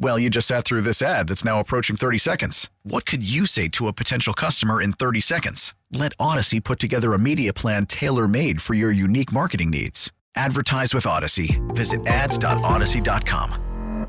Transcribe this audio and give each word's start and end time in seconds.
Well, 0.00 0.16
you 0.16 0.30
just 0.30 0.46
sat 0.46 0.64
through 0.64 0.82
this 0.82 1.02
ad 1.02 1.26
that's 1.26 1.44
now 1.44 1.58
approaching 1.58 1.96
30 1.96 2.18
seconds. 2.18 2.70
What 2.84 3.04
could 3.04 3.28
you 3.28 3.46
say 3.46 3.66
to 3.70 3.88
a 3.88 3.92
potential 3.92 4.32
customer 4.32 4.80
in 4.80 4.92
30 4.92 5.20
seconds? 5.20 5.74
Let 5.90 6.16
Audacy 6.18 6.62
put 6.62 6.78
together 6.78 7.14
a 7.14 7.18
media 7.18 7.52
plan 7.52 7.84
tailor 7.84 8.28
made 8.28 8.62
for 8.62 8.74
your 8.74 8.92
unique 8.92 9.32
marketing 9.32 9.70
needs. 9.70 10.12
Advertise 10.36 10.94
with 10.94 11.02
Audacy. 11.04 11.58
Visit 11.74 12.06
ads.audacy.com. 12.06 14.06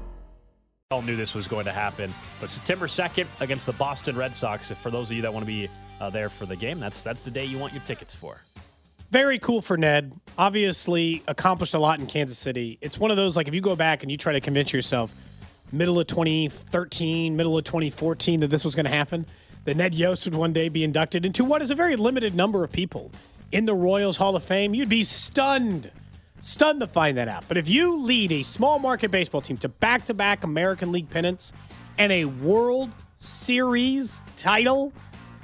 all 0.92 1.02
knew 1.02 1.16
this 1.16 1.34
was 1.34 1.48
going 1.48 1.66
to 1.66 1.72
happen. 1.72 2.14
But 2.40 2.52
September 2.52 2.86
2nd 2.86 3.26
against 3.40 3.66
the 3.66 3.74
Boston 3.74 4.16
Red 4.16 4.36
Sox, 4.36 4.70
if 4.70 4.78
for 4.78 4.92
those 4.92 5.10
of 5.10 5.16
you 5.16 5.24
that 5.24 5.34
want 5.34 5.44
to 5.44 5.48
be 5.48 5.70
uh, 6.00 6.12
there 6.12 6.30
for 6.30 6.46
the 6.46 6.56
game, 6.56 6.80
that's 6.80 7.02
that's 7.02 7.24
the 7.24 7.32
day 7.32 7.46
you 7.46 7.58
want 7.58 7.74
your 7.74 7.82
tickets 7.82 8.14
for. 8.14 8.42
Very 9.10 9.40
cool 9.40 9.62
for 9.62 9.76
Ned. 9.76 10.14
Obviously, 10.38 11.24
accomplished 11.28 11.74
a 11.74 11.80
lot 11.80 11.98
in 11.98 12.06
Kansas 12.06 12.38
City. 12.38 12.78
It's 12.80 13.00
one 13.00 13.10
of 13.10 13.18
those 13.18 13.36
like 13.36 13.48
if 13.48 13.56
you 13.56 13.62
go 13.62 13.76
back 13.76 14.04
and 14.04 14.12
you 14.12 14.18
try 14.18 14.34
to 14.34 14.42
convince 14.42 14.72
yourself, 14.72 15.16
middle 15.72 16.00
of 16.00 16.08
2013, 16.08 17.36
middle 17.36 17.58
of 17.58 17.64
2014, 17.64 18.40
that 18.42 18.50
this 18.50 18.66
was 18.66 18.76
going 18.76 18.86
to 18.86 18.92
happen, 18.92 19.26
that 19.66 19.78
Ned 19.78 19.96
Yost 19.96 20.26
would 20.26 20.36
one 20.36 20.54
day 20.54 20.70
be 20.70 20.84
inducted 20.84 21.26
into 21.26 21.44
what 21.44 21.62
is 21.62 21.72
a 21.72 21.76
very 21.76 21.96
limited 21.96 22.36
number 22.36 22.64
of 22.64 22.72
people 22.72 23.12
in 23.52 23.66
the 23.66 23.74
Royals 23.74 24.18
Hall 24.18 24.36
of 24.36 24.44
Fame, 24.44 24.74
you'd 24.74 24.90
be 24.90 25.04
stunned, 25.04 25.92
stunned 26.42 26.80
to 26.82 26.88
find 26.88 27.18
that 27.18 27.28
out. 27.28 27.46
But 27.48 27.58
if 27.58 27.68
you 27.68 27.96
lead 27.98 28.32
a 28.32 28.44
small 28.44 28.80
market 28.80 29.12
baseball 29.12 29.42
team 29.42 29.58
to 29.58 29.70
back 29.70 30.06
to 30.06 30.14
back 30.14 30.44
American 30.44 30.92
League 30.92 31.10
pennants 31.10 31.52
and 31.98 32.12
a 32.12 32.26
World 32.26 32.92
Series 33.18 34.22
title, 34.38 34.94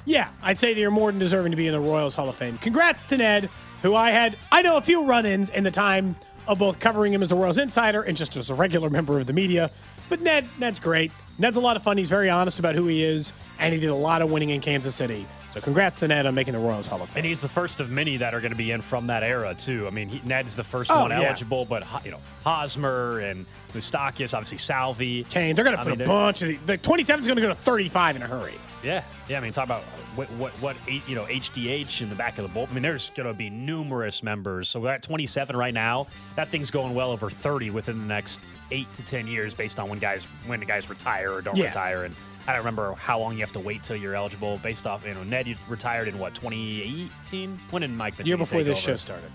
yeah, 0.06 0.30
I'd 0.42 0.60
say 0.60 0.74
that 0.74 0.80
you're 0.80 0.92
more 0.92 1.12
than 1.12 1.20
deserving 1.20 1.52
to 1.52 1.58
be 1.58 1.68
in 1.68 1.74
the 1.74 1.80
Royals 1.80 2.16
Hall 2.16 2.30
of 2.30 2.36
Fame. 2.36 2.58
Congrats 2.60 3.04
to 3.06 3.18
Ned, 3.18 3.50
who 3.82 3.96
I 3.96 4.12
had, 4.12 4.38
I 4.52 4.62
know 4.62 4.78
a 4.78 4.82
few 4.82 5.06
run 5.06 5.26
ins 5.26 5.50
in 5.50 5.64
the 5.64 5.72
time 5.72 6.16
of 6.48 6.60
both 6.60 6.80
covering 6.80 7.12
him 7.12 7.24
as 7.24 7.30
the 7.30 7.36
Royals 7.36 7.58
insider 7.58 8.04
and 8.04 8.16
just 8.16 8.38
as 8.38 8.52
a 8.52 8.54
regular 8.54 8.90
member 8.90 9.20
of 9.20 9.26
the 9.26 9.34
media. 9.34 9.72
But 10.10 10.22
Ned, 10.22 10.48
Ned's 10.60 10.80
great. 10.80 11.12
Ned's 11.38 11.58
a 11.58 11.62
lot 11.62 11.76
of 11.76 11.84
fun. 11.84 11.98
He's 11.98 12.10
very 12.10 12.30
honest 12.30 12.60
about 12.60 12.76
who 12.76 12.88
he 12.88 13.04
is, 13.04 13.34
and 13.60 13.74
he 13.74 13.80
did 13.80 13.90
a 13.90 13.96
lot 13.96 14.22
of 14.22 14.32
winning 14.32 14.50
in 14.52 14.62
Kansas 14.62 14.96
City. 14.96 15.26
So 15.54 15.62
congrats 15.62 16.02
to 16.02 16.08
Ned 16.10 16.26
on 16.26 16.36
making 16.36 16.54
the 16.54 16.60
Royals 16.60 16.86
Hall 16.88 17.02
of 17.02 17.10
Fame. 17.10 17.20
And 17.20 17.26
he's 17.26 17.40
the 17.40 17.48
first 17.48 17.80
of 17.80 17.90
many 17.90 18.18
that 18.18 18.34
are 18.34 18.42
going 18.42 18.52
to 18.52 18.58
be 18.58 18.72
in 18.72 18.82
from 18.82 19.08
that 19.08 19.24
era 19.24 19.54
too. 19.58 19.88
I 19.88 19.90
mean, 19.90 20.10
he, 20.10 20.22
Ned's 20.28 20.56
the 20.56 20.64
first 20.66 20.92
Oh, 20.92 21.02
one 21.02 21.12
yeah. 21.12 21.22
eligible, 21.22 21.64
but 21.66 21.84
you 22.04 22.12
know 22.12 22.20
Hosmer 22.44 23.20
and 23.20 23.46
Moustakas, 23.74 24.34
obviously 24.34 24.58
Salvy. 24.58 25.24
Cain, 25.30 25.56
they're 25.56 25.64
going 25.66 25.76
to 25.76 25.82
I 25.82 25.86
put 25.86 25.98
mean, 25.98 26.02
a 26.02 26.06
bunch 26.06 26.42
of 26.42 26.50
the, 26.50 26.58
the 26.66 26.78
27 26.78 27.22
is 27.22 27.28
going 27.28 27.36
to 27.38 27.42
go 27.42 27.48
to 27.50 27.56
35 27.56 28.18
in 28.18 28.22
a 28.22 28.28
hurry. 28.28 28.54
Yeah, 28.84 29.04
yeah. 29.30 29.38
I 29.38 29.40
mean, 29.42 29.54
talk 29.54 29.64
about 29.66 29.82
what 30.16 30.30
what 30.32 30.52
what 30.62 30.76
you 31.08 31.16
know 31.16 31.24
HDH 31.26 32.02
in 32.02 32.10
the 32.10 32.16
back 32.16 32.38
of 32.38 32.44
the 32.44 32.60
bullpen. 32.60 32.72
I 32.72 32.74
mean, 32.74 32.84
there's 32.84 33.10
going 33.16 33.28
to 33.28 33.34
be 33.34 33.50
numerous 33.50 34.24
members. 34.24 34.68
So 34.70 34.80
we're 34.82 34.90
at 34.92 35.04
27 35.04 35.56
right 35.56 35.74
now. 35.74 36.08
That 36.36 36.50
thing's 36.50 36.70
going 36.70 36.94
well 36.94 37.12
over 37.12 37.30
30 37.30 37.70
within 37.72 38.00
the 38.00 38.06
next 38.08 38.40
eight 38.72 38.92
to 38.94 39.04
10 39.04 39.28
years, 39.28 39.54
based 39.54 39.80
on 39.80 39.90
when 39.90 40.00
guys 40.00 40.26
when 40.48 40.60
the 40.60 40.66
guys 40.66 40.90
retire 40.90 41.32
or 41.34 41.42
don't 41.42 41.56
Yeah. 41.56 41.66
retire. 41.66 42.04
And 42.06 42.16
I 42.48 42.52
don't 42.52 42.60
remember 42.60 42.94
how 42.96 43.20
long 43.20 43.34
you 43.34 43.40
have 43.42 43.54
to 43.54 43.60
wait 43.60 43.84
till 43.84 43.96
you're 43.96 44.16
eligible, 44.16 44.58
based 44.60 44.86
off 44.88 45.06
you 45.06 45.14
know 45.14 45.24
Ned 45.24 45.48
you 45.48 45.56
retired 45.68 46.08
in 46.08 46.18
what 46.20 46.34
2018. 46.36 47.60
When 47.72 47.82
did 47.82 47.92
Mike 47.92 48.16
the 48.18 48.26
year 48.26 48.38
before 48.38 48.64
this 48.64 48.78
over? 48.80 48.94
show 48.94 48.96
started. 48.98 49.32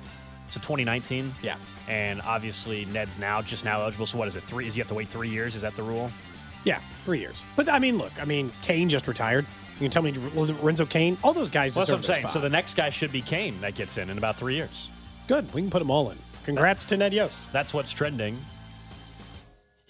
So 0.50 0.58
2019. 0.60 1.32
Yeah. 1.42 1.56
And 1.88 2.20
obviously 2.22 2.84
Ned's 2.86 3.18
now 3.18 3.40
just 3.42 3.64
now 3.64 3.82
eligible. 3.82 4.06
So 4.06 4.18
what 4.18 4.26
is 4.28 4.36
it? 4.36 4.42
Three? 4.42 4.66
Is 4.66 4.76
you 4.76 4.80
have 4.82 4.88
to 4.88 4.94
wait 4.94 5.08
three 5.08 5.28
years? 5.28 5.54
Is 5.54 5.62
that 5.62 5.76
the 5.76 5.82
rule? 5.82 6.10
Yeah, 6.64 6.80
three 7.04 7.20
years. 7.20 7.44
But 7.56 7.68
I 7.68 7.78
mean, 7.78 7.98
look, 7.98 8.12
I 8.20 8.24
mean, 8.24 8.52
Cain 8.62 8.88
just 8.88 9.06
retired. 9.08 9.46
You 9.74 9.84
can 9.84 9.90
tell 9.90 10.02
me 10.02 10.12
Lorenzo 10.34 10.84
Cain, 10.84 11.16
all 11.24 11.32
those 11.32 11.48
guys 11.48 11.74
Well, 11.74 11.86
that's 11.86 11.90
what 11.90 11.96
I'm 11.98 12.02
saying. 12.02 12.20
spot. 12.26 12.32
So 12.34 12.40
the 12.40 12.50
next 12.50 12.74
guy 12.74 12.90
should 12.90 13.12
be 13.12 13.22
Cain 13.22 13.58
that 13.62 13.74
gets 13.76 13.96
in 13.96 14.10
in 14.10 14.18
about 14.18 14.36
three 14.36 14.56
years. 14.56 14.90
Good. 15.26 15.52
We 15.54 15.62
can 15.62 15.70
put 15.70 15.78
them 15.78 15.90
all 15.90 16.10
in. 16.10 16.18
Congrats 16.44 16.84
to 16.86 16.96
Ned 16.98 17.14
Yost. 17.14 17.48
That's 17.52 17.72
what's 17.72 17.90
trending. 17.92 18.44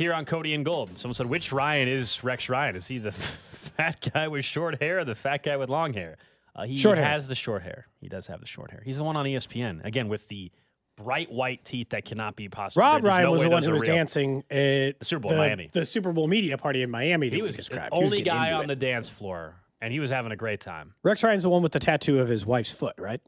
Here 0.01 0.15
on 0.15 0.25
Cody 0.25 0.55
and 0.55 0.65
Gold, 0.65 0.97
someone 0.99 1.15
said, 1.15 1.27
"Which 1.27 1.53
Ryan 1.53 1.87
is 1.87 2.25
Rex 2.25 2.49
Ryan? 2.49 2.75
Is 2.75 2.87
he 2.87 2.97
the 2.97 3.13
fat 3.13 4.09
guy 4.15 4.29
with 4.29 4.47
short 4.47 4.81
hair, 4.81 5.01
or 5.01 5.05
the 5.05 5.15
fat 5.15 5.43
guy 5.43 5.59
with 5.59 5.69
long 5.69 5.93
hair?" 5.93 6.17
Uh, 6.57 6.65
he 6.65 6.79
Short 6.79 6.97
hair. 6.97 7.07
has 7.07 7.29
the 7.29 7.35
short 7.35 7.63
hair. 7.63 7.87
He 8.01 8.09
does 8.09 8.27
have 8.29 8.41
the 8.41 8.47
short 8.47 8.71
hair. 8.71 8.83
He's 8.83 8.97
the 8.97 9.05
one 9.05 9.17
on 9.19 9.27
ESPN 9.27 9.85
again 9.85 10.09
with 10.09 10.27
the 10.29 10.51
bright 10.97 11.31
white 11.31 11.67
teeth 11.67 11.91
that 11.91 12.07
cannot 12.07 12.35
be 12.35 12.49
possible. 12.49 12.81
Rob 12.81 13.05
Ryan 13.05 13.25
no 13.25 13.33
was 13.33 13.43
the 13.43 13.51
one 13.51 13.63
who 13.63 13.73
was 13.73 13.83
real. 13.83 13.95
dancing 13.95 14.39
at 14.51 14.99
The 14.99 15.05
Super 15.05 15.21
Bowl 15.21 15.33
the, 15.33 15.37
Miami. 15.37 15.69
The 15.71 15.85
Super 15.85 16.13
Bowl 16.13 16.29
media 16.29 16.57
party 16.57 16.81
in 16.83 16.91
Miami 16.91 17.29
He 17.29 17.43
was 17.43 17.53
the 17.55 17.59
described. 17.59 17.93
He 17.93 18.01
was 18.01 18.11
only 18.11 18.23
getting 18.25 18.41
guy 18.41 18.53
on 18.53 18.65
it. 18.65 18.67
the 18.69 18.77
dance 18.77 19.09
floor, 19.11 19.55
and 19.83 19.93
he 19.93 20.01
was 20.01 20.11
having 20.11 20.33
a 20.33 20.37
great 20.37 20.61
time. 20.61 20.95
Rex 21.03 21.23
Ryan's 21.23 21.43
the 21.43 21.51
one 21.51 21.63
with 21.63 21.73
the 21.73 21.79
tattoo 21.79 22.21
of 22.21 22.29
his 22.29 22.47
wife's 22.47 22.73
foot, 22.73 22.95
right? 22.99 23.21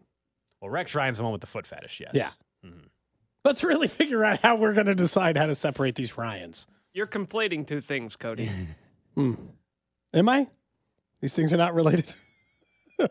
Well, 0.63 0.71
Rex 0.71 0.95
Ryan's 0.95 1.19
the 1.19 1.23
one 1.25 1.33
with 1.33 1.43
the 1.43 1.47
foot 1.47 1.67
fetish. 1.67 2.01
Yes. 2.01 2.13
Yeah. 2.15 2.31
Let's 3.45 3.65
really 3.65 3.89
figure 3.89 4.25
out 4.25 4.41
how 4.41 4.57
we're 4.57 4.73
going 4.73 4.87
to 4.87 4.95
decide 4.95 5.37
how 5.37 5.47
to 5.47 5.55
separate 5.55 5.95
these 5.97 6.17
Ryans. 6.17 6.67
You're 6.93 7.07
conflating 7.07 7.67
two 7.67 7.81
things, 7.81 8.17
Cody. 8.17 8.51
Hmm. 9.15 9.35
Am 10.15 10.27
I? 10.31 10.47
These 11.21 11.35
things 11.35 11.53
are 11.53 11.59
not 11.59 11.75
related. 11.75 12.15
I 12.99 13.07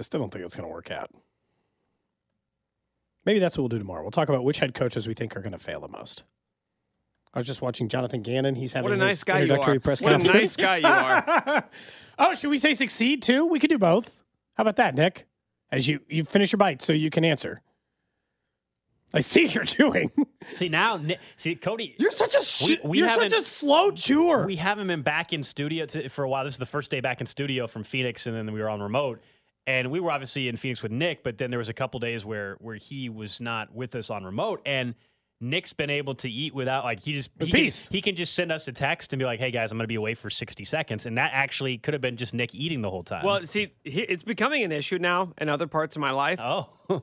still 0.00 0.20
don't 0.20 0.32
think 0.32 0.42
it's 0.42 0.56
going 0.56 0.66
to 0.66 0.72
work 0.72 0.90
out. 0.90 1.10
Maybe 3.26 3.40
that's 3.40 3.58
what 3.58 3.64
we'll 3.64 3.68
do 3.68 3.78
tomorrow. 3.78 4.00
We'll 4.00 4.10
talk 4.10 4.30
about 4.30 4.42
which 4.42 4.58
head 4.60 4.72
coaches 4.72 5.06
we 5.06 5.12
think 5.12 5.36
are 5.36 5.40
going 5.42 5.52
to 5.52 5.58
fail 5.58 5.80
the 5.80 5.88
most. 5.88 6.24
I 7.34 7.40
was 7.40 7.46
just 7.46 7.60
watching 7.60 7.90
Jonathan 7.90 8.22
Gannon. 8.22 8.54
He's 8.54 8.72
having 8.72 8.90
What 8.90 8.92
a 8.92 8.96
his 8.96 9.18
nice 9.18 9.24
guy 9.24 9.40
you 9.42 9.54
are. 9.54 9.78
press 9.80 10.00
What 10.00 10.14
a 10.14 10.18
nice 10.18 10.56
guy 10.56 10.78
you 10.78 10.86
are. 10.86 11.68
oh, 12.18 12.34
should 12.34 12.48
we 12.50 12.56
say 12.56 12.72
succeed 12.72 13.22
too? 13.22 13.44
We 13.44 13.60
could 13.60 13.70
do 13.70 13.78
both. 13.78 14.18
How 14.54 14.62
about 14.62 14.76
that, 14.76 14.94
Nick? 14.94 15.26
As 15.70 15.86
you 15.86 16.00
you 16.08 16.24
finish 16.24 16.52
your 16.52 16.56
bite, 16.56 16.80
so 16.82 16.92
you 16.92 17.10
can 17.10 17.24
answer. 17.24 17.60
I 19.12 19.20
see 19.20 19.46
you're 19.46 19.64
doing. 19.64 20.10
See 20.56 20.68
now, 20.68 21.00
see 21.36 21.54
Cody. 21.56 21.94
You're 21.98 22.10
such 22.12 22.34
a 22.36 22.42
sh- 22.42 22.62
We- 22.62 22.78
we 22.84 22.98
you're 22.98 23.08
such 23.08 23.32
a 23.32 23.42
slow 23.42 23.90
chewer. 23.90 24.46
We 24.46 24.56
haven't 24.56 24.86
been 24.86 25.02
back 25.02 25.32
in 25.32 25.42
studio 25.42 25.86
to, 25.86 26.08
for 26.08 26.24
a 26.24 26.28
while. 26.28 26.44
This 26.44 26.54
is 26.54 26.58
the 26.60 26.66
first 26.66 26.90
day 26.90 27.00
back 27.00 27.20
in 27.20 27.26
studio 27.26 27.66
from 27.66 27.82
Phoenix, 27.84 28.26
and 28.26 28.36
then 28.36 28.52
we 28.52 28.60
were 28.60 28.68
on 28.68 28.80
remote. 28.80 29.20
And 29.66 29.90
we 29.90 30.00
were 30.00 30.10
obviously 30.10 30.48
in 30.48 30.56
Phoenix 30.56 30.82
with 30.82 30.92
Nick, 30.92 31.22
but 31.22 31.38
then 31.38 31.50
there 31.50 31.58
was 31.58 31.68
a 31.68 31.74
couple 31.74 32.00
days 32.00 32.24
where 32.24 32.56
where 32.60 32.76
he 32.76 33.08
was 33.08 33.40
not 33.40 33.74
with 33.74 33.94
us 33.94 34.10
on 34.10 34.24
remote, 34.24 34.62
and 34.64 34.94
Nick's 35.42 35.72
been 35.72 35.90
able 35.90 36.14
to 36.16 36.30
eat 36.30 36.54
without 36.54 36.84
like 36.84 37.02
he 37.02 37.12
just 37.14 37.30
With 37.38 37.46
he 37.48 37.52
can, 37.52 37.60
peace. 37.60 37.88
he 37.90 38.00
can 38.02 38.14
just 38.16 38.34
send 38.34 38.52
us 38.52 38.68
a 38.68 38.72
text 38.72 39.12
and 39.12 39.18
be 39.18 39.24
like, 39.26 39.38
"Hey 39.40 39.50
guys, 39.50 39.70
I'm 39.72 39.78
going 39.78 39.84
to 39.84 39.88
be 39.88 39.94
away 39.96 40.14
for 40.14 40.30
60 40.30 40.64
seconds," 40.64 41.06
and 41.06 41.18
that 41.18 41.30
actually 41.34 41.78
could 41.78 41.94
have 41.94 42.00
been 42.00 42.16
just 42.16 42.34
Nick 42.34 42.54
eating 42.54 42.80
the 42.82 42.90
whole 42.90 43.02
time. 43.04 43.24
well, 43.24 43.44
see, 43.46 43.72
he- 43.84 44.00
it's 44.02 44.22
becoming 44.22 44.62
an 44.64 44.72
issue 44.72 44.98
now 44.98 45.32
in 45.38 45.48
other 45.48 45.66
parts 45.66 45.94
of 45.96 46.00
my 46.00 46.10
life. 46.10 46.40
oh, 46.40 46.68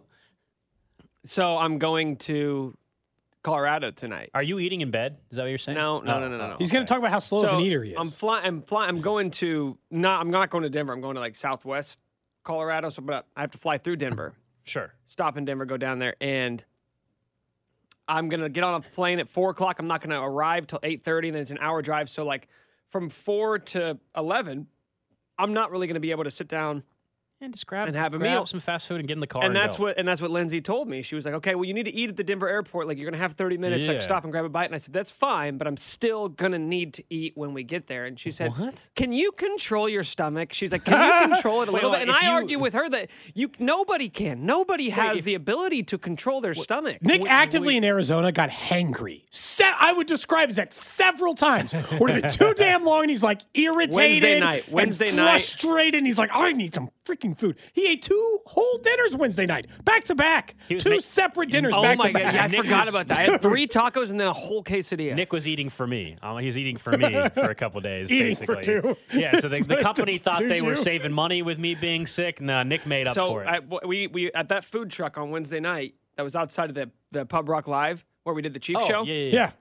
So 1.27 1.57
I'm 1.57 1.77
going 1.77 2.15
to 2.17 2.77
Colorado 3.43 3.91
tonight. 3.91 4.29
are 4.33 4.43
you 4.43 4.59
eating 4.59 4.81
in 4.81 4.91
bed? 4.91 5.17
Is 5.29 5.35
that 5.37 5.43
what 5.43 5.49
you're 5.49 5.57
saying? 5.57 5.77
No, 5.77 5.99
no, 5.99 6.15
Oh, 6.15 6.19
no, 6.19 6.29
no, 6.29 6.37
no, 6.37 6.47
no. 6.49 6.55
He's 6.57 6.71
going 6.71 6.85
to 6.85 6.89
talk 6.89 6.99
about 6.99 7.11
how 7.11 7.19
slow 7.19 7.43
of 7.43 7.49
So 7.49 7.57
an 7.57 7.61
eater 7.61 7.83
he 7.83 7.91
is. 7.91 7.97
I'm 7.99 8.07
flying. 8.07 8.45
I'm 8.45 8.61
flying. 8.61 8.89
I'm 8.89 9.01
going 9.01 9.31
to 9.31 9.77
not. 9.91 10.21
I'm 10.21 10.31
not 10.31 10.49
going 10.49 10.63
to 10.63 10.69
Denver. 10.69 10.93
I'm 10.93 11.01
going 11.01 11.15
to 11.15 11.21
like 11.21 11.35
Southwest 11.35 11.99
Colorado. 12.43 12.89
So, 12.89 13.01
but 13.01 13.25
I 13.35 13.41
have 13.41 13.51
to 13.51 13.57
fly 13.57 13.77
through 13.77 13.97
Denver. 13.97 14.33
Sure. 14.63 14.93
Stop 15.05 15.37
in 15.37 15.45
Denver, 15.45 15.65
go 15.65 15.77
down 15.77 15.99
there, 15.99 16.15
and 16.19 16.63
I'm 18.05 18.27
gonna 18.27 18.49
get 18.49 18.65
on 18.65 18.73
a 18.73 18.81
plane 18.81 19.19
at 19.19 19.29
four 19.29 19.49
o'clock. 19.51 19.79
I'm 19.79 19.87
not 19.87 20.01
gonna 20.01 20.21
arrive 20.21 20.67
till 20.67 20.79
eight 20.83 21.03
thirty. 21.03 21.29
Then 21.29 21.41
it's 21.41 21.51
an 21.51 21.57
hour 21.61 21.81
drive. 21.81 22.09
So 22.09 22.25
like 22.25 22.49
from 22.89 23.07
four 23.07 23.59
to 23.59 23.97
eleven, 24.15 24.67
I'm 25.37 25.53
not 25.53 25.71
really 25.71 25.87
gonna 25.87 26.01
be 26.01 26.11
able 26.11 26.25
to 26.25 26.31
sit 26.31 26.49
down 26.49 26.83
And 27.39 27.53
just 27.53 27.67
grab 27.67 27.87
And 27.87 27.95
have 27.95 28.15
a 28.15 28.17
grab 28.17 28.31
meal. 28.31 28.45
some 28.47 28.59
fast 28.59 28.87
food 28.87 28.97
and 28.99 29.07
get 29.07 29.13
in 29.13 29.19
the 29.19 29.27
car. 29.27 29.43
and 29.43 29.55
that's 29.55 29.77
go. 29.77 29.83
what 29.83 29.99
and 29.99 30.07
that's 30.07 30.21
what 30.21 30.31
Lindsay 30.31 30.59
told 30.59 30.87
me. 30.89 31.03
She 31.03 31.13
was 31.13 31.23
like, 31.23 31.35
"Okay, 31.35 31.53
well, 31.53 31.65
you 31.65 31.73
need 31.75 31.85
to 31.85 31.93
eat 31.93 32.09
at 32.09 32.15
the 32.15 32.23
Denver 32.23 32.49
airport. 32.49 32.87
Like, 32.87 32.97
you're 32.97 33.05
gonna 33.09 33.21
have 33.21 33.33
30 33.33 33.57
minutes. 33.59 33.85
Yeah. 33.85 33.91
Like, 33.93 34.01
stop 34.01 34.23
and 34.23 34.31
grab 34.31 34.43
a 34.45 34.49
bite." 34.49 34.65
And 34.65 34.73
I 34.73 34.79
said, 34.79 34.91
"That's 34.91 35.11
fine, 35.11 35.57
but 35.59 35.67
I'm 35.67 35.77
still 35.77 36.29
gonna 36.29 36.57
need 36.57 36.95
to 36.95 37.03
eat 37.11 37.33
when 37.35 37.53
we 37.53 37.61
get 37.63 37.85
there." 37.85 38.05
And 38.05 38.19
she 38.19 38.31
said, 38.31 38.57
What? 38.57 38.73
Can 38.95 39.11
you 39.13 39.31
control 39.33 39.87
your 39.87 40.03
stomach?" 40.03 40.51
She's 40.51 40.71
like, 40.71 40.83
"Can 40.83 40.93
you 41.27 41.27
control 41.35 41.61
it 41.61 41.69
a 41.69 41.71
little 41.71 41.91
wait, 41.91 41.99
bit?" 41.99 42.07
And 42.07 42.11
I 42.11 42.23
you- 42.23 42.31
argue 42.31 42.57
with 42.59 42.73
her 42.73 42.89
that 42.89 43.11
you 43.35 43.51
nobody 43.59 44.09
can. 44.09 44.43
Nobody 44.47 44.89
has 44.89 45.21
the 45.21 45.35
ability 45.35 45.83
to 45.83 45.99
control 45.99 46.41
their 46.41 46.55
stomach. 46.55 47.03
Nick 47.03 47.23
actively 47.27 47.77
in 47.77 47.83
Arizona 47.83 48.31
got 48.31 48.49
hangry. 48.49 49.25
Se- 49.29 49.73
I 49.79 49.93
would 49.93 50.07
describe 50.07 50.49
that 50.53 50.73
several 50.73 51.35
times. 51.35 51.71
Would 51.99 52.09
have 52.09 52.21
been 52.23 52.31
too 52.31 52.53
damn 52.57 52.83
long, 52.83 53.01
and 53.03 53.09
he's 53.11 53.21
like 53.23 53.41
irritated, 53.53 53.95
Wednesday 53.95 54.39
night. 54.39 54.63
and 54.65 54.73
Wednesday 54.73 55.15
night. 55.15 55.29
frustrated. 55.29 55.95
And 55.95 56.07
he's 56.07 56.17
like, 56.17 56.31
I 56.33 56.51
need 56.53 56.73
some 56.73 56.89
freaking 57.07 57.37
food. 57.37 57.57
He 57.73 57.87
ate 57.87 58.01
two 58.01 58.39
whole 58.45 58.77
dinners 58.79 59.15
Wednesday 59.15 59.45
night, 59.45 59.67
back 59.85 60.03
to 60.05 60.15
back, 60.15 60.55
two 60.67 60.89
ma- 60.91 60.97
separate 60.99 61.49
dinners 61.49 61.73
Oh 61.75 61.81
back 61.81 61.97
my 61.97 62.07
to 62.07 62.13
god! 62.13 62.23
back. 62.23 62.33
Yeah, 62.33 62.43
I 62.43 62.47
Nick 62.47 62.63
forgot 62.63 62.85
was- 62.85 62.93
about 62.93 63.07
that. 63.07 63.17
I 63.17 63.21
had 63.23 63.41
three 63.41 63.67
tacos 63.67 64.09
and 64.09 64.19
then 64.19 64.27
a 64.27 64.33
whole 64.33 64.63
quesadilla. 64.63 65.15
Nick 65.15 65.31
was 65.31 65.47
eating 65.47 65.69
for 65.69 65.87
me. 65.87 66.15
Um, 66.21 66.37
he 66.39 66.45
was 66.45 66.57
eating 66.57 66.77
for 66.77 66.97
me 66.97 67.11
for 67.33 67.49
a 67.49 67.55
couple 67.55 67.79
days. 67.81 68.11
Eating 68.11 68.35
for 68.35 68.55
basically. 68.57 68.81
two. 68.81 69.17
Yeah. 69.19 69.39
So 69.39 69.47
the, 69.49 69.61
the 69.67 69.77
company 69.77 70.17
thought 70.17 70.39
they 70.39 70.61
were 70.61 70.75
stew. 70.75 70.83
saving 70.83 71.13
money 71.13 71.41
with 71.41 71.59
me 71.59 71.75
being 71.75 72.05
sick. 72.05 72.41
No, 72.41 72.63
Nick 72.63 72.85
made 72.85 73.07
up 73.07 73.15
so 73.15 73.29
for 73.29 73.43
it. 73.43 73.47
I, 73.47 73.59
w- 73.59 73.79
we 73.85 74.07
we 74.07 74.31
at 74.33 74.49
that 74.49 74.65
food 74.65 74.89
truck 74.89 75.17
on 75.17 75.31
Wednesday 75.31 75.59
night 75.59 75.95
that 76.15 76.23
was 76.23 76.35
outside 76.35 76.69
of 76.69 76.75
the 76.75 76.89
the 77.11 77.25
Pub 77.25 77.47
Rock 77.49 77.67
Live 77.67 78.05
where 78.23 78.35
we 78.35 78.41
did 78.41 78.53
the 78.53 78.59
Chief 78.59 78.75
oh, 78.77 78.87
show. 78.87 79.03
Yeah, 79.03 79.13
yeah, 79.13 79.23
yeah. 79.23 79.33
yeah. 79.33 79.51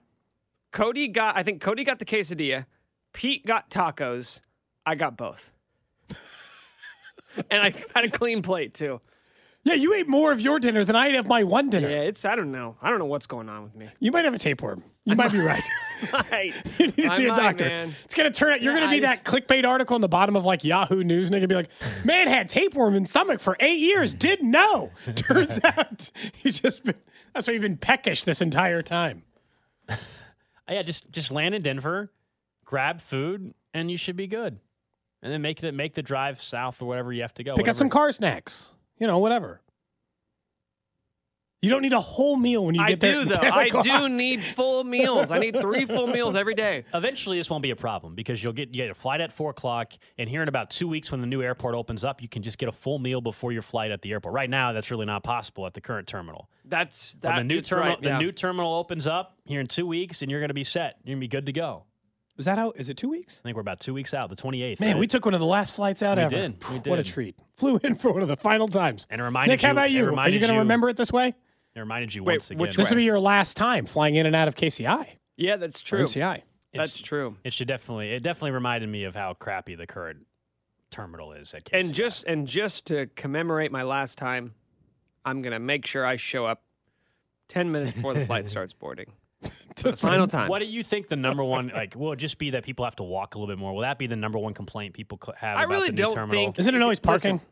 Cody 0.73 1.09
got, 1.09 1.37
I 1.37 1.43
think 1.43 1.61
Cody 1.63 1.85
got 1.85 1.99
the 2.01 2.05
quesadilla. 2.05 2.67
Pete 3.13 3.47
got 3.47 3.71
tacos. 3.71 4.41
I 4.85 4.95
got 4.95 5.17
both. 5.17 5.53
And 7.51 7.63
I 7.63 7.73
had 7.95 8.05
a 8.05 8.11
clean 8.11 8.43
plate 8.43 8.75
too. 8.75 9.01
Yeah, 9.65 9.75
you 9.75 9.95
ate 9.95 10.07
more 10.07 10.31
of 10.31 10.41
your 10.41 10.61
dinner 10.61 10.85
than 10.85 10.95
I 10.95 11.09
ate 11.09 11.17
of 11.17 11.27
my 11.27 11.43
one 11.43 11.71
dinner. 11.71 11.89
Yeah, 11.91 12.03
it's, 12.03 12.25
I 12.25 12.37
don't 12.37 12.53
know. 12.53 12.77
I 12.81 12.89
don't 12.89 13.01
know 13.01 13.07
what's 13.07 13.27
going 13.27 13.49
on 13.49 13.65
with 13.65 13.75
me. 13.75 13.89
You 13.99 14.13
might 14.13 14.25
have 14.25 14.33
a 14.33 14.39
tapeworm. 14.39 14.85
You 15.05 15.17
might 15.17 15.33
be 15.33 15.41
right. 15.41 15.63
Right. 16.13 16.53
you 16.79 16.87
need 16.89 16.97
to 16.97 17.07
I 17.07 17.17
see 17.17 17.25
a 17.25 17.29
doctor. 17.29 17.65
man. 17.65 17.95
It's 18.05 18.15
gonna 18.15 18.31
turn 18.31 18.53
out 18.53 18.61
you're 18.63 18.75
Yeah, 18.75 18.81
gonna 18.81 18.91
be 18.93 18.99
I 18.99 19.15
that 19.17 19.25
clickbait 19.25 19.65
article 19.65 19.95
on 19.95 20.03
the 20.03 20.09
bottom 20.09 20.37
of 20.37 20.45
like 20.45 20.63
Yahoo 20.63 21.03
News, 21.03 21.29
and 21.29 21.33
they're 21.33 21.41
gonna 21.41 21.49
be 21.49 21.55
like, 21.55 21.71
"Man 22.05 22.29
had 22.29 22.49
tapeworm 22.51 22.95
in 22.95 23.07
stomach 23.07 23.41
for 23.41 23.57
eight 23.61 23.81
years, 23.81 24.13
didn't 24.13 24.51
know." 24.51 24.91
Turns 25.17 25.59
out 25.65 26.11
he's 26.35 26.61
just 26.61 26.85
been. 26.85 26.97
That's 27.35 27.49
why 27.49 27.55
you've 27.55 27.63
been 27.63 27.79
peckish 27.79 28.25
this 28.25 28.43
entire 28.43 28.83
time. 28.83 29.23
Yeah, 30.69 30.83
just 30.83 31.11
just 31.13 31.31
land 31.31 31.55
in 31.55 31.63
Denver, 31.63 32.13
grab 32.65 33.01
food, 33.01 33.55
and 33.73 33.91
you 33.91 33.97
should 33.97 34.17
be 34.17 34.27
good. 34.27 34.59
And 35.27 35.33
then 35.33 35.43
make 35.43 35.61
the 35.61 35.73
make 35.73 35.95
the 35.95 36.03
drive 36.03 36.41
south 36.41 36.81
or 36.81 36.85
whatever 36.85 37.13
you 37.13 37.23
have 37.23 37.35
to 37.35 37.43
go. 37.43 37.55
Pick 37.57 37.63
whatever. 37.63 37.71
up 37.71 37.77
some 37.79 37.91
car 37.91 38.13
snacks. 38.13 38.75
You 38.97 39.09
know, 39.09 39.19
whatever. 39.19 39.61
You 41.63 41.71
don't 41.71 41.83
need 41.83 41.95
a 41.95 42.01
whole 42.01 42.37
meal 42.37 42.65
when 42.65 42.77
you 42.77 42.81
I 42.81 42.91
get 42.91 43.01
there. 43.01 43.19
I 43.19 43.25
do 43.25 43.29
though. 43.29 43.43
I 43.43 43.83
do 43.83 44.09
need 44.09 44.41
full 44.41 44.85
meals. 44.85 45.33
I 45.33 45.41
need 45.41 45.61
three 45.61 45.85
full 45.85 46.07
meals 46.07 46.37
every 46.37 46.55
day. 46.55 46.85
Eventually, 46.95 47.39
this 47.39 47.51
won't 47.51 47.65
be 47.65 47.71
a 47.71 47.77
problem 47.77 48.15
because 48.15 48.41
you'll 48.41 48.53
get 48.53 48.69
you 48.69 48.85
get 48.85 48.91
a 48.91 48.95
flight 48.95 49.21
at 49.21 49.33
four 49.33 49.51
o'clock, 49.51 49.95
and 50.17 50.31
here 50.31 50.43
in 50.43 50.49
about 50.49 50.71
two 50.71 50.87
weeks, 50.87 51.11
when 51.11 51.21
the 51.21 51.27
new 51.27 51.43
airport 51.43 51.75
opens 51.75 52.05
up, 52.05 52.23
you 52.23 52.29
can 52.29 52.45
just 52.45 52.59
get 52.59 52.69
a 52.69 52.73
full 52.73 53.01
meal 53.01 53.21
before 53.21 53.51
your 53.51 53.63
flight 53.63 53.91
at 53.91 54.01
the 54.01 54.13
airport. 54.13 54.33
Right 54.33 54.49
now, 54.49 54.73
that's 54.73 54.93
really 54.93 55.07
not 55.07 55.25
possible 55.25 55.67
at 55.67 55.75
the 55.75 55.81
current 55.81 56.07
terminal. 56.07 56.49
That's 56.65 57.17
When 57.21 57.33
that. 57.33 57.39
the 57.39 57.45
new 57.45 57.61
terminal, 57.63 57.95
right, 57.95 58.01
the 58.01 58.19
new 58.19 58.31
terminal 58.31 58.75
opens 58.75 59.09
up 59.09 59.37
here 59.45 59.59
in 59.59 59.67
two 59.67 59.89
weeks, 59.89 60.23
and 60.23 60.31
you're 60.31 60.41
going 60.41 60.51
to 60.51 60.55
be 60.55 60.63
set. 60.63 60.99
You're 61.05 61.15
going 61.15 61.21
to 61.21 61.25
be 61.25 61.29
good 61.29 61.47
to 61.47 61.53
go. 61.53 61.85
Is 62.39 62.45
that 62.45 62.59
how? 62.59 62.73
Is 62.73 62.89
it 62.91 62.97
two 62.97 63.09
weeks? 63.09 63.41
I 63.41 63.43
think 63.45 63.57
we're 63.57 63.63
about 63.63 63.81
two 63.81 63.95
weeks 63.95 64.13
out, 64.13 64.29
the 64.29 64.37
28th. 64.37 64.79
Man, 64.81 64.95
right? 64.95 65.01
we 65.01 65.07
took 65.07 65.25
one 65.25 65.33
of 65.35 65.41
the 65.41 65.47
last 65.47 65.75
flights 65.75 66.03
out 66.03 66.19
We 66.19 66.25
ever. 66.25 66.37
did. 66.37 66.65
We 66.71 66.79
did. 66.79 66.91
What 66.91 66.99
a 66.99 67.03
treat. 67.05 67.37
Flew 67.57 67.81
in 67.83 67.95
for 67.95 68.13
one 68.13 68.23
of 68.23 68.29
the 68.29 68.37
final 68.37 68.69
times. 68.69 69.07
And 69.09 69.21
it 69.21 69.25
reminded 69.25 69.53
Nick, 69.55 69.63
how 69.63 69.71
about 69.71 69.87
it 69.87 69.93
you? 69.93 70.15
Are 70.15 70.29
you 70.29 70.39
going 70.39 70.53
to 70.53 70.59
remember 70.59 70.89
it 70.91 70.97
this 70.99 71.11
way? 71.13 71.35
It 71.75 71.81
reminded 71.81 72.15
you 72.15 72.23
Wait, 72.25 72.35
once 72.35 72.51
again. 72.51 72.61
which 72.61 72.77
This 72.77 72.91
will 72.91 72.97
be 72.97 73.05
your 73.05 73.19
last 73.21 73.57
time 73.57 73.87
flying 73.87 74.15
in 74.17 74.27
and 74.27 74.37
out 74.37 74.49
of 74.49 74.55
KCI. 74.55 75.17
Yeah, 75.37 75.57
that's 75.57 75.81
Or 75.83 75.85
true. 75.85 76.05
MCI. 76.05 76.43
That's 76.75 76.93
It's- 76.95 77.01
true. 77.03 77.37
It 77.45 77.53
should 77.55 77.69
definitely. 77.69 78.11
It 78.13 78.23
definitely 78.23 78.51
reminded 78.53 78.89
me 78.91 79.05
of 79.05 79.15
how 79.15 79.33
crappy 79.35 79.75
the 79.75 79.87
current 79.87 80.27
terminal 80.91 81.33
is 81.33 81.55
at 81.55 81.65
KCI. 81.65 81.81
And 81.81 81.95
just 81.95 82.25
and 82.25 82.47
just 82.47 82.87
to 82.87 83.07
commemorate 83.17 83.73
my 83.73 83.83
last 83.83 84.19
time, 84.19 84.55
I'm 85.25 85.41
gonna 85.43 85.59
make 85.59 85.87
sure 85.87 86.05
I 86.05 86.17
show 86.17 86.45
up 86.47 86.63
ten 87.49 87.73
minutes 87.73 87.93
before 87.93 88.13
the 88.15 88.25
flight 88.27 88.47
starts 88.51 88.75
boarding. 88.75 89.13
For 89.83 89.91
the 89.91 89.97
final 89.97 90.27
time. 90.27 90.49
What 90.49 90.61
do 90.61 90.65
you 90.67 90.83
think 90.83 91.09
the 91.09 91.17
number 91.17 91.45
one 91.45 91.69
like? 91.75 91.95
Will 91.95 92.13
it 92.13 92.17
just 92.17 92.39
be 92.39 92.51
that 92.51 92.65
people 92.65 92.85
have 92.87 92.97
to 92.97 93.03
walk 93.03 93.35
a 93.35 93.39
little 93.39 93.55
bit 93.55 93.59
more? 93.59 93.75
Will 93.75 93.83
that 93.83 93.99
be 93.99 94.07
the 94.07 94.17
number 94.17 94.39
one 94.39 94.55
complaint 94.55 94.95
people 94.95 95.21
have? 95.37 95.59
I 95.59 95.65
about 95.65 95.71
really 95.73 95.87
the 95.89 95.93
new 95.93 96.03
don't 96.03 96.15
terminal? 96.15 96.45
think- 96.47 96.59
Isn't 96.59 96.75
it 96.75 96.83
always 96.83 96.99
parking? 97.01 97.35
Listen. 97.35 97.47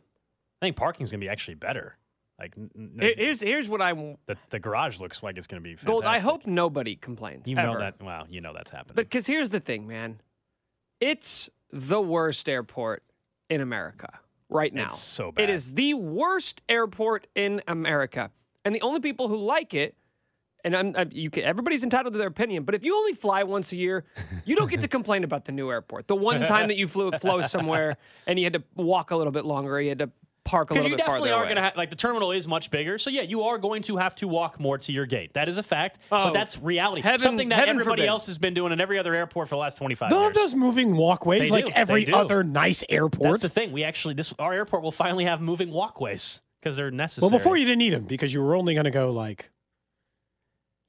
I 0.63 0.67
think 0.67 0.77
parking's 0.77 1.11
gonna 1.11 1.21
be 1.21 1.29
actually 1.29 1.57
better. 1.57 1.97
Like 2.39 2.55
n- 2.57 2.71
n- 2.77 3.13
Here's 3.17 3.41
here's 3.41 3.69
what 3.69 3.83
I 3.83 3.93
the 4.27 4.37
the 4.51 4.59
garage 4.59 4.99
looks 5.01 5.23
like 5.23 5.37
it's 5.37 5.47
gonna 5.47 5.61
be. 5.61 5.71
Fantastic. 5.77 5.87
Gold. 5.89 6.05
I 6.05 6.19
hope 6.19 6.47
nobody 6.47 6.97
complains. 6.97 7.49
you 7.49 7.57
ever. 7.59 7.75
know 7.75 7.79
that. 7.81 8.03
Wow, 8.03 8.27
you 8.31 8.41
know 8.41 8.53
that's 8.55 8.71
happening. 8.71 8.95
But 8.97 9.07
because 9.11 9.27
here's 9.27 9.51
the 9.51 9.61
thing, 9.61 9.87
man, 9.87 10.21
it's 11.01 11.51
the 11.71 12.01
worst 12.01 12.49
airport 12.49 13.03
in 13.51 13.61
America 13.61 14.19
right 14.49 14.73
now. 14.73 14.87
It's 14.87 14.99
so 14.99 15.31
bad. 15.33 15.51
is 15.51 15.75
the 15.75 15.95
worst 15.95 16.63
airport 16.69 17.27
in 17.35 17.61
America, 17.69 18.31
and 18.65 18.75
the 18.75 18.81
only 18.81 19.01
people 19.01 19.29
who 19.29 19.37
like 19.37 19.75
it. 19.75 19.95
And 20.65 20.75
I'm, 20.75 20.95
I, 20.97 21.07
you 21.11 21.29
can, 21.31 21.45
everybody's 21.45 21.83
entitled 21.85 22.15
to 22.15 22.19
their 22.19 22.29
opinion, 22.29 22.65
but 22.65 22.75
if 22.75 22.83
you 22.85 22.97
only 22.97 23.13
fly 23.13 23.43
once 23.43 23.71
a 23.73 23.77
year, 23.77 24.05
you 24.47 24.57
don't 24.57 24.71
get 24.71 24.81
to 24.81 24.89
complain 24.89 25.23
about 25.23 25.45
the 25.45 25.53
new 25.53 25.71
airport. 25.71 26.07
The 26.09 26.17
one 26.17 26.45
time 26.47 26.69
that 26.69 26.77
you 26.77 26.89
flew 26.89 27.11
flow 27.21 27.43
somewhere 27.43 27.99
and 28.27 28.39
you 28.39 28.45
had 28.47 28.55
to 28.55 28.63
walk 28.75 29.11
a 29.11 29.17
little 29.17 29.31
bit 29.33 29.45
longer, 29.45 29.79
you 29.81 29.91
had 29.91 29.99
to 29.99 30.11
park 30.45 30.71
a 30.71 30.75
little 30.75 30.85
Because 30.85 30.85
little 30.85 30.91
you 30.91 30.97
bit 30.97 30.99
definitely 31.07 31.29
farther 31.31 31.43
are 31.43 31.47
going 31.47 31.57
to 31.57 31.63
have, 31.63 31.77
like, 31.77 31.91
the 31.91 31.97
terminal 31.97 32.33
is 32.33 32.49
much 32.49 32.71
bigger. 32.71 32.97
So, 32.97 33.11
yeah, 33.11 33.21
you 33.23 33.43
are 33.43 33.59
going 33.59 33.83
to 33.85 33.99
have 33.99 34.15
to 34.17 34.29
walk 34.29 34.59
more 34.59 34.79
to 34.79 34.93
your 34.93 35.05
gate. 35.07 35.35
That 35.35 35.49
is 35.51 35.59
a 35.59 35.63
fact. 35.63 35.99
Oh, 36.11 36.25
but 36.25 36.33
that's 36.33 36.59
reality. 36.59 37.03
heaven- 37.03 37.19
Something 37.19 37.49
that 37.51 37.69
everybody 37.69 38.03
forbid. 38.03 38.09
else 38.09 38.25
has 38.27 38.39
been 38.39 38.55
doing 38.55 38.73
in 38.73 38.81
every 38.81 38.99
other 38.99 39.15
airport 39.15 39.49
for 39.49 39.57
the 39.57 39.61
last 39.61 39.77
25 39.77 40.09
They'll 40.11 40.19
years. 40.21 40.29
have 40.29 40.35
those 40.35 40.55
moving 40.55 40.97
walkways 40.97 41.49
They 41.49 41.51
like 41.51 41.67
do. 41.67 41.73
every 41.75 42.11
other 42.13 42.43
nice 42.43 42.83
airport. 42.89 43.33
That's 43.41 43.43
the 43.43 43.49
thing. 43.51 43.71
We 43.73 43.85
actually, 43.85 44.15
this 44.15 44.33
our 44.39 44.53
airport 44.55 44.83
will 44.83 44.93
finally 44.93 45.25
have 45.27 45.41
moving 45.43 45.71
walkways 45.71 46.41
because 46.63 46.77
they're 46.77 46.91
necessary. 46.91 47.31
well, 47.31 47.39
before 47.39 47.57
you 47.59 47.65
didn't 47.67 47.79
need 47.81 47.93
them 47.93 48.05
because 48.05 48.33
you 48.33 48.43
were 48.43 48.55
only 48.55 48.73
going 48.75 48.85
to 48.85 48.91
go 48.91 49.11
like, 49.13 49.51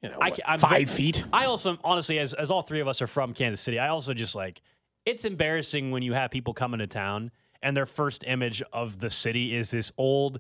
you 0.06 0.12
know, 0.12 0.18
I 0.22 0.30
what, 0.30 0.40
ca- 0.40 0.44
I'm 0.52 0.60
five 0.60 0.72
very- 0.72 0.86
feet. 0.86 1.24
I 1.34 1.46
also, 1.46 1.78
honestly, 1.84 2.20
as, 2.20 2.34
as 2.34 2.52
all 2.52 2.62
three 2.62 2.80
of 2.80 2.88
us 2.88 3.02
are 3.02 3.08
from 3.08 3.34
Kansas 3.34 3.62
City, 3.62 3.80
I 3.80 3.90
also 3.90 4.14
just 4.14 4.36
like, 4.36 4.62
it's 5.06 5.26
embarrassing 5.26 5.92
when 5.92 6.02
you 6.04 6.14
have 6.14 6.32
people 6.32 6.54
come 6.54 6.74
into 6.74 6.88
town 6.88 7.32
and 7.62 7.76
their 7.76 7.86
first 7.86 8.24
image 8.28 8.62
of 8.74 9.00
the 9.00 9.10
city 9.10 9.56
is 9.56 9.72
this 9.72 9.92
old 9.98 10.40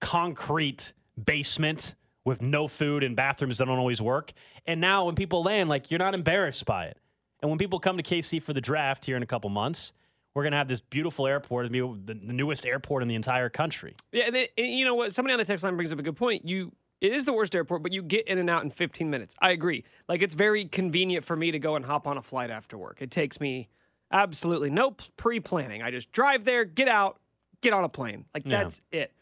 concrete 0.00 0.92
basement 1.24 1.94
with 2.24 2.42
no 2.42 2.68
food 2.68 3.02
and 3.02 3.16
bathrooms 3.16 3.58
that 3.58 3.66
don't 3.66 3.78
always 3.78 4.00
work. 4.00 4.32
And 4.66 4.80
now 4.80 5.06
when 5.06 5.14
people 5.14 5.42
land, 5.42 5.68
like, 5.68 5.90
you're 5.90 5.98
not 5.98 6.14
embarrassed 6.14 6.64
by 6.64 6.86
it. 6.86 6.98
And 7.40 7.50
when 7.50 7.58
people 7.58 7.80
come 7.80 7.96
to 7.96 8.02
KC 8.02 8.40
for 8.42 8.52
the 8.52 8.60
draft 8.60 9.04
here 9.04 9.16
in 9.16 9.22
a 9.22 9.26
couple 9.26 9.50
months, 9.50 9.92
we're 10.34 10.44
going 10.44 10.52
to 10.52 10.58
have 10.58 10.68
this 10.68 10.80
beautiful 10.80 11.26
airport, 11.26 11.66
it'll 11.66 11.94
the, 11.94 12.14
the 12.14 12.32
newest 12.32 12.64
airport 12.64 13.02
in 13.02 13.08
the 13.08 13.16
entire 13.16 13.48
country. 13.50 13.94
Yeah, 14.12 14.24
and, 14.28 14.36
it, 14.36 14.52
and 14.56 14.68
you 14.68 14.84
know 14.84 14.94
what? 14.94 15.12
Somebody 15.12 15.32
on 15.34 15.38
the 15.38 15.44
text 15.44 15.64
line 15.64 15.76
brings 15.76 15.92
up 15.92 15.98
a 15.98 16.02
good 16.02 16.16
point. 16.16 16.46
You, 16.48 16.72
it 17.02 17.12
is 17.12 17.24
the 17.26 17.32
worst 17.32 17.54
airport, 17.54 17.82
but 17.82 17.92
you 17.92 18.02
get 18.02 18.26
in 18.28 18.38
and 18.38 18.48
out 18.48 18.62
in 18.62 18.70
15 18.70 19.10
minutes. 19.10 19.34
I 19.40 19.50
agree. 19.50 19.84
Like 20.08 20.22
it's 20.22 20.34
very 20.34 20.64
convenient 20.64 21.24
for 21.24 21.34
me 21.36 21.50
to 21.50 21.58
go 21.58 21.74
and 21.76 21.84
hop 21.84 22.06
on 22.06 22.16
a 22.16 22.22
flight 22.22 22.48
after 22.50 22.78
work. 22.78 22.98
It 23.02 23.10
takes 23.10 23.40
me 23.40 23.68
absolutely 24.10 24.70
no 24.70 24.92
pre-planning. 25.16 25.82
I 25.82 25.90
just 25.90 26.12
drive 26.12 26.44
there, 26.44 26.64
get 26.64 26.86
out, 26.88 27.18
get 27.60 27.72
on 27.72 27.82
a 27.84 27.88
plane. 27.88 28.24
Like 28.32 28.44
Yeah. 28.46 28.62
that's 28.62 28.80
it. 28.92 29.12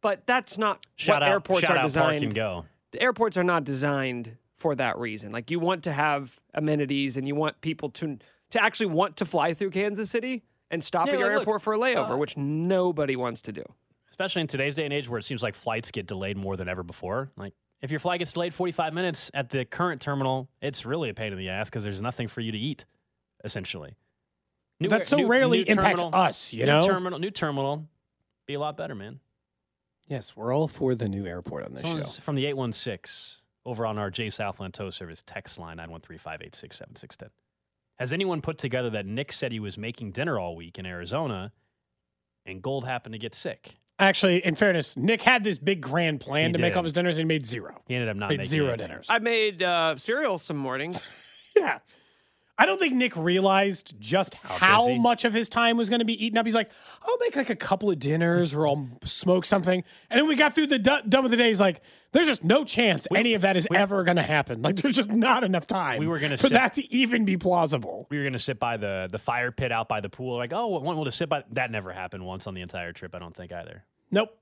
But 0.00 0.26
that's 0.26 0.56
not 0.56 0.86
Shout 0.96 1.16
what 1.16 1.22
out, 1.24 1.28
airports 1.28 1.66
shout 1.66 1.76
are 1.76 1.80
out 1.80 1.86
designed. 1.86 2.06
Park 2.20 2.22
and 2.22 2.34
Go. 2.34 2.64
The 2.92 3.02
airports 3.02 3.36
are 3.36 3.44
not 3.44 3.64
designed 3.64 4.36
for 4.56 4.74
that 4.76 4.98
reason. 4.98 5.30
Like 5.30 5.50
you 5.50 5.60
want 5.60 5.84
to 5.84 5.92
have 5.92 6.40
amenities 6.54 7.16
and 7.18 7.28
you 7.28 7.34
want 7.34 7.60
people 7.60 7.90
to 7.90 8.18
to 8.50 8.62
actually 8.62 8.86
want 8.86 9.16
to 9.18 9.24
fly 9.26 9.52
through 9.54 9.70
Kansas 9.70 10.10
City 10.10 10.42
and 10.70 10.82
stop 10.82 11.06
Yeah, 11.06 11.12
at 11.12 11.18
your 11.18 11.28
look, 11.32 11.40
airport 11.40 11.62
for 11.62 11.74
a 11.74 11.78
layover, 11.78 12.12
uh, 12.14 12.16
which 12.16 12.36
nobody 12.36 13.14
wants 13.14 13.42
to 13.42 13.52
do. 13.52 13.62
Especially 14.20 14.42
in 14.42 14.46
today's 14.46 14.74
day 14.74 14.84
and 14.84 14.92
age 14.92 15.08
where 15.08 15.18
it 15.18 15.22
seems 15.22 15.42
like 15.42 15.54
flights 15.54 15.90
get 15.90 16.06
delayed 16.06 16.36
more 16.36 16.54
than 16.54 16.68
ever 16.68 16.82
before. 16.82 17.30
Like 17.38 17.54
if 17.80 17.90
your 17.90 18.00
flight 18.00 18.18
gets 18.18 18.32
delayed 18.34 18.52
45 18.52 18.92
minutes 18.92 19.30
at 19.32 19.48
the 19.48 19.64
current 19.64 20.02
terminal, 20.02 20.46
it's 20.60 20.84
really 20.84 21.08
a 21.08 21.14
pain 21.14 21.32
in 21.32 21.38
the 21.38 21.48
ass 21.48 21.70
because 21.70 21.84
there's 21.84 22.02
nothing 22.02 22.28
for 22.28 22.42
you 22.42 22.52
to 22.52 22.58
eat, 22.58 22.84
essentially. 23.44 23.94
New 24.78 24.90
That 24.90 25.06
so 25.06 25.16
new- 25.16 25.26
rarely 25.26 25.58
new 25.64 25.72
impacts 25.72 26.02
terminal- 26.02 26.20
us, 26.20 26.52
you 26.52 26.66
new 26.66 26.72
know? 26.72 26.86
terminal, 26.86 27.18
new 27.18 27.30
terminal, 27.30 27.88
be 28.46 28.52
a 28.54 28.60
lot 28.60 28.76
better, 28.76 28.94
man. 28.94 29.20
Yes, 30.06 30.36
we're 30.36 30.52
all 30.54 30.68
for 30.68 30.94
the 30.94 31.08
new 31.08 31.24
airport 31.24 31.64
on 31.64 31.72
this 31.72 31.86
show. 31.86 32.02
From 32.20 32.34
the 32.34 32.44
816 32.44 33.40
over 33.64 33.86
on 33.86 33.96
our 33.96 34.10
J 34.10 34.28
Southland 34.28 34.74
Tow 34.74 34.90
Service 34.90 35.22
text 35.26 35.58
line 35.58 35.78
913-586-7610. 35.78 37.30
Has 37.98 38.12
anyone 38.12 38.42
put 38.42 38.58
together 38.58 38.90
that 38.90 39.06
Nick 39.06 39.32
said 39.32 39.50
he 39.52 39.60
was 39.60 39.78
making 39.78 40.12
dinner 40.12 40.38
all 40.38 40.56
week 40.56 40.78
in 40.78 40.84
Arizona 40.84 41.52
and 42.44 42.60
Gold 42.62 42.84
happened 42.84 43.14
to 43.14 43.18
get 43.18 43.34
sick? 43.34 43.76
Actually, 44.00 44.44
in 44.44 44.54
fairness, 44.54 44.96
Nick 44.96 45.22
had 45.22 45.44
this 45.44 45.58
big 45.58 45.80
grand 45.80 46.20
plan 46.20 46.48
He 46.48 46.52
to 46.54 46.58
make 46.58 46.72
did. 46.72 46.78
all 46.78 46.84
his 46.84 46.92
dinners 46.92 47.18
and 47.18 47.24
he 47.30 47.34
made 47.34 47.46
zero. 47.46 47.80
He 47.86 47.94
ended 47.94 48.08
up 48.08 48.16
not 48.16 48.28
Made 48.30 48.38
making 48.38 48.50
zero 48.50 48.68
anything. 48.68 48.88
dinners. 48.88 49.06
I 49.08 49.18
made 49.18 49.62
uh, 49.62 49.96
cereal 49.96 50.38
some 50.38 50.56
mornings. 50.56 51.08
yeah. 51.56 51.78
I 52.58 52.66
don't 52.66 52.78
think 52.78 52.92
Nick 52.92 53.16
realized 53.16 53.94
just 53.98 54.34
how 54.34 54.86
busy? 54.88 54.98
much 54.98 55.24
of 55.24 55.32
his 55.32 55.48
time 55.48 55.78
was 55.78 55.88
going 55.88 56.00
to 56.00 56.04
be 56.04 56.22
eaten 56.22 56.36
up. 56.36 56.44
He's 56.44 56.54
like, 56.54 56.68
I'll 57.02 57.16
make 57.16 57.34
like 57.34 57.48
a 57.48 57.56
couple 57.56 57.90
of 57.90 57.98
dinners 57.98 58.52
or 58.54 58.66
I'll 58.66 58.86
smoke 59.02 59.46
something. 59.46 59.82
And 60.10 60.20
then 60.20 60.28
we 60.28 60.36
got 60.36 60.54
through 60.54 60.66
the 60.66 60.78
du- 60.78 61.02
dumb 61.08 61.24
of 61.24 61.30
the 61.30 61.38
day. 61.38 61.48
He's 61.48 61.58
like, 61.60 61.80
there's 62.12 62.26
just 62.26 62.44
no 62.44 62.64
chance 62.64 63.06
any 63.16 63.32
of 63.32 63.40
that 63.42 63.56
is 63.56 63.66
ever 63.74 64.04
going 64.04 64.18
to 64.18 64.22
happen. 64.22 64.60
Like, 64.60 64.76
there's 64.76 64.96
just 64.96 65.08
not 65.10 65.42
enough 65.42 65.66
time 65.66 66.00
We 66.00 66.06
were 66.06 66.18
gonna 66.18 66.36
for 66.36 66.48
sit- 66.48 66.52
that 66.52 66.74
to 66.74 66.92
even 66.94 67.24
be 67.24 67.38
plausible. 67.38 68.06
We 68.10 68.18
were 68.18 68.24
going 68.24 68.34
to 68.34 68.38
sit 68.38 68.58
by 68.58 68.76
the 68.76 69.08
the 69.10 69.18
fire 69.18 69.52
pit 69.52 69.72
out 69.72 69.88
by 69.88 70.02
the 70.02 70.10
pool. 70.10 70.36
Like, 70.36 70.52
oh, 70.52 70.66
one 70.66 70.98
will 70.98 71.06
to 71.06 71.12
sit 71.12 71.30
by. 71.30 71.44
That 71.52 71.70
never 71.70 71.92
happened 71.94 72.26
once 72.26 72.46
on 72.46 72.52
the 72.52 72.60
entire 72.60 72.92
trip. 72.92 73.14
I 73.14 73.20
don't 73.20 73.34
think 73.34 73.52
either. 73.52 73.84
Nope. 74.10 74.36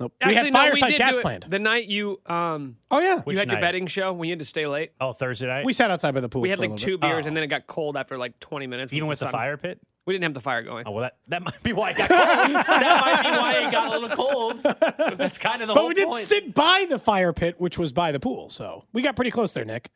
Nope. 0.00 0.12
Actually, 0.20 0.32
we 0.32 0.36
had 0.36 0.52
no, 0.52 0.58
fireside 0.58 0.88
did 0.90 0.96
chats 0.98 1.18
planned. 1.18 1.44
The 1.48 1.58
night 1.60 1.86
you 1.88 2.20
um 2.26 2.76
Oh, 2.90 2.98
yeah. 2.98 3.20
Which 3.20 3.34
you 3.34 3.38
had 3.38 3.46
your 3.48 3.54
night? 3.56 3.60
betting 3.60 3.86
show 3.86 4.12
when 4.12 4.28
you 4.28 4.32
had 4.32 4.40
to 4.40 4.44
stay 4.44 4.66
late. 4.66 4.90
Oh, 5.00 5.12
Thursday 5.12 5.46
night. 5.46 5.64
We 5.64 5.72
sat 5.72 5.90
outside 5.90 6.14
by 6.14 6.20
the 6.20 6.28
pool. 6.28 6.40
We 6.42 6.48
had 6.50 6.56
for 6.58 6.62
like 6.62 6.70
little 6.72 6.84
two 6.84 6.98
bit. 6.98 7.02
beers 7.08 7.24
Oh. 7.24 7.28
and 7.28 7.36
then 7.36 7.44
it 7.44 7.46
got 7.48 7.66
cold 7.68 7.96
after 7.96 8.18
like 8.18 8.38
20 8.40 8.66
minutes. 8.66 8.92
even 8.92 9.08
with 9.08 9.20
the 9.20 9.26
sun. 9.26 9.32
fire 9.32 9.56
pit. 9.56 9.80
We 10.06 10.12
didn't 10.12 10.24
have 10.24 10.34
the 10.34 10.40
fire 10.40 10.62
going. 10.62 10.84
Oh 10.86 10.90
well, 10.90 11.02
that, 11.02 11.16
that 11.28 11.42
might 11.42 11.62
be 11.62 11.72
why 11.72 11.90
it 11.92 11.96
got 11.96 12.08
cold. 12.08 12.54
that 12.66 13.00
might 13.00 13.22
be 13.22 13.38
why 13.38 13.66
it 13.66 13.70
got 13.72 13.88
a 13.94 13.98
little 13.98 14.16
cold. 14.16 15.16
That's 15.18 15.38
kind 15.38 15.62
of 15.62 15.68
the 15.68 15.74
But 15.74 15.80
whole 15.80 15.88
we 15.88 15.94
did 15.94 16.08
point. 16.08 16.24
sit 16.24 16.54
by 16.54 16.86
the 16.88 16.98
fire 16.98 17.32
pit, 17.32 17.54
which 17.58 17.78
was 17.78 17.92
by 17.92 18.10
the 18.12 18.20
pool. 18.20 18.50
So 18.50 18.84
we 18.92 19.00
got 19.00 19.14
pretty 19.16 19.30
close 19.30 19.52
there, 19.54 19.64
Nick. 19.64 19.90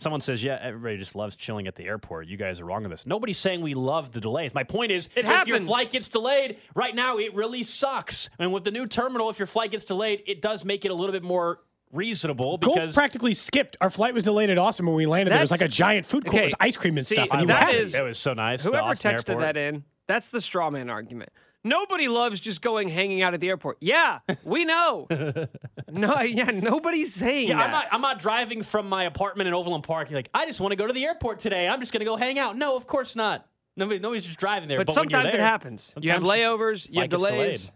Someone 0.00 0.22
says, 0.22 0.42
"Yeah, 0.42 0.58
everybody 0.60 0.96
just 0.96 1.14
loves 1.14 1.36
chilling 1.36 1.66
at 1.66 1.76
the 1.76 1.84
airport." 1.84 2.26
You 2.26 2.36
guys 2.36 2.58
are 2.58 2.64
wrong 2.64 2.84
on 2.84 2.90
this. 2.90 3.06
Nobody's 3.06 3.38
saying 3.38 3.60
we 3.60 3.74
love 3.74 4.12
the 4.12 4.20
delays. 4.20 4.54
My 4.54 4.64
point 4.64 4.90
is, 4.92 5.08
It 5.14 5.26
if 5.26 5.46
your 5.46 5.60
flight 5.60 5.90
gets 5.90 6.08
delayed, 6.08 6.56
right 6.74 6.94
now 6.94 7.18
it 7.18 7.34
really 7.34 7.62
sucks. 7.62 8.30
And 8.38 8.52
with 8.52 8.64
the 8.64 8.70
new 8.70 8.86
terminal, 8.86 9.28
if 9.28 9.38
your 9.38 9.46
flight 9.46 9.70
gets 9.70 9.84
delayed, 9.84 10.22
it 10.26 10.40
does 10.40 10.64
make 10.64 10.84
it 10.84 10.90
a 10.90 10.94
little 10.94 11.12
bit 11.12 11.22
more 11.22 11.60
reasonable 11.92 12.58
Cole 12.58 12.74
because 12.74 12.94
practically 12.94 13.34
skipped. 13.34 13.76
Our 13.80 13.90
flight 13.90 14.14
was 14.14 14.24
delayed 14.24 14.48
at 14.50 14.58
Austin 14.58 14.86
when 14.86 14.94
we 14.94 15.06
landed. 15.06 15.32
There 15.32 15.40
was 15.40 15.50
like 15.50 15.60
a 15.60 15.68
giant 15.68 16.06
food 16.06 16.24
court 16.24 16.36
okay, 16.36 16.44
with 16.46 16.54
ice 16.60 16.76
cream 16.76 16.96
and 16.96 17.06
see, 17.06 17.16
stuff, 17.16 17.28
and 17.32 17.40
he 17.40 17.44
uh, 17.44 17.48
was 17.48 17.56
that 17.56 17.66
happy. 17.66 17.76
is- 17.78 17.94
it 17.94 18.02
was 18.02 18.18
so 18.18 18.32
nice. 18.32 18.62
Whoever 18.64 18.88
texted 18.90 19.30
airport. 19.30 19.40
that 19.40 19.56
in, 19.56 19.84
that's 20.06 20.30
the 20.30 20.40
straw 20.40 20.70
man 20.70 20.88
argument. 20.88 21.30
Nobody 21.62 22.08
loves 22.08 22.40
just 22.40 22.62
going 22.62 22.88
hanging 22.88 23.20
out 23.20 23.34
at 23.34 23.40
the 23.40 23.48
airport. 23.48 23.76
Yeah, 23.80 24.20
we 24.44 24.64
know. 24.64 25.06
no, 25.90 26.20
yeah, 26.22 26.50
nobody's 26.52 27.12
saying 27.12 27.48
Yeah, 27.48 27.56
that. 27.58 27.64
I'm 27.66 27.70
not. 27.70 27.86
I'm 27.92 28.00
not 28.00 28.18
driving 28.18 28.62
from 28.62 28.88
my 28.88 29.04
apartment 29.04 29.46
in 29.48 29.52
Overland 29.54 29.84
Park. 29.84 30.08
You're 30.10 30.18
like, 30.18 30.30
I 30.32 30.46
just 30.46 30.60
want 30.60 30.72
to 30.72 30.76
go 30.76 30.86
to 30.86 30.92
the 30.92 31.04
airport 31.04 31.38
today. 31.38 31.68
I'm 31.68 31.78
just 31.80 31.92
going 31.92 32.00
to 32.00 32.06
go 32.06 32.16
hang 32.16 32.38
out. 32.38 32.56
No, 32.56 32.76
of 32.76 32.86
course 32.86 33.14
not. 33.14 33.46
Nobody, 33.76 33.98
nobody's 34.00 34.24
just 34.24 34.38
driving 34.38 34.68
there. 34.68 34.78
but, 34.78 34.86
But, 34.86 34.96
when 34.96 35.04
you're 35.04 35.10
sometimes 35.12 35.34
it 35.34 35.36
there- 35.36 35.46
happens. 35.46 35.94
You 36.00 36.10
have 36.12 36.22
layovers, 36.22 36.88
you 36.90 37.00
have 37.02 37.10
delays. 37.10 37.72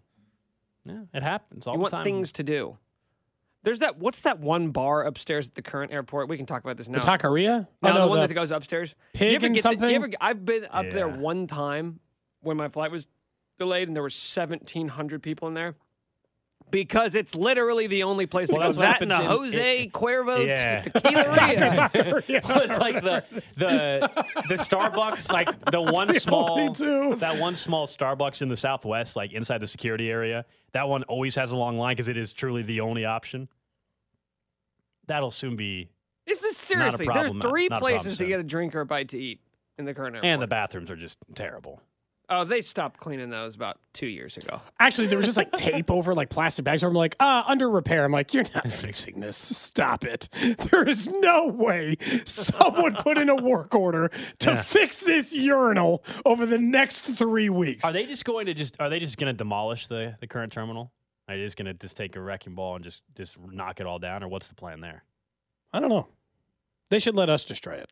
Yeah, 0.87 1.01
it 1.13 1.23
happens 1.23 1.67
all 1.67 1.75
You 1.75 1.79
the 1.87 1.93
want 1.95 2.05
things 2.05 2.33
to 2.33 2.43
do. 2.43 2.79
There's 3.65 3.79
that. 3.81 3.99
What's 3.99 4.23
that 4.23 4.41
one 4.41 4.71
bar 4.71 5.05
upstairs 5.05 5.49
at 5.49 5.55
the 5.55 5.63
current 5.63 5.93
airport? 5.93 6.29
We 6.29 6.37
can 6.37 6.45
talk 6.47 6.63
about 6.65 6.77
this 6.79 6.89
now. 6.89 7.01
The 7.01 7.07
taqueria? 7.07 7.67
No, 7.83 7.91
oh, 7.97 8.01
the 8.03 8.07
one 8.09 8.21
the- 8.21 8.27
that 8.27 8.35
goes 8.35 8.51
upstairs. 8.51 8.95
pig 9.15 9.31
you 9.31 9.37
ever 9.37 9.47
and 9.47 9.55
get 9.55 9.63
the- 9.63 9.71
something? 9.71 9.89
you 9.91 9.97
ever, 9.97 10.09
I've 10.21 10.45
been 10.45 10.67
up 10.71 10.91
there 10.91 11.09
one 11.09 11.47
time 11.47 12.01
when 12.41 12.57
my 12.59 12.69
flight 12.69 12.91
was 12.91 13.07
delayed 13.59 13.89
and 13.89 13.97
there 13.97 14.03
were 14.03 14.07
1,700 14.07 15.23
people 15.23 15.49
in 15.49 15.55
there. 15.55 15.75
Because 16.71 17.15
it's 17.15 17.37
literally 17.37 17.87
the 17.87 18.03
only 18.05 18.27
place 18.27 18.49
Well, 18.51 18.69
to 18.73 18.75
go. 18.75 18.81
That 18.81 19.03
and 19.03 19.11
the 19.11 19.21
in- 19.21 19.27
Jose 19.27 19.91
Cuervo 19.93 20.45
Yeah. 20.47 20.81
te- 20.81 20.91
Tequila. 20.95 21.91
Well, 22.49 22.63
it's 22.63 22.79
like 22.79 23.03
the 23.05 23.23
the 23.57 24.11
the 24.49 24.55
Starbucks, 24.57 25.31
like 25.31 25.65
the 25.71 25.81
one 25.83 26.13
small 26.15 26.73
that 26.73 27.37
one 27.39 27.55
small 27.55 27.87
Starbucks 27.87 28.41
in 28.43 28.49
the 28.49 28.57
Southwest, 28.57 29.15
like 29.15 29.33
inside 29.35 29.59
the 29.59 29.67
security 29.67 30.11
area. 30.11 30.47
That 30.73 30.89
one 30.89 31.03
always 31.05 31.35
has 31.37 31.53
a 31.53 31.57
long 31.57 31.77
line 31.79 31.93
because 31.95 32.09
it 32.09 32.17
is 32.17 32.33
truly 32.33 32.63
the 32.63 32.81
only 32.81 33.05
option. 33.05 33.49
That'll 35.07 35.31
soon 35.31 35.55
be, 35.57 35.91
It's 36.27 36.41
just 36.41 36.59
seriously, 36.59 37.07
there's 37.13 37.31
three 37.43 37.69
not 37.69 37.81
places 37.81 38.17
to 38.17 38.27
get 38.27 38.41
a 38.41 38.43
drink 38.43 38.75
or 38.75 38.81
a 38.81 38.87
bite 38.87 39.11
to 39.11 39.19
eat 39.23 39.39
in 39.79 39.85
the 39.85 39.93
current 39.93 40.17
airport. 40.17 40.29
and 40.33 40.41
the 40.43 40.47
bathrooms 40.47 40.91
are 40.91 40.97
just 40.97 41.19
terrible. 41.35 41.83
Oh, 42.29 42.45
they 42.45 42.61
stopped 42.63 42.99
cleaning 43.01 43.31
those 43.31 43.55
about 43.55 43.79
two 43.93 44.07
years 44.07 44.37
ago. 44.37 44.61
Actually, 44.79 45.09
there 45.09 45.17
was 45.17 45.27
just 45.27 45.37
like 45.37 45.53
tape 45.57 45.91
over 45.91 46.15
like 46.15 46.31
plastic 46.31 46.65
bags. 46.65 46.83
Where 46.83 46.89
I'm 46.89 46.95
like, 46.95 47.17
uh, 47.21 47.45
under 47.47 47.69
repair. 47.69 48.05
I'm 48.05 48.13
like, 48.13 48.35
you're 48.35 48.45
not 48.55 48.71
fixing 48.71 49.21
this. 49.21 49.37
Stop 49.37 50.05
it. 50.05 50.29
There 50.71 50.89
is 50.89 51.09
no 51.09 51.49
way 51.49 51.97
someone 52.25 52.95
put 52.97 53.19
in 53.19 53.29
a 53.29 53.37
work 53.37 53.75
order 53.75 54.11
to 54.41 54.57
fix 54.57 55.01
this 55.01 55.35
urinal 55.35 56.03
over 56.25 56.47
the 56.47 56.59
next 56.59 57.03
three 57.03 57.49
weeks. 57.49 57.85
Are 57.85 57.93
they 57.93 58.07
just 58.07 58.25
going 58.25 58.47
to 58.47 58.55
just? 58.55 58.77
Are 58.81 58.89
they 58.89 59.01
just 59.01 59.17
going 59.19 59.33
to 59.33 59.37
demolish 59.37 59.87
the 59.87 60.17
the 60.21 60.27
current 60.27 60.53
terminal? 60.53 60.93
Are 61.29 61.37
they 61.37 61.45
just 61.45 61.57
going 61.57 61.67
to 61.67 61.75
just 61.75 61.97
take 61.97 62.17
a 62.17 62.21
wrecking 62.21 62.55
ball 62.55 62.77
and 62.77 62.85
just 62.85 63.03
just 63.17 63.37
knock 63.39 63.81
it 63.81 63.87
all 63.87 63.99
down, 63.99 64.23
or 64.23 64.29
what's 64.29 64.49
the 64.49 64.55
plan 64.55 64.81
there? 64.81 65.05
I 65.73 65.81
don't 65.81 65.89
know. 65.89 66.09
They 66.91 66.99
should 66.99 67.15
let 67.15 67.29
us 67.31 67.45
destroy 67.45 67.75
it. 67.75 67.91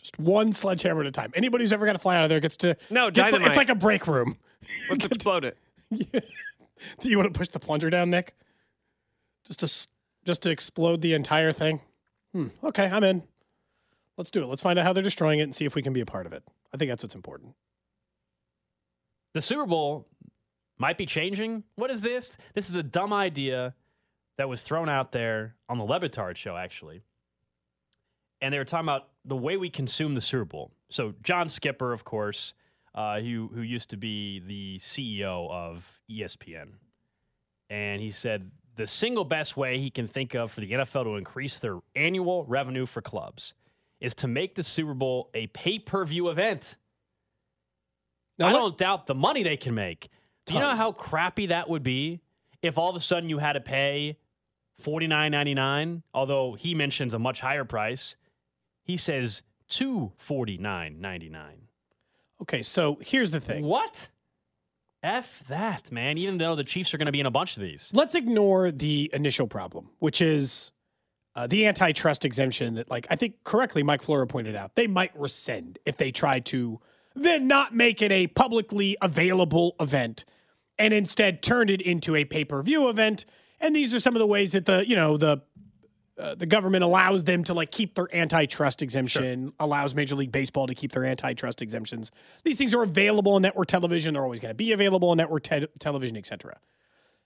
Just 0.00 0.18
one 0.18 0.52
sledgehammer 0.52 1.02
at 1.02 1.06
a 1.06 1.10
time. 1.10 1.30
Anybody 1.34 1.64
who's 1.64 1.72
ever 1.72 1.84
got 1.86 1.92
to 1.92 1.98
fly 1.98 2.16
out 2.16 2.22
of 2.24 2.28
there 2.30 2.40
gets 2.40 2.56
to. 2.58 2.76
No, 2.88 3.10
gets 3.10 3.18
like- 3.18 3.30
dynamite. 3.32 3.48
it's 3.48 3.56
like 3.58 3.68
a 3.70 3.74
break 3.74 4.06
room. 4.06 4.36
Let's 4.88 5.04
explode 5.12 5.44
it. 5.44 5.58
Do 5.90 7.08
you 7.10 7.18
want 7.18 7.32
to 7.32 7.38
push 7.38 7.48
the 7.48 7.60
plunger 7.60 7.90
down, 7.90 8.10
Nick? 8.10 8.34
Just 9.46 9.60
to 9.60 9.88
just 10.24 10.42
to 10.42 10.50
explode 10.50 11.00
the 11.02 11.14
entire 11.14 11.52
thing? 11.52 11.80
Hmm. 12.32 12.48
Okay, 12.62 12.84
I'm 12.86 13.04
in. 13.04 13.22
Let's 14.16 14.30
do 14.30 14.42
it. 14.42 14.46
Let's 14.46 14.62
find 14.62 14.78
out 14.78 14.84
how 14.86 14.92
they're 14.92 15.02
destroying 15.02 15.40
it 15.40 15.44
and 15.44 15.54
see 15.54 15.64
if 15.64 15.74
we 15.74 15.82
can 15.82 15.92
be 15.92 16.00
a 16.00 16.06
part 16.06 16.26
of 16.26 16.32
it. 16.32 16.42
I 16.72 16.76
think 16.76 16.90
that's 16.90 17.02
what's 17.02 17.14
important. 17.14 17.54
The 19.34 19.40
Super 19.40 19.66
Bowl 19.66 20.06
might 20.78 20.98
be 20.98 21.06
changing. 21.06 21.64
What 21.76 21.90
is 21.90 22.02
this? 22.02 22.36
This 22.54 22.68
is 22.68 22.74
a 22.74 22.82
dumb 22.82 23.12
idea 23.12 23.74
that 24.38 24.48
was 24.48 24.62
thrown 24.62 24.88
out 24.88 25.12
there 25.12 25.56
on 25.68 25.78
the 25.78 25.84
Le 25.84 26.00
Batard 26.00 26.36
show, 26.36 26.56
actually. 26.56 27.02
And 28.40 28.52
they 28.54 28.58
were 28.58 28.64
talking 28.64 28.86
about 28.86 29.08
the 29.24 29.36
way 29.36 29.56
we 29.56 29.70
consume 29.70 30.14
the 30.14 30.20
Super 30.20 30.44
Bowl. 30.44 30.70
So 30.88 31.14
John 31.22 31.48
Skipper, 31.48 31.92
of 31.92 32.04
course, 32.04 32.54
uh, 32.94 33.20
who 33.20 33.50
who 33.54 33.62
used 33.62 33.90
to 33.90 33.96
be 33.96 34.40
the 34.40 34.78
CEO 34.80 35.50
of 35.50 36.00
ESPN, 36.10 36.68
and 37.68 38.00
he 38.00 38.10
said 38.10 38.44
the 38.76 38.86
single 38.86 39.24
best 39.24 39.56
way 39.56 39.78
he 39.78 39.90
can 39.90 40.08
think 40.08 40.34
of 40.34 40.50
for 40.50 40.60
the 40.60 40.72
NFL 40.72 41.04
to 41.04 41.16
increase 41.16 41.58
their 41.58 41.78
annual 41.94 42.44
revenue 42.44 42.86
for 42.86 43.02
clubs 43.02 43.54
is 44.00 44.14
to 44.16 44.28
make 44.28 44.54
the 44.54 44.62
Super 44.62 44.94
Bowl 44.94 45.30
a 45.34 45.46
pay 45.48 45.78
per 45.78 46.04
view 46.04 46.28
event. 46.28 46.76
Now 48.38 48.48
I 48.48 48.52
don't 48.52 48.78
doubt 48.78 49.06
the 49.06 49.14
money 49.14 49.42
they 49.42 49.58
can 49.58 49.74
make. 49.74 50.08
Do 50.46 50.54
you 50.54 50.60
know 50.60 50.74
how 50.74 50.92
crappy 50.92 51.46
that 51.46 51.68
would 51.68 51.82
be 51.82 52.20
if 52.62 52.78
all 52.78 52.90
of 52.90 52.96
a 52.96 53.00
sudden 53.00 53.28
you 53.28 53.38
had 53.38 53.52
to 53.52 53.60
pay 53.60 54.16
forty 54.78 55.06
nine 55.06 55.30
ninety 55.30 55.54
nine? 55.54 56.02
Although 56.14 56.54
he 56.54 56.74
mentions 56.74 57.14
a 57.14 57.18
much 57.18 57.40
higher 57.40 57.64
price, 57.64 58.16
he 58.82 58.96
says 58.96 59.42
two 59.68 60.12
forty 60.16 60.58
nine 60.58 61.00
ninety 61.00 61.28
nine. 61.28 61.68
Okay, 62.42 62.62
so 62.62 62.98
here's 63.00 63.30
the 63.30 63.40
thing. 63.40 63.64
What? 63.64 64.08
F 65.02 65.42
that, 65.48 65.90
man. 65.90 66.18
Even 66.18 66.38
though 66.38 66.54
the 66.54 66.64
Chiefs 66.64 66.92
are 66.92 66.98
going 66.98 67.06
to 67.06 67.12
be 67.12 67.20
in 67.20 67.26
a 67.26 67.30
bunch 67.30 67.56
of 67.56 67.62
these. 67.62 67.90
Let's 67.92 68.14
ignore 68.14 68.70
the 68.70 69.10
initial 69.14 69.46
problem, 69.46 69.90
which 69.98 70.20
is 70.20 70.72
uh, 71.34 71.46
the 71.46 71.66
antitrust 71.66 72.24
exemption 72.24 72.74
that, 72.74 72.90
like, 72.90 73.06
I 73.08 73.16
think 73.16 73.42
correctly 73.44 73.82
Mike 73.82 74.02
Florio 74.02 74.26
pointed 74.26 74.56
out, 74.56 74.74
they 74.74 74.86
might 74.86 75.18
rescind 75.18 75.78
if 75.86 75.96
they 75.96 76.10
try 76.10 76.40
to 76.40 76.80
then 77.14 77.46
not 77.46 77.74
make 77.74 78.02
it 78.02 78.12
a 78.12 78.26
publicly 78.28 78.96
available 79.00 79.74
event 79.80 80.24
and 80.78 80.92
instead 80.92 81.42
turn 81.42 81.68
it 81.68 81.80
into 81.80 82.14
a 82.14 82.24
pay 82.24 82.44
per 82.44 82.62
view 82.62 82.88
event. 82.88 83.24
And 83.58 83.76
these 83.76 83.94
are 83.94 84.00
some 84.00 84.14
of 84.14 84.20
the 84.20 84.26
ways 84.26 84.52
that 84.52 84.64
the, 84.64 84.86
you 84.86 84.96
know, 84.96 85.16
the 85.16 85.42
uh, 86.20 86.34
the 86.34 86.46
government 86.46 86.84
allows 86.84 87.24
them 87.24 87.44
to 87.44 87.54
like 87.54 87.70
keep 87.70 87.94
their 87.94 88.14
antitrust 88.14 88.82
exemption, 88.82 89.52
allows 89.58 89.94
Major 89.94 90.14
League 90.16 90.32
Baseball 90.32 90.66
to 90.66 90.74
keep 90.74 90.92
their 90.92 91.04
antitrust 91.04 91.62
exemptions. 91.62 92.10
These 92.44 92.58
things 92.58 92.74
are 92.74 92.82
available 92.82 93.32
on 93.32 93.42
network 93.42 93.68
television. 93.68 94.14
They're 94.14 94.22
always 94.22 94.40
going 94.40 94.50
to 94.50 94.54
be 94.54 94.72
available 94.72 95.10
on 95.10 95.16
network 95.16 95.42
te- 95.44 95.66
television, 95.78 96.16
etc. 96.16 96.58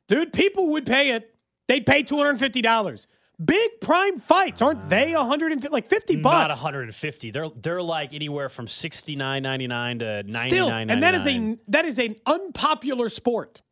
Dude, 0.09 0.33
people 0.33 0.71
would 0.73 0.87
pay 0.87 1.11
it. 1.13 1.35
They'd 1.67 1.87
pay 1.87 2.03
two 2.03 2.17
hundred 2.17 2.31
and 2.31 2.39
fifty 2.39 2.63
dollars. 2.63 3.07
Big 3.45 3.81
prime 3.81 4.21
fights 4.21 4.63
aren't 4.63 4.89
they? 4.89 5.15
One 5.15 5.27
hundred 5.27 5.53
and 5.53 5.71
like 5.73 5.89
fifty 5.89 6.15
bucks. 6.15 6.35
Not 6.35 6.49
bucks. 6.51 6.63
150. 6.63 7.31
They're 7.33 7.49
they're 7.61 7.83
like 7.83 8.15
anywhere 8.15 8.49
from 8.49 8.67
69.99 8.67 9.03
to 9.03 9.43
ninety 9.43 10.33
nine. 10.33 10.49
Still, 10.49 10.71
and 10.71 11.03
that 11.03 11.15
is 11.15 11.27
a 11.27 11.59
that 11.69 11.85
is 11.85 11.99
an 11.99 12.17
unpopular 12.27 13.09
sport. 13.09 13.63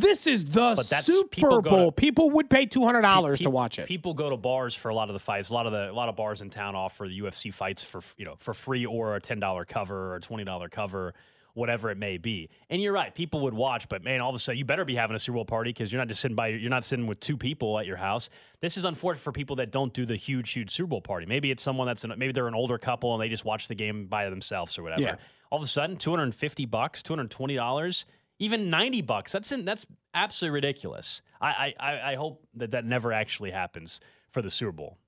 This 0.00 0.26
is 0.26 0.44
the 0.44 0.76
Super 0.76 1.28
people 1.28 1.48
go 1.60 1.60
to- 1.62 1.68
Bowl. 1.70 1.92
people 1.92 2.30
would 2.30 2.48
pay 2.48 2.66
two 2.66 2.84
hundred 2.84 3.02
dollars 3.02 3.40
to 3.40 3.50
watch 3.50 3.78
it. 3.78 3.88
People 3.88 4.14
go 4.14 4.30
to 4.30 4.36
bars 4.36 4.74
for 4.74 4.90
a 4.90 4.94
lot 4.94 5.08
of 5.08 5.14
the 5.14 5.18
fights. 5.18 5.50
A 5.50 5.54
lot 5.54 5.66
of 5.66 5.72
the 5.72 5.90
a 5.90 5.92
lot 5.92 6.08
of 6.08 6.14
bars 6.16 6.40
in 6.40 6.50
town 6.50 6.74
offer 6.76 7.08
the 7.08 7.20
UFC 7.20 7.52
fights 7.52 7.82
for 7.82 8.00
you 8.16 8.24
know 8.24 8.34
for 8.38 8.54
free 8.54 8.86
or 8.86 9.16
a 9.16 9.20
ten 9.20 9.40
dollar 9.40 9.64
cover 9.64 10.12
or 10.12 10.16
a 10.16 10.20
twenty 10.20 10.44
dollar 10.44 10.68
cover, 10.68 11.14
whatever 11.54 11.90
it 11.90 11.98
may 11.98 12.16
be. 12.18 12.48
And 12.70 12.80
you're 12.80 12.92
right, 12.92 13.12
people 13.14 13.40
would 13.40 13.54
watch, 13.54 13.88
but 13.88 14.04
man, 14.04 14.20
all 14.20 14.30
of 14.30 14.36
a 14.36 14.38
sudden 14.38 14.58
you 14.58 14.64
better 14.64 14.84
be 14.84 14.94
having 14.94 15.16
a 15.16 15.18
Super 15.18 15.36
Bowl 15.36 15.44
party 15.44 15.70
because 15.70 15.92
you're 15.92 16.00
not 16.00 16.08
just 16.08 16.20
sitting 16.20 16.36
by 16.36 16.48
you're 16.48 16.70
not 16.70 16.84
sitting 16.84 17.06
with 17.08 17.18
two 17.18 17.36
people 17.36 17.78
at 17.78 17.86
your 17.86 17.96
house. 17.96 18.30
This 18.60 18.76
is 18.76 18.84
unfortunate 18.84 19.22
for 19.22 19.32
people 19.32 19.56
that 19.56 19.72
don't 19.72 19.92
do 19.92 20.06
the 20.06 20.16
huge 20.16 20.50
huge 20.52 20.70
Super 20.70 20.88
Bowl 20.88 21.00
party. 21.00 21.26
Maybe 21.26 21.50
it's 21.50 21.62
someone 21.62 21.86
that's 21.88 22.04
an, 22.04 22.12
maybe 22.16 22.32
they're 22.32 22.46
an 22.48 22.54
older 22.54 22.78
couple 22.78 23.14
and 23.14 23.22
they 23.22 23.28
just 23.28 23.44
watch 23.44 23.66
the 23.66 23.74
game 23.74 24.06
by 24.06 24.30
themselves 24.30 24.78
or 24.78 24.84
whatever. 24.84 25.02
Yeah. 25.02 25.16
All 25.50 25.58
of 25.58 25.64
a 25.64 25.66
sudden, 25.66 25.96
two 25.96 26.10
hundred 26.10 26.24
and 26.24 26.34
fifty 26.34 26.66
bucks, 26.66 27.02
two 27.02 27.12
hundred 27.14 27.30
twenty 27.30 27.56
dollars. 27.56 28.04
Even 28.38 28.70
ninety 28.70 29.02
bucks. 29.02 29.32
That's 29.32 29.50
in, 29.52 29.64
that's 29.64 29.84
absolutely 30.14 30.54
ridiculous. 30.54 31.22
I, 31.40 31.74
I 31.80 32.12
I- 32.12 32.14
hope 32.16 32.44
that 32.54 32.70
that 32.72 32.84
never 32.84 33.12
actually 33.12 33.50
happens 33.50 34.00
for 34.30 34.42
the 34.42 34.50
Super 34.50 34.72
Bowl. 34.72 34.98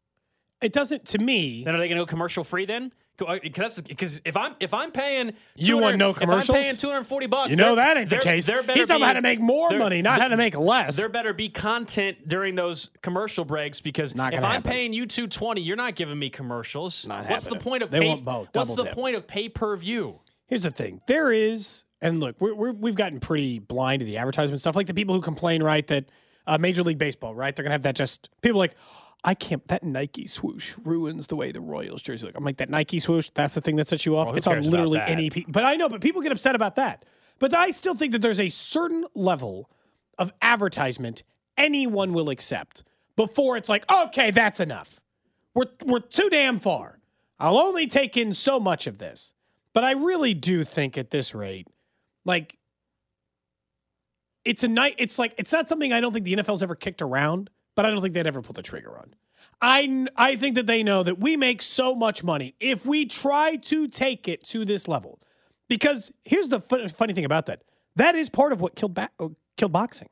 It 0.62 0.72
doesn't 0.72 1.04
to 1.06 1.18
me. 1.18 1.64
Then 1.64 1.74
are 1.74 1.78
they 1.78 1.88
going 1.88 1.98
to 1.98 2.02
go 2.04 2.06
commercial 2.06 2.44
free 2.44 2.66
then? 2.66 2.92
Because 3.42 3.78
uh, 3.78 4.22
if 4.24 4.36
I'm 4.36 4.54
if 4.60 4.72
I'm 4.72 4.92
paying 4.92 5.32
You 5.54 5.76
want 5.78 5.98
no 5.98 6.10
if 6.10 6.16
commercials? 6.16 6.56
I'm 6.56 6.62
paying 6.62 6.76
240 6.76 7.26
bucks. 7.26 7.50
You 7.50 7.56
know 7.56 7.74
that 7.76 7.96
ain't 7.98 8.08
the 8.08 8.16
case. 8.18 8.46
He's 8.46 8.54
talking 8.56 8.82
about 8.96 9.00
how 9.00 9.12
to 9.14 9.20
make 9.22 9.40
more 9.40 9.70
money, 9.72 10.00
not 10.00 10.20
how 10.22 10.28
to 10.28 10.36
make 10.38 10.56
less. 10.56 10.96
There 10.96 11.08
better 11.10 11.34
be 11.34 11.50
content 11.50 12.26
during 12.28 12.54
those 12.54 12.88
commercial 13.02 13.44
breaks 13.44 13.80
because 13.82 14.12
if 14.12 14.18
I'm 14.20 14.32
happen. 14.40 14.62
paying 14.62 14.92
you 14.94 15.04
220, 15.06 15.60
you're 15.60 15.76
not 15.76 15.96
giving 15.96 16.18
me 16.18 16.30
commercials. 16.30 17.06
Not 17.06 17.28
What's 17.28 17.44
happening. 17.44 17.58
the 17.58 17.64
point 17.64 17.82
of 17.82 17.90
They 17.90 18.00
pay, 18.00 18.08
want 18.08 18.24
both, 18.24 18.48
What's 18.54 18.74
the 18.74 18.84
dip. 18.84 18.94
point 18.94 19.16
of 19.16 19.26
pay 19.26 19.48
per 19.50 19.76
view? 19.76 20.20
Here's 20.46 20.62
the 20.62 20.70
thing: 20.70 21.02
there 21.06 21.30
is, 21.30 21.84
and 22.00 22.20
look, 22.20 22.36
we're, 22.40 22.54
we're, 22.54 22.72
we've 22.72 22.94
gotten 22.94 23.20
pretty 23.20 23.58
blind 23.58 24.00
to 24.00 24.06
the 24.06 24.16
advertisement 24.16 24.60
stuff. 24.60 24.76
Like 24.76 24.86
the 24.86 24.94
people 24.94 25.14
who 25.14 25.20
complain, 25.20 25.62
right, 25.62 25.86
that 25.88 26.06
uh, 26.46 26.58
Major 26.58 26.82
League 26.82 26.98
Baseball, 26.98 27.34
right, 27.34 27.54
they're 27.54 27.62
gonna 27.62 27.74
have 27.74 27.82
that 27.82 27.96
just 27.96 28.30
people 28.42 28.58
like. 28.58 28.74
I 29.22 29.34
can't. 29.34 29.66
That 29.68 29.82
Nike 29.82 30.26
swoosh 30.28 30.74
ruins 30.82 31.26
the 31.26 31.36
way 31.36 31.52
the 31.52 31.60
Royals 31.60 32.00
jersey 32.00 32.26
look. 32.26 32.36
I'm 32.36 32.44
like 32.44 32.56
that 32.56 32.70
Nike 32.70 32.98
swoosh. 32.98 33.28
That's 33.34 33.52
the 33.54 33.60
thing 33.60 33.76
that 33.76 33.86
sets 33.86 34.06
you 34.06 34.16
off. 34.16 34.28
Well, 34.28 34.36
it's 34.36 34.46
on 34.46 34.62
literally 34.62 34.98
any. 34.98 35.28
Pe- 35.28 35.44
but 35.46 35.62
I 35.62 35.76
know. 35.76 35.90
But 35.90 36.00
people 36.00 36.22
get 36.22 36.32
upset 36.32 36.54
about 36.54 36.76
that. 36.76 37.04
But 37.38 37.52
I 37.54 37.70
still 37.70 37.94
think 37.94 38.12
that 38.12 38.22
there's 38.22 38.40
a 38.40 38.48
certain 38.48 39.04
level 39.14 39.68
of 40.18 40.32
advertisement 40.40 41.22
anyone 41.58 42.14
will 42.14 42.30
accept 42.30 42.82
before 43.14 43.58
it's 43.58 43.68
like, 43.68 43.90
okay, 43.92 44.30
that's 44.30 44.60
enough. 44.60 45.00
We're 45.54 45.66
we're 45.84 46.00
too 46.00 46.30
damn 46.30 46.58
far. 46.58 47.00
I'll 47.38 47.58
only 47.58 47.86
take 47.86 48.16
in 48.16 48.32
so 48.32 48.58
much 48.58 48.86
of 48.86 48.98
this. 48.98 49.32
But 49.72 49.84
I 49.84 49.92
really 49.92 50.34
do 50.34 50.64
think 50.64 50.98
at 50.98 51.10
this 51.10 51.34
rate, 51.34 51.68
like 52.24 52.56
it's 54.44 54.64
a 54.64 54.68
night 54.68 54.94
it's 54.98 55.18
like 55.18 55.34
it's 55.38 55.52
not 55.52 55.68
something 55.68 55.92
I 55.92 56.00
don't 56.00 56.12
think 56.12 56.24
the 56.24 56.34
NFL's 56.34 56.62
ever 56.62 56.74
kicked 56.74 57.02
around, 57.02 57.50
but 57.76 57.84
I 57.84 57.90
don't 57.90 58.00
think 58.00 58.14
they'd 58.14 58.26
ever 58.26 58.42
pull 58.42 58.54
the 58.54 58.62
trigger 58.62 58.98
on. 58.98 59.14
I 59.60 60.06
I 60.16 60.36
think 60.36 60.54
that 60.54 60.66
they 60.66 60.82
know 60.82 61.02
that 61.02 61.18
we 61.18 61.36
make 61.36 61.62
so 61.62 61.94
much 61.94 62.24
money 62.24 62.54
if 62.60 62.86
we 62.86 63.06
try 63.06 63.56
to 63.56 63.88
take 63.88 64.28
it 64.28 64.44
to 64.44 64.64
this 64.64 64.88
level. 64.88 65.20
Because 65.68 66.10
here's 66.24 66.48
the 66.48 66.60
fu- 66.60 66.88
funny 66.88 67.14
thing 67.14 67.24
about 67.24 67.46
that. 67.46 67.62
That 67.94 68.16
is 68.16 68.28
part 68.28 68.52
of 68.52 68.60
what 68.60 68.74
killed 68.74 68.94
ba- 68.94 69.10
uh, 69.20 69.28
killed 69.56 69.72
boxing. 69.72 70.08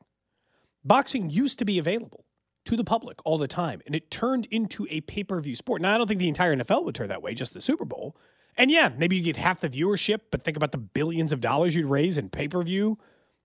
Boxing 0.85 1.29
used 1.29 1.59
to 1.59 1.65
be 1.65 1.77
available 1.77 2.25
to 2.65 2.77
the 2.77 2.83
public 2.83 3.17
all 3.25 3.37
the 3.37 3.47
time, 3.47 3.81
and 3.85 3.93
it 3.93 4.09
turned 4.09 4.45
into 4.51 4.87
a 4.89 5.01
pay 5.01 5.23
per 5.23 5.41
view 5.41 5.55
sport. 5.55 5.81
Now, 5.81 5.95
I 5.95 5.97
don't 5.97 6.07
think 6.07 6.19
the 6.19 6.29
entire 6.29 6.55
NFL 6.55 6.85
would 6.85 6.95
turn 6.95 7.09
that 7.09 7.21
way, 7.21 7.33
just 7.33 7.53
the 7.53 7.61
Super 7.61 7.85
Bowl. 7.85 8.15
And 8.57 8.69
yeah, 8.69 8.89
maybe 8.97 9.15
you 9.15 9.23
get 9.23 9.37
half 9.37 9.61
the 9.61 9.69
viewership, 9.69 10.19
but 10.31 10.43
think 10.43 10.57
about 10.57 10.71
the 10.71 10.77
billions 10.77 11.31
of 11.31 11.41
dollars 11.41 11.75
you'd 11.75 11.85
raise 11.85 12.17
in 12.17 12.29
pay 12.29 12.47
per 12.47 12.61
view 12.63 12.97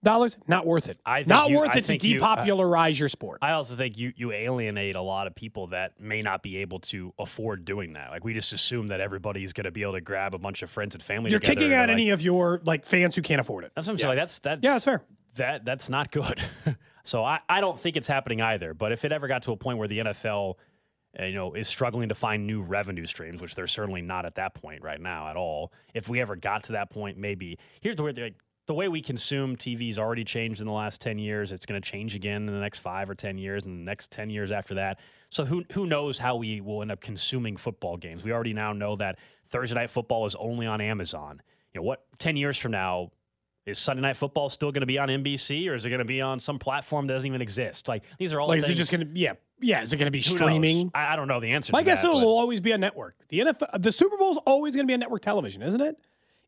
dollars. 0.03 0.37
Not 0.47 0.67
worth 0.67 0.89
it. 0.89 0.99
I 1.07 1.19
think 1.21 1.29
Not 1.29 1.49
you- 1.51 1.59
worth 1.59 1.71
I 1.71 1.79
it 1.79 1.81
to 1.83 1.87
think 1.87 2.05
you- 2.05 2.23
uh, 2.23 2.37
depopularize 2.37 2.99
your 2.99 3.09
sport. 3.09 3.39
I 3.41 3.53
also 3.53 3.75
think 3.75 3.97
you 3.97 4.13
you 4.17 4.33
alienate 4.33 4.97
a 4.97 5.01
lot 5.01 5.27
of 5.27 5.35
people 5.35 5.69
that 5.69 5.99
may 6.01 6.21
not 6.21 6.43
be 6.43 6.59
able 6.59 6.81
to 6.81 7.15
afford 7.19 7.65
doing 7.65 7.93
that. 7.93 8.11
Like 8.11 8.25
we 8.25 8.35
just 8.35 8.53
assume 8.53 8.89
that 8.89 9.01
everybody's 9.01 9.53
going 9.53 9.65
to 9.65 9.71
be 9.71 9.83
able 9.83 9.95
to 9.95 10.01
grab 10.01 10.35
a 10.35 10.39
bunch 10.39 10.63
of 10.63 10.69
friends 10.71 10.95
and 10.95 11.03
family. 11.03 11.31
You're 11.31 11.41
kicking 11.41 11.73
out 11.73 11.87
they're 11.87 11.95
any 11.95 12.11
of 12.11 12.21
your 12.23 12.61
like 12.65 12.85
fans 12.85 13.15
who 13.17 13.23
can't 13.23 13.41
afford 13.41 13.65
it. 13.65 13.73
That's 13.75 13.87
what 13.87 13.93
I'm 13.95 13.99
saying. 13.99 14.09
Like 14.11 14.19
that's 14.19 14.39
that's 14.41 14.63
Yeah, 14.63 14.73
that's 14.75 14.85
fair. 14.85 15.03
That 15.37 15.65
that's 15.65 15.89
not 15.89 16.11
good. 16.13 16.39
so 17.05 17.25
I, 17.25 17.41
I 17.49 17.61
don't 17.61 17.79
think 17.81 17.97
it's 17.97 18.07
happening 18.07 18.41
either. 18.43 18.75
But 18.75 18.93
if 18.93 19.05
it 19.05 19.13
ever 19.13 19.27
got 19.27 19.45
to 19.45 19.53
a 19.53 19.57
point 19.57 19.79
where 19.79 19.89
the 19.89 19.99
NFL, 20.01 20.55
Uh, 21.19 21.25
you 21.25 21.35
know, 21.35 21.55
is 21.55 21.69
struggling 21.69 22.09
to 22.09 22.15
find 22.15 22.47
new 22.47 22.61
revenue 22.61 23.07
streams, 23.07 23.41
which 23.41 23.55
they're 23.55 23.67
certainly 23.67 24.03
not 24.03 24.27
at 24.27 24.35
that 24.35 24.55
point 24.55 24.83
right 24.83 25.01
now 25.01 25.29
at 25.29 25.37
all. 25.37 25.73
If 25.95 26.09
we 26.09 26.21
ever 26.21 26.35
got 26.35 26.65
to 26.65 26.73
that 26.73 26.91
point, 26.91 27.17
maybe 27.17 27.59
here's 27.81 27.97
the 27.97 28.03
way 28.03 28.13
like, 28.13 28.35
the 28.67 28.75
way 28.75 28.89
we 28.89 29.03
consume 29.03 29.57
TV's 29.57 29.99
already 29.99 30.25
changed 30.25 30.61
in 30.61 30.67
the 30.67 30.73
last 30.73 31.01
ten 31.01 31.19
years. 31.19 31.53
It's 31.53 31.67
going 31.67 31.81
to 31.81 31.89
change 31.89 32.15
again 32.15 32.49
in 32.49 32.55
the 32.55 32.61
next 32.61 32.79
five 32.79 33.09
or 33.11 33.15
ten 33.15 33.39
years, 33.39 33.65
and 33.65 33.79
the 33.79 33.85
next 33.85 34.11
ten 34.11 34.31
years 34.31 34.51
after 34.51 34.75
that. 34.75 34.99
So 35.31 35.45
who 35.45 35.65
who 35.73 35.87
knows 35.87 36.19
how 36.19 36.37
we 36.37 36.61
will 36.61 36.83
end 36.83 36.91
up 36.91 37.01
consuming 37.01 37.57
football 37.57 37.97
games? 37.97 38.25
We 38.25 38.33
already 38.33 38.55
now 38.55 38.73
know 38.73 38.97
that 38.97 39.19
Thursday 39.47 39.75
night 39.75 39.91
football 39.91 40.27
is 40.27 40.35
only 40.37 40.67
on 40.67 40.81
Amazon. 40.81 41.43
You 41.73 41.81
know 41.81 41.85
what? 41.85 42.05
Ten 42.19 42.37
years 42.37 42.57
from 42.57 42.73
now, 42.73 43.11
is 43.67 43.79
Sunday 43.79 44.03
Night 44.03 44.17
Football 44.17 44.49
still 44.51 44.71
going 44.73 44.83
to 44.83 44.87
be 44.87 44.99
on 44.99 45.09
NBC 45.09 45.69
or 45.69 45.75
is 45.75 45.85
it 45.85 45.89
going 45.89 46.01
to 46.01 46.05
be 46.05 46.21
on 46.21 46.39
some 46.39 46.59
platform 46.59 47.07
that 47.07 47.15
doesn't 47.15 47.27
even 47.27 47.41
exist? 47.41 47.89
Like 47.89 48.05
these 48.19 48.33
are 48.33 48.41
all. 48.41 48.49
Like, 48.49 48.59
is 48.59 48.69
it 48.69 48.75
just 48.75 48.91
going 48.91 49.07
to? 49.07 49.19
Yeah, 49.19 49.35
yeah. 49.61 49.83
Is 49.83 49.93
it 49.93 49.97
going 49.97 50.07
to 50.07 50.11
be 50.11 50.21
streaming? 50.21 50.91
I, 50.95 51.15
I 51.15 51.17
don't 51.17 51.29
know 51.29 51.41
the 51.41 51.53
answer. 51.53 51.73
My 51.73 51.81
to 51.81 51.85
guess 51.87 52.03
that, 52.03 52.09
it'll 52.09 52.21
but- 52.21 52.27
always 52.27 52.61
be 52.61 52.73
on 52.73 52.81
network. 52.81 53.15
The 53.29 53.41
NFL, 53.41 53.83
the 53.83 53.93
Super 53.93 54.17
Bowl 54.17 54.33
is 54.33 54.39
always 54.47 54.75
going 54.75 54.87
to 54.87 54.89
be 54.89 54.95
on 54.95 55.01
network 55.01 55.23
television, 55.23 55.63
isn't 55.63 55.81
it? 55.81 55.97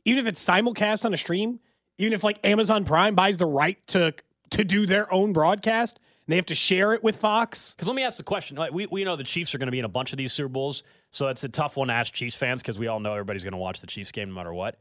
Even 0.04 0.24
if 0.24 0.30
it's 0.30 0.44
simulcast 0.44 1.04
on 1.04 1.14
a 1.14 1.16
stream, 1.16 1.58
even 1.98 2.12
if 2.12 2.22
like 2.22 2.38
Amazon 2.44 2.84
Prime 2.84 3.14
buys 3.14 3.36
the 3.38 3.46
right 3.46 3.84
to 3.88 4.14
to 4.50 4.64
do 4.64 4.86
their 4.86 5.12
own 5.12 5.32
broadcast, 5.32 5.98
and 6.26 6.32
they 6.32 6.36
have 6.36 6.46
to 6.46 6.54
share 6.54 6.92
it 6.92 7.02
with 7.02 7.16
Fox. 7.16 7.74
Because 7.74 7.88
let 7.88 7.96
me 7.96 8.02
ask 8.02 8.16
the 8.16 8.22
question. 8.22 8.56
Like, 8.56 8.72
we, 8.72 8.86
we 8.86 9.04
know 9.04 9.16
the 9.16 9.24
Chiefs 9.24 9.54
are 9.54 9.58
going 9.58 9.68
to 9.68 9.72
be 9.72 9.78
in 9.78 9.84
a 9.84 9.88
bunch 9.88 10.12
of 10.12 10.18
these 10.18 10.32
Super 10.32 10.48
Bowls, 10.48 10.84
so 11.10 11.28
it's 11.28 11.42
a 11.44 11.48
tough 11.48 11.76
one 11.76 11.88
to 11.88 11.94
ask 11.94 12.12
Chiefs 12.12 12.36
fans 12.36 12.62
because 12.62 12.78
we 12.78 12.86
all 12.86 13.00
know 13.00 13.12
everybody's 13.12 13.42
going 13.42 13.52
to 13.52 13.58
watch 13.58 13.80
the 13.80 13.86
Chiefs 13.86 14.12
game 14.12 14.28
no 14.28 14.34
matter 14.34 14.52
what. 14.54 14.78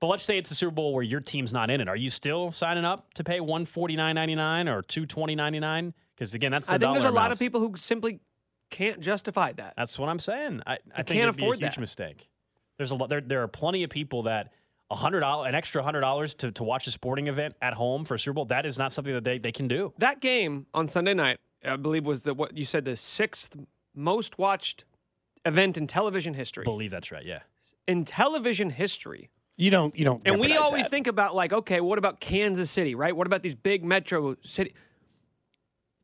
But 0.00 0.06
let's 0.08 0.22
say 0.22 0.38
it's 0.38 0.50
a 0.50 0.54
Super 0.54 0.72
Bowl 0.72 0.94
where 0.94 1.02
your 1.02 1.20
team's 1.20 1.52
not 1.52 1.70
in 1.70 1.80
it. 1.80 1.88
Are 1.88 1.96
you 1.96 2.10
still 2.10 2.52
signing 2.52 2.84
up 2.84 3.12
to 3.14 3.24
pay 3.24 3.40
one 3.40 3.64
forty 3.64 3.96
nine 3.96 4.14
ninety 4.14 4.34
nine 4.34 4.68
or 4.68 4.82
two 4.82 5.06
twenty 5.06 5.34
ninety 5.34 5.60
nine? 5.60 5.92
Because 6.14 6.34
again, 6.34 6.52
that's 6.52 6.66
the 6.68 6.74
I 6.74 6.78
think 6.78 6.92
there's 6.92 7.04
a 7.04 7.08
dollar 7.08 7.16
lot 7.20 7.32
of 7.32 7.38
people 7.38 7.60
who 7.60 7.74
simply 7.76 8.20
can't 8.70 9.00
justify 9.00 9.52
that. 9.52 9.74
That's 9.76 9.98
what 9.98 10.08
I'm 10.08 10.18
saying. 10.18 10.62
I, 10.66 10.78
I 10.94 11.02
think 11.02 11.20
can't 11.20 11.36
be 11.36 11.42
a 11.42 11.46
afford 11.46 11.58
huge 11.58 11.74
that. 11.74 11.80
mistake. 11.80 12.28
There's 12.76 12.90
a 12.90 12.94
lot. 12.94 13.08
There, 13.08 13.20
there 13.20 13.42
are 13.42 13.48
plenty 13.48 13.82
of 13.82 13.90
people 13.90 14.24
that 14.24 14.52
a 14.90 14.94
hundred 14.94 15.20
dollars, 15.20 15.48
an 15.48 15.54
extra 15.54 15.82
hundred 15.82 16.00
dollars 16.00 16.34
to, 16.34 16.50
to 16.52 16.64
watch 16.64 16.86
a 16.86 16.90
sporting 16.90 17.26
event 17.26 17.54
at 17.60 17.74
home 17.74 18.04
for 18.04 18.14
a 18.14 18.18
Super 18.18 18.34
Bowl. 18.34 18.44
That 18.46 18.66
is 18.66 18.78
not 18.78 18.92
something 18.92 19.12
that 19.14 19.24
they, 19.24 19.38
they 19.38 19.52
can 19.52 19.68
do. 19.68 19.92
That 19.98 20.20
game 20.20 20.66
on 20.72 20.88
Sunday 20.88 21.14
night, 21.14 21.38
I 21.64 21.76
believe, 21.76 22.06
was 22.06 22.22
the 22.22 22.34
what 22.34 22.56
you 22.56 22.64
said 22.64 22.84
the 22.84 22.96
sixth 22.96 23.56
most 23.94 24.38
watched 24.38 24.84
event 25.44 25.76
in 25.76 25.86
television 25.86 26.34
history. 26.34 26.64
believe 26.64 26.90
that's 26.90 27.10
right. 27.10 27.24
Yeah. 27.24 27.40
In 27.86 28.04
television 28.04 28.70
history, 28.70 29.30
You 29.58 29.70
don't. 29.70 29.94
You 29.98 30.04
don't. 30.04 30.22
and 30.24 30.40
we 30.40 30.56
always 30.56 30.84
that. 30.84 30.90
think 30.90 31.06
about 31.08 31.34
like, 31.34 31.52
okay, 31.52 31.80
what 31.80 31.98
about 31.98 32.20
Kansas 32.20 32.70
City, 32.70 32.94
right? 32.94 33.14
What 33.14 33.26
about 33.26 33.42
these 33.42 33.56
big 33.56 33.84
metro 33.84 34.36
city? 34.40 34.72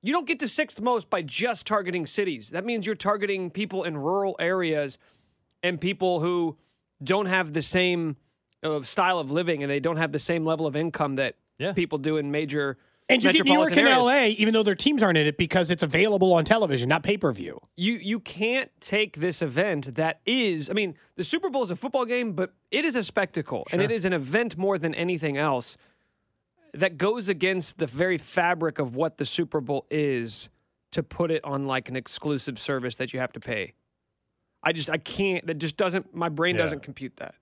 You 0.02 0.12
don't 0.12 0.26
get 0.26 0.40
to 0.40 0.48
sixth 0.48 0.80
most 0.80 1.08
by 1.08 1.22
just 1.22 1.66
targeting 1.66 2.04
cities. 2.04 2.50
That 2.50 2.64
means 2.66 2.84
you're 2.84 2.94
targeting 2.96 3.50
people 3.50 3.84
in 3.84 3.96
rural 3.96 4.36
areas 4.38 4.98
and 5.62 5.80
people 5.80 6.20
who 6.20 6.58
don't 7.02 7.26
have 7.26 7.52
the 7.54 7.62
same 7.62 8.16
uh, 8.62 8.82
style 8.82 9.18
of 9.18 9.30
living 9.30 9.62
and 9.62 9.70
they 9.70 9.80
don't 9.80 9.96
have 9.96 10.12
the 10.12 10.18
same 10.18 10.44
level 10.44 10.66
of 10.66 10.74
income 10.76 11.14
that 11.16 11.36
Yeah. 11.58 11.72
people 11.72 11.98
do 11.98 12.16
in 12.18 12.30
major 12.30 12.76
And 13.08 13.22
you 13.22 13.32
get 13.34 13.44
New 13.44 13.52
York 13.52 13.76
and. 13.76 13.86
LA, 13.86 14.24
even 14.38 14.54
though 14.54 14.62
their 14.62 14.74
teams 14.74 15.02
aren't 15.02 15.18
in 15.18 15.26
it, 15.26 15.36
because 15.36 15.70
it's 15.70 15.82
available 15.82 16.32
on 16.32 16.44
television, 16.46 16.88
not 16.88 17.02
pay 17.02 17.18
per 17.18 17.32
view. 17.32 17.60
you 17.76 17.94
you 17.94 18.18
can't 18.18 18.70
take 18.80 19.16
this 19.16 19.42
event 19.42 19.94
that 19.96 20.20
is 20.24 20.70
I 20.70 20.72
mean 20.72 20.94
the 21.16 21.24
Super 21.24 21.50
Bowl 21.50 21.62
is 21.64 21.70
a 21.70 21.76
football 21.76 22.06
game 22.06 22.32
but 22.32 22.54
it 22.70 22.84
is 22.84 22.96
a 22.96 23.02
spectacle 23.04 23.66
and 23.72 23.82
it 23.82 23.90
is 23.90 24.04
an 24.06 24.12
event 24.14 24.56
more 24.56 24.78
than 24.78 24.94
anything 24.94 25.36
else 25.36 25.76
that 26.72 26.96
goes 26.96 27.28
against 27.28 27.78
the 27.78 27.86
very 27.86 28.16
fabric 28.18 28.78
of 28.78 28.96
what 28.96 29.18
the 29.18 29.26
Super 29.26 29.60
Bowl 29.60 29.86
is 29.90 30.48
to 30.92 31.02
put 31.02 31.30
it 31.30 31.44
on 31.44 31.66
like 31.66 31.88
an 31.90 31.96
exclusive 31.96 32.58
service 32.58 32.96
that 32.96 33.12
you 33.12 33.20
have 33.20 33.32
to 33.32 33.40
pay. 33.40 33.74
I 34.62 34.72
just 34.72 34.88
I 34.88 34.96
can't 34.96 35.46
that 35.46 35.58
just 35.58 35.76
doesn't 35.76 36.14
my 36.14 36.30
brain 36.30 36.54
Yeah. 36.56 36.62
doesn't 36.62 36.82
compute 36.82 37.16
that. 37.18 37.34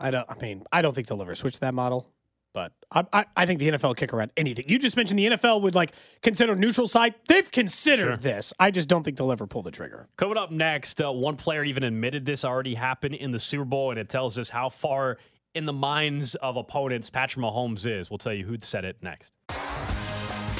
I 0.00 0.10
don't. 0.10 0.28
I 0.28 0.34
mean, 0.40 0.64
I 0.72 0.82
don't 0.82 0.94
think 0.94 1.06
they'll 1.06 1.20
ever 1.22 1.34
switch 1.34 1.60
that 1.60 1.74
model. 1.74 2.08
But 2.54 2.72
I, 2.90 3.04
I, 3.12 3.24
I 3.36 3.46
think 3.46 3.60
the 3.60 3.70
NFL 3.70 3.96
kick 3.96 4.12
around 4.12 4.30
anything. 4.36 4.66
You 4.68 4.78
just 4.78 4.96
mentioned 4.96 5.18
the 5.18 5.26
NFL 5.26 5.62
would 5.62 5.74
like 5.74 5.92
consider 6.22 6.54
neutral 6.54 6.86
site. 6.86 7.14
They've 7.28 7.50
considered 7.50 8.02
Sure. 8.06 8.16
this. 8.18 8.52
I 8.60 8.70
just 8.70 8.88
don't 8.88 9.02
think 9.02 9.16
they'll 9.16 9.32
ever 9.32 9.46
pull 9.46 9.62
the 9.62 9.70
trigger. 9.70 10.08
Coming 10.16 10.36
up 10.36 10.50
next, 10.50 11.00
uh, 11.00 11.10
one 11.10 11.36
player 11.36 11.64
even 11.64 11.82
admitted 11.82 12.26
this 12.26 12.44
already 12.44 12.74
happened 12.74 13.14
in 13.14 13.30
the 13.32 13.38
Super 13.38 13.64
Bowl, 13.64 13.90
and 13.90 13.98
it 13.98 14.08
tells 14.10 14.38
us 14.38 14.50
how 14.50 14.68
far 14.68 15.18
in 15.54 15.64
the 15.66 15.72
minds 15.72 16.34
of 16.36 16.56
opponents 16.56 17.08
Patrick 17.10 17.42
Mahomes 17.44 17.86
is. 17.86 18.10
We'll 18.10 18.18
tell 18.18 18.34
you 18.34 18.44
who 18.44 18.56
said 18.60 18.84
it 18.84 18.96
next. 19.02 19.32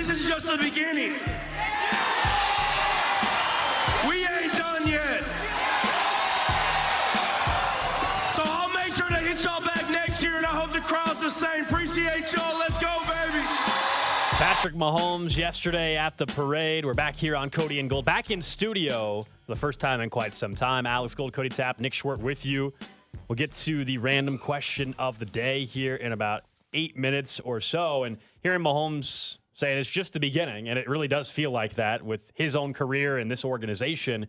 This 0.00 0.08
is 0.08 0.26
just 0.26 0.46
the 0.46 0.56
beginning. 0.56 1.12
We 4.08 4.26
ain't 4.26 4.56
done 4.56 4.88
yet. 4.88 5.22
So 8.30 8.42
I'll 8.46 8.72
make 8.72 8.94
sure 8.94 9.08
to 9.08 9.16
hit 9.16 9.44
y'all 9.44 9.60
back 9.60 9.90
next 9.90 10.22
year, 10.22 10.38
and 10.38 10.46
I 10.46 10.48
hope 10.48 10.72
the 10.72 10.80
crowd's 10.80 11.20
the 11.20 11.28
same. 11.28 11.64
Appreciate 11.64 12.32
y'all. 12.32 12.58
Let's 12.58 12.78
go, 12.78 12.88
baby. 13.00 13.44
Patrick 14.38 14.74
Mahomes 14.74 15.36
yesterday 15.36 15.98
at 15.98 16.16
the 16.16 16.26
parade. 16.28 16.86
We're 16.86 16.94
back 16.94 17.14
here 17.14 17.36
on 17.36 17.50
Cody 17.50 17.78
and 17.78 17.90
Gold, 17.90 18.06
back 18.06 18.30
in 18.30 18.40
studio 18.40 19.26
for 19.44 19.52
the 19.52 19.60
first 19.60 19.80
time 19.80 20.00
in 20.00 20.08
quite 20.08 20.34
some 20.34 20.54
time. 20.54 20.86
Alex 20.86 21.14
Gold, 21.14 21.34
Cody 21.34 21.50
Tapp, 21.50 21.78
Nick 21.78 21.92
Schwartz 21.92 22.22
with 22.22 22.46
you. 22.46 22.72
We'll 23.28 23.36
get 23.36 23.52
to 23.52 23.84
the 23.84 23.98
random 23.98 24.38
question 24.38 24.94
of 24.98 25.18
the 25.18 25.26
day 25.26 25.66
here 25.66 25.96
in 25.96 26.12
about 26.12 26.44
eight 26.72 26.96
minutes 26.96 27.38
or 27.40 27.60
so. 27.60 28.04
And 28.04 28.16
hearing 28.42 28.60
Mahomes 28.60 29.36
saying 29.60 29.78
it's 29.78 29.88
just 29.88 30.12
the 30.12 30.20
beginning, 30.20 30.68
and 30.68 30.78
it 30.78 30.88
really 30.88 31.06
does 31.06 31.30
feel 31.30 31.50
like 31.50 31.74
that 31.74 32.02
with 32.02 32.32
his 32.34 32.56
own 32.56 32.72
career 32.72 33.18
and 33.18 33.30
this 33.30 33.44
organization. 33.44 34.26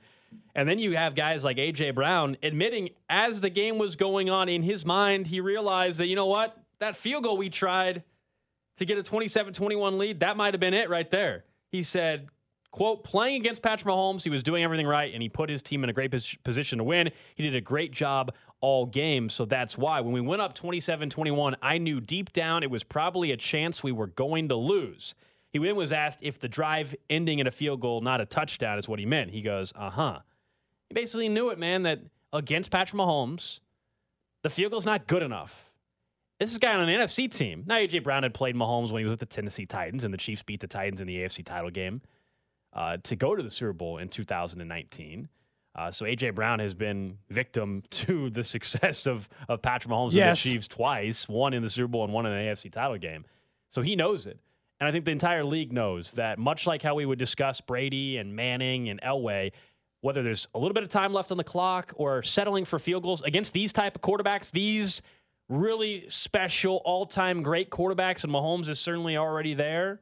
And 0.55 0.67
then 0.69 0.77
you 0.77 0.95
have 0.95 1.15
guys 1.15 1.43
like 1.43 1.57
A.J. 1.57 1.91
Brown 1.91 2.37
admitting 2.43 2.89
as 3.09 3.41
the 3.41 3.49
game 3.49 3.77
was 3.77 3.95
going 3.95 4.29
on 4.29 4.49
in 4.49 4.61
his 4.61 4.85
mind, 4.85 5.27
he 5.27 5.41
realized 5.41 5.99
that, 5.99 6.07
you 6.07 6.15
know 6.15 6.27
what? 6.27 6.57
That 6.79 6.95
field 6.95 7.23
goal 7.23 7.37
we 7.37 7.49
tried 7.49 8.03
to 8.77 8.85
get 8.85 8.97
a 8.97 9.03
27-21 9.03 9.97
lead, 9.97 10.19
that 10.19 10.37
might 10.37 10.53
have 10.53 10.61
been 10.61 10.73
it 10.73 10.89
right 10.89 11.09
there. 11.09 11.45
He 11.69 11.83
said, 11.83 12.27
quote, 12.71 13.03
playing 13.03 13.41
against 13.41 13.61
Patrick 13.61 13.93
Mahomes, 13.93 14.23
he 14.23 14.29
was 14.29 14.43
doing 14.43 14.63
everything 14.63 14.87
right, 14.87 15.13
and 15.13 15.21
he 15.21 15.29
put 15.29 15.49
his 15.49 15.61
team 15.61 15.83
in 15.83 15.89
a 15.89 15.93
great 15.93 16.11
pos- 16.11 16.35
position 16.43 16.77
to 16.77 16.83
win. 16.83 17.11
He 17.35 17.43
did 17.43 17.55
a 17.55 17.61
great 17.61 17.91
job 17.91 18.33
all 18.61 18.85
game, 18.85 19.29
so 19.29 19.45
that's 19.45 19.77
why. 19.77 19.99
When 20.01 20.13
we 20.13 20.21
went 20.21 20.41
up 20.41 20.55
27-21, 20.55 21.55
I 21.61 21.77
knew 21.77 21.99
deep 21.99 22.31
down 22.31 22.63
it 22.63 22.71
was 22.71 22.83
probably 22.83 23.31
a 23.31 23.37
chance 23.37 23.83
we 23.83 23.91
were 23.91 24.07
going 24.07 24.49
to 24.49 24.55
lose. 24.55 25.15
He 25.51 25.59
then 25.59 25.75
was 25.75 25.91
asked 25.91 26.19
if 26.21 26.39
the 26.39 26.47
drive 26.47 26.95
ending 27.09 27.39
in 27.39 27.47
a 27.47 27.51
field 27.51 27.81
goal, 27.81 28.01
not 28.01 28.21
a 28.21 28.25
touchdown, 28.25 28.77
is 28.77 28.87
what 28.87 28.99
he 28.99 29.05
meant. 29.05 29.31
He 29.31 29.41
goes, 29.41 29.73
uh-huh. 29.75 30.19
He 30.87 30.93
basically 30.93 31.27
knew 31.27 31.49
it, 31.49 31.59
man, 31.59 31.83
that 31.83 31.99
against 32.31 32.71
Patrick 32.71 32.99
Mahomes, 32.99 33.59
the 34.43 34.49
field 34.49 34.71
goal's 34.71 34.85
not 34.85 35.07
good 35.07 35.23
enough. 35.23 35.71
This 36.39 36.49
is 36.49 36.55
a 36.55 36.59
guy 36.59 36.73
on 36.73 36.87
an 36.87 36.99
NFC 36.99 37.29
team. 37.29 37.63
Now, 37.67 37.75
A.J. 37.75 37.99
Brown 37.99 38.23
had 38.23 38.33
played 38.33 38.55
Mahomes 38.55 38.91
when 38.91 39.01
he 39.01 39.05
was 39.05 39.11
with 39.11 39.19
the 39.19 39.25
Tennessee 39.27 39.65
Titans, 39.65 40.03
and 40.03 40.13
the 40.13 40.17
Chiefs 40.17 40.41
beat 40.41 40.59
the 40.59 40.67
Titans 40.67 40.99
in 40.99 41.07
the 41.07 41.17
AFC 41.17 41.45
title 41.45 41.69
game 41.69 42.01
uh, 42.73 42.97
to 43.03 43.15
go 43.15 43.35
to 43.35 43.43
the 43.43 43.51
Super 43.51 43.73
Bowl 43.73 43.97
in 43.97 44.09
2019. 44.09 45.29
Uh, 45.75 45.89
so 45.89 46.05
A.J. 46.05 46.31
Brown 46.31 46.59
has 46.59 46.73
been 46.73 47.17
victim 47.29 47.83
to 47.91 48.29
the 48.29 48.43
success 48.43 49.07
of, 49.07 49.27
of 49.47 49.61
Patrick 49.61 49.91
Mahomes 49.91 50.11
Yes. 50.13 50.43
and 50.43 50.51
the 50.51 50.55
Chiefs 50.55 50.67
twice, 50.67 51.27
one 51.29 51.53
in 51.53 51.63
the 51.63 51.69
Super 51.69 51.87
Bowl 51.87 52.03
and 52.03 52.11
one 52.13 52.25
in 52.25 52.33
an 52.33 52.45
AFC 52.53 52.71
title 52.71 52.97
game. 52.97 53.25
So 53.69 53.81
he 53.81 53.95
knows 53.95 54.25
it. 54.27 54.37
And 54.79 54.87
I 54.87 54.91
think 54.91 55.05
the 55.05 55.11
entire 55.11 55.43
league 55.43 55.71
knows 55.71 56.11
that, 56.13 56.39
much 56.39 56.65
like 56.65 56.81
how 56.81 56.95
we 56.95 57.05
would 57.05 57.19
discuss 57.19 57.61
Brady 57.61 58.17
and 58.17 58.35
Manning 58.35 58.89
and 58.89 58.99
Elway, 59.01 59.51
whether 60.01 60.23
there's 60.23 60.47
a 60.55 60.59
little 60.59 60.73
bit 60.73 60.81
of 60.83 60.89
time 60.89 61.13
left 61.13 61.31
on 61.31 61.37
the 61.37 61.43
clock 61.43 61.93
or 61.95 62.23
settling 62.23 62.65
for 62.65 62.79
field 62.79 63.03
goals 63.03 63.21
against 63.21 63.53
these 63.53 63.71
type 63.71 63.95
of 63.95 64.01
quarterbacks, 64.01 64.51
these 64.51 65.03
really 65.49 66.05
special 66.09 66.77
all-time 66.83 67.43
great 67.43 67.69
quarterbacks, 67.69 68.23
and 68.23 68.33
Mahomes 68.33 68.67
is 68.67 68.79
certainly 68.79 69.17
already 69.17 69.53
there. 69.53 69.99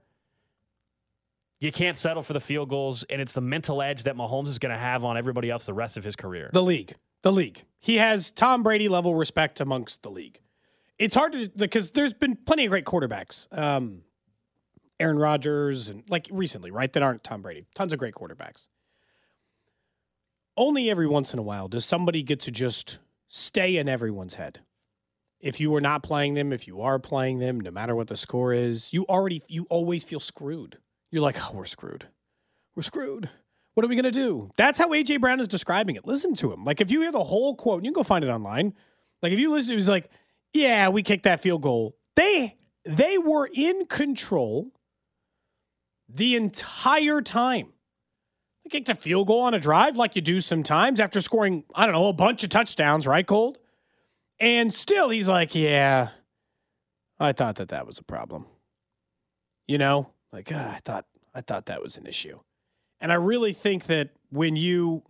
You 1.59 1.71
can't 1.71 1.97
settle 1.97 2.23
for 2.23 2.33
the 2.33 2.39
field 2.39 2.69
goals, 2.69 3.03
and 3.09 3.21
it's 3.21 3.33
the 3.33 3.41
mental 3.41 3.81
edge 3.81 4.03
that 4.03 4.15
Mahomes 4.15 4.47
is 4.47 4.59
going 4.59 4.73
to 4.73 4.79
have 4.79 5.03
on 5.03 5.17
everybody 5.17 5.49
else 5.49 5.65
the 5.65 5.73
rest 5.73 5.97
of 5.97 6.03
his 6.03 6.15
career. 6.15 6.49
The 6.53 6.63
league. 6.63 6.95
The 7.21 7.33
league. 7.33 7.65
He 7.79 7.97
has 7.97 8.31
Tom 8.31 8.63
Brady 8.63 8.87
level 8.87 9.15
respect 9.15 9.59
amongst 9.59 10.01
the 10.01 10.09
league. 10.09 10.39
It's 10.97 11.15
hard 11.15 11.33
to 11.33 11.49
because 11.49 11.91
there's 11.91 12.13
been 12.13 12.35
plenty 12.35 12.65
of 12.65 12.71
great 12.71 12.85
quarterbacks. 12.85 13.47
Um, 13.57 14.03
Aaron 14.99 15.17
Rodgers 15.17 15.87
and 15.89 16.03
like 16.09 16.27
recently, 16.31 16.71
right? 16.71 16.91
That 16.91 17.03
aren't 17.03 17.23
Tom 17.23 17.41
Brady. 17.41 17.65
Tons 17.73 17.93
of 17.93 17.99
great 17.99 18.13
quarterbacks. 18.13 18.67
Only 20.57 20.89
every 20.89 21.07
once 21.07 21.31
in 21.33 21.39
a 21.39 21.43
while 21.43 21.69
does 21.69 21.85
somebody 21.85 22.21
get 22.21 22.41
to 22.41 22.51
just 22.51 22.99
stay 23.29 23.77
in 23.77 23.87
everyone's 23.87 24.33
head. 24.33 24.59
If 25.39 25.61
you 25.61 25.73
are 25.75 25.81
not 25.81 26.03
playing 26.03 26.33
them, 26.33 26.51
if 26.51 26.67
you 26.67 26.81
are 26.81 26.99
playing 26.99 27.39
them, 27.39 27.61
no 27.61 27.71
matter 27.71 27.95
what 27.95 28.09
the 28.09 28.17
score 28.17 28.51
is, 28.51 28.91
you 28.91 29.05
already 29.07 29.41
you 29.47 29.67
always 29.69 30.03
feel 30.03 30.19
screwed. 30.19 30.79
You're 31.11 31.23
like, 31.23 31.37
oh, 31.39 31.55
we're 31.55 31.65
screwed. 31.65 32.07
We're 32.75 32.83
screwed. 32.83 33.29
What 33.73 33.85
are 33.85 33.87
we 33.87 33.95
gonna 33.95 34.11
do? 34.11 34.51
That's 34.57 34.77
how 34.77 34.89
AJ 34.89 35.21
Brown 35.21 35.39
is 35.39 35.47
describing 35.47 35.95
it. 35.95 36.05
Listen 36.05 36.35
to 36.35 36.51
him. 36.51 36.65
Like 36.65 36.81
if 36.81 36.91
you 36.91 37.01
hear 37.01 37.11
the 37.11 37.23
whole 37.23 37.55
quote, 37.55 37.83
you 37.83 37.89
can 37.89 37.93
go 37.93 38.03
find 38.03 38.23
it 38.25 38.29
online. 38.29 38.73
Like 39.21 39.31
if 39.31 39.39
you 39.39 39.51
listen, 39.51 39.71
to 39.71 39.75
he's 39.75 39.89
like, 39.89 40.09
"Yeah, 40.53 40.89
we 40.89 41.03
kicked 41.03 41.23
that 41.23 41.39
field 41.39 41.61
goal." 41.61 41.95
They 42.15 42.57
they 42.83 43.17
were 43.17 43.49
in 43.53 43.85
control 43.85 44.71
the 46.07 46.35
entire 46.35 47.21
time. 47.21 47.73
They 48.63 48.69
kicked 48.69 48.89
a 48.89 48.95
field 48.95 49.27
goal 49.27 49.41
on 49.41 49.53
a 49.53 49.59
drive, 49.59 49.95
like 49.95 50.15
you 50.15 50.21
do 50.21 50.41
sometimes 50.41 50.99
after 50.99 51.21
scoring. 51.21 51.63
I 51.73 51.85
don't 51.85 51.93
know 51.93 52.07
a 52.07 52.13
bunch 52.13 52.43
of 52.43 52.49
touchdowns, 52.49 53.07
right, 53.07 53.25
Cold? 53.25 53.59
And 54.39 54.73
still, 54.73 55.09
he's 55.09 55.27
like, 55.27 55.55
"Yeah, 55.55 56.09
I 57.19 57.31
thought 57.31 57.55
that 57.55 57.69
that 57.69 57.85
was 57.87 57.97
a 57.97 58.03
problem." 58.03 58.45
You 59.67 59.77
know, 59.77 60.09
like 60.31 60.51
ah, 60.53 60.75
I 60.75 60.79
thought 60.83 61.05
I 61.33 61.41
thought 61.41 61.65
that 61.67 61.81
was 61.81 61.97
an 61.97 62.05
issue. 62.05 62.39
And 63.01 63.11
I 63.11 63.15
really 63.15 63.53
think 63.53 63.85
that 63.85 64.09
when 64.29 64.55
you 64.55 65.03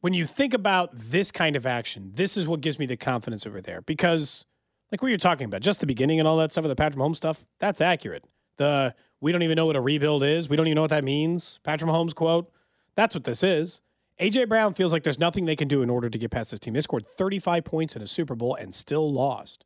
when 0.00 0.12
you 0.12 0.26
think 0.26 0.52
about 0.52 0.90
this 0.92 1.30
kind 1.30 1.56
of 1.56 1.64
action, 1.64 2.12
this 2.14 2.36
is 2.36 2.46
what 2.46 2.60
gives 2.60 2.78
me 2.78 2.86
the 2.86 2.96
confidence 2.96 3.46
over 3.46 3.60
there. 3.60 3.80
Because 3.80 4.44
like 4.92 5.02
what 5.02 5.08
you're 5.08 5.18
talking 5.18 5.46
about, 5.46 5.62
just 5.62 5.80
the 5.80 5.86
beginning 5.86 6.18
and 6.18 6.28
all 6.28 6.36
that 6.38 6.52
stuff 6.52 6.64
with 6.64 6.70
the 6.70 6.76
Patrick 6.76 6.98
Mahomes 6.98 7.16
stuff, 7.16 7.44
that's 7.58 7.80
accurate. 7.80 8.24
The 8.58 8.94
we 9.20 9.32
don't 9.32 9.42
even 9.42 9.56
know 9.56 9.66
what 9.66 9.76
a 9.76 9.80
rebuild 9.80 10.22
is. 10.22 10.48
We 10.48 10.56
don't 10.56 10.66
even 10.66 10.76
know 10.76 10.82
what 10.82 10.90
that 10.90 11.04
means. 11.04 11.58
Patrick 11.64 11.90
Mahomes 11.90 12.14
quote. 12.14 12.50
That's 12.94 13.14
what 13.14 13.24
this 13.24 13.42
is. 13.42 13.80
AJ 14.20 14.48
Brown 14.48 14.74
feels 14.74 14.92
like 14.92 15.02
there's 15.02 15.18
nothing 15.18 15.46
they 15.46 15.56
can 15.56 15.66
do 15.66 15.82
in 15.82 15.90
order 15.90 16.08
to 16.08 16.18
get 16.18 16.30
past 16.30 16.52
this 16.52 16.60
team. 16.60 16.74
They 16.74 16.80
scored 16.80 17.06
35 17.06 17.64
points 17.64 17.96
in 17.96 18.02
a 18.02 18.06
Super 18.06 18.36
Bowl 18.36 18.54
and 18.54 18.72
still 18.72 19.12
lost. 19.12 19.64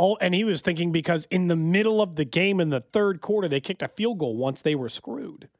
All 0.00 0.16
and 0.22 0.34
he 0.34 0.44
was 0.44 0.62
thinking 0.62 0.92
because 0.92 1.26
in 1.26 1.48
the 1.48 1.56
middle 1.56 2.00
of 2.00 2.16
the 2.16 2.24
game 2.24 2.58
in 2.58 2.70
the 2.70 2.80
third 2.80 3.20
quarter, 3.20 3.48
they 3.48 3.60
kicked 3.60 3.82
a 3.82 3.88
field 3.88 4.16
goal 4.16 4.34
once 4.34 4.62
they 4.62 4.74
were 4.74 4.88
screwed. 4.88 5.50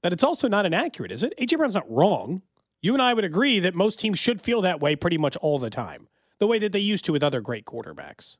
But 0.00 0.12
it's 0.12 0.22
also 0.22 0.46
not 0.46 0.64
inaccurate, 0.64 1.10
is 1.10 1.24
it? 1.24 1.34
AJ 1.40 1.58
Brown's 1.58 1.74
not 1.74 1.90
wrong. 1.90 2.42
You 2.80 2.92
and 2.92 3.02
I 3.02 3.12
would 3.14 3.24
agree 3.24 3.58
that 3.58 3.74
most 3.74 3.98
teams 3.98 4.16
should 4.16 4.40
feel 4.40 4.62
that 4.62 4.78
way 4.78 4.94
pretty 4.94 5.18
much 5.18 5.36
all 5.38 5.58
the 5.58 5.70
time, 5.70 6.06
the 6.38 6.46
way 6.46 6.60
that 6.60 6.70
they 6.70 6.78
used 6.78 7.04
to 7.06 7.12
with 7.12 7.24
other 7.24 7.40
great 7.40 7.64
quarterbacks. 7.64 8.38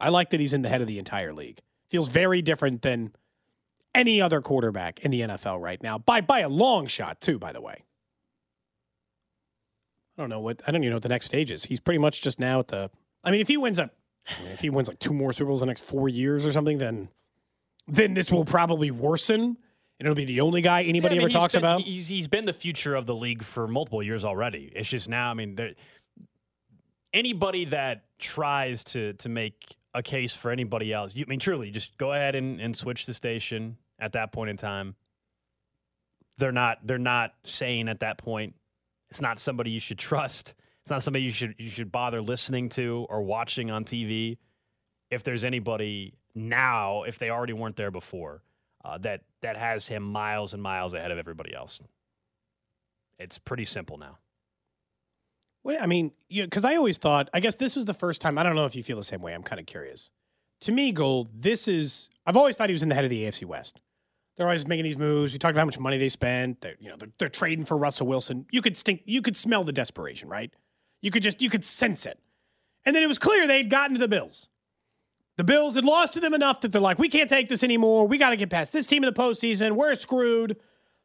I 0.00 0.08
like 0.08 0.30
that 0.30 0.40
he's 0.40 0.52
in 0.52 0.62
the 0.62 0.68
head 0.68 0.80
of 0.80 0.88
the 0.88 0.98
entire 0.98 1.32
league. 1.32 1.60
Feels 1.88 2.08
very 2.08 2.42
different 2.42 2.82
than 2.82 3.12
any 3.94 4.20
other 4.20 4.40
quarterback 4.40 4.98
in 4.98 5.12
the 5.12 5.20
NFL 5.20 5.60
right 5.60 5.80
now, 5.80 5.96
by 5.96 6.20
by 6.20 6.40
a 6.40 6.48
long 6.48 6.88
shot 6.88 7.20
too. 7.20 7.38
By 7.38 7.52
the 7.52 7.60
way, 7.60 7.84
I 10.18 10.22
don't 10.22 10.28
know 10.28 10.40
what 10.40 10.60
I 10.66 10.72
don't 10.72 10.82
even 10.82 10.90
know 10.90 10.96
what 10.96 11.04
the 11.04 11.08
next 11.08 11.26
stage 11.26 11.52
is. 11.52 11.66
He's 11.66 11.78
pretty 11.78 11.98
much 11.98 12.20
just 12.20 12.40
now 12.40 12.58
at 12.58 12.66
the. 12.66 12.90
I 13.22 13.30
mean, 13.30 13.40
if 13.40 13.46
he 13.46 13.56
wins 13.56 13.78
a, 13.78 13.88
I 14.28 14.42
mean, 14.42 14.52
if 14.52 14.60
he 14.60 14.70
wins 14.70 14.88
like 14.88 14.98
two 14.98 15.12
more 15.12 15.32
Super 15.32 15.48
Bowls 15.48 15.62
in 15.62 15.66
the 15.66 15.70
next 15.70 15.82
four 15.84 16.08
years 16.08 16.44
or 16.46 16.52
something, 16.52 16.78
then 16.78 17.08
then 17.88 18.14
this 18.14 18.30
will 18.30 18.44
probably 18.44 18.90
worsen. 18.90 19.56
And 19.98 20.06
it'll 20.08 20.14
be 20.16 20.24
the 20.24 20.40
only 20.40 20.62
guy 20.62 20.82
anybody 20.82 21.14
Yeah, 21.16 21.22
I 21.22 21.24
mean, 21.26 21.30
ever 21.34 21.40
talks 21.40 21.54
been- 21.54 21.60
about. 21.62 21.80
He's, 21.82 22.08
he's 22.08 22.26
been 22.28 22.44
the 22.44 22.52
future 22.52 22.94
of 22.94 23.06
the 23.06 23.14
league 23.14 23.42
for 23.44 23.68
multiple 23.68 24.02
years 24.02 24.24
already. 24.24 24.72
It's 24.74 24.88
just 24.88 25.08
now, 25.08 25.30
I 25.30 25.34
mean, 25.34 25.54
there, 25.54 25.72
anybody 27.12 27.66
that 27.66 28.04
tries 28.18 28.84
to 28.84 29.12
to 29.14 29.28
make 29.28 29.76
a 29.94 30.02
case 30.02 30.32
for 30.32 30.50
anybody 30.50 30.92
else, 30.92 31.14
you, 31.14 31.24
I 31.26 31.30
mean, 31.30 31.38
truly, 31.40 31.70
just 31.70 31.98
go 31.98 32.12
ahead 32.12 32.34
and, 32.34 32.60
and 32.60 32.76
switch 32.76 33.06
the 33.06 33.14
station 33.14 33.76
at 33.98 34.12
that 34.12 34.32
point 34.32 34.50
in 34.50 34.56
time. 34.56 34.94
They're 36.38 36.52
not 36.52 36.78
they're 36.84 36.98
not 36.98 37.34
saying 37.44 37.88
at 37.88 38.00
that 38.00 38.18
point 38.18 38.54
It's 39.10 39.20
not 39.20 39.38
somebody 39.38 39.70
you 39.70 39.80
should 39.80 39.98
trust. 40.10 40.54
It's 40.82 40.90
not 40.90 41.02
somebody 41.02 41.24
you 41.24 41.30
should 41.30 41.54
you 41.58 41.70
should 41.70 41.92
bother 41.92 42.20
listening 42.20 42.68
to 42.70 43.06
or 43.08 43.22
watching 43.22 43.70
on 43.70 43.84
TV. 43.84 44.38
If 45.10 45.22
there's 45.22 45.44
anybody 45.44 46.14
now, 46.34 47.04
if 47.04 47.18
they 47.18 47.30
already 47.30 47.52
weren't 47.52 47.76
there 47.76 47.90
before, 47.90 48.42
uh, 48.84 48.98
that 48.98 49.22
that 49.42 49.56
has 49.56 49.86
him 49.86 50.02
miles 50.02 50.54
and 50.54 50.62
miles 50.62 50.94
ahead 50.94 51.10
of 51.10 51.18
everybody 51.18 51.54
else. 51.54 51.80
It's 53.18 53.38
pretty 53.38 53.64
simple 53.64 53.98
now. 53.98 54.18
Well, 55.62 55.78
I 55.80 55.86
mean, 55.86 56.10
because 56.28 56.64
I 56.64 56.74
always 56.74 56.98
thought, 56.98 57.30
I 57.32 57.38
guess 57.38 57.54
this 57.54 57.76
was 57.76 57.84
the 57.84 57.94
first 57.94 58.20
time. 58.20 58.36
I 58.36 58.42
don't 58.42 58.56
know 58.56 58.66
if 58.66 58.74
you 58.74 58.82
feel 58.82 58.96
the 58.96 59.04
same 59.04 59.22
way. 59.22 59.32
I'm 59.32 59.44
kind 59.44 59.60
of 59.60 59.66
curious. 59.66 60.10
To 60.62 60.72
me, 60.72 60.90
Gold, 60.92 61.30
this 61.32 61.68
is. 61.68 62.10
I've 62.26 62.36
always 62.36 62.56
thought 62.56 62.68
he 62.68 62.72
was 62.72 62.82
in 62.82 62.88
the 62.88 62.94
head 62.94 63.04
of 63.04 63.10
the 63.10 63.22
AFC 63.22 63.44
West. 63.44 63.80
They're 64.36 64.46
always 64.46 64.66
making 64.66 64.84
these 64.84 64.98
moves. 64.98 65.32
We 65.32 65.38
talked 65.38 65.52
about 65.52 65.60
how 65.60 65.66
much 65.66 65.78
money 65.78 65.98
they 65.98 66.08
spent. 66.08 66.62
They're, 66.62 66.76
you 66.80 66.88
know, 66.88 66.96
they're, 66.96 67.10
they're 67.18 67.28
trading 67.28 67.64
for 67.64 67.76
Russell 67.76 68.06
Wilson. 68.06 68.46
You 68.50 68.62
could 68.62 68.76
stink. 68.76 69.02
You 69.04 69.22
could 69.22 69.36
smell 69.36 69.62
the 69.62 69.72
desperation, 69.72 70.28
right? 70.28 70.52
You 71.02 71.10
could 71.10 71.22
just, 71.22 71.42
you 71.42 71.50
could 71.50 71.64
sense 71.64 72.06
it. 72.06 72.18
And 72.86 72.96
then 72.96 73.02
it 73.02 73.08
was 73.08 73.18
clear 73.18 73.46
they 73.46 73.58
had 73.58 73.70
gotten 73.70 73.94
to 73.94 74.00
the 74.00 74.08
Bills. 74.08 74.48
The 75.36 75.44
Bills 75.44 75.74
had 75.74 75.84
lost 75.84 76.14
to 76.14 76.20
them 76.20 76.34
enough 76.34 76.60
that 76.60 76.72
they're 76.72 76.80
like, 76.80 76.98
we 76.98 77.08
can't 77.08 77.28
take 77.28 77.48
this 77.48 77.64
anymore. 77.64 78.06
We 78.06 78.18
got 78.18 78.30
to 78.30 78.36
get 78.36 78.50
past 78.50 78.72
this 78.72 78.86
team 78.86 79.02
in 79.04 79.12
the 79.12 79.20
postseason. 79.20 79.72
We're 79.72 79.94
screwed. 79.94 80.56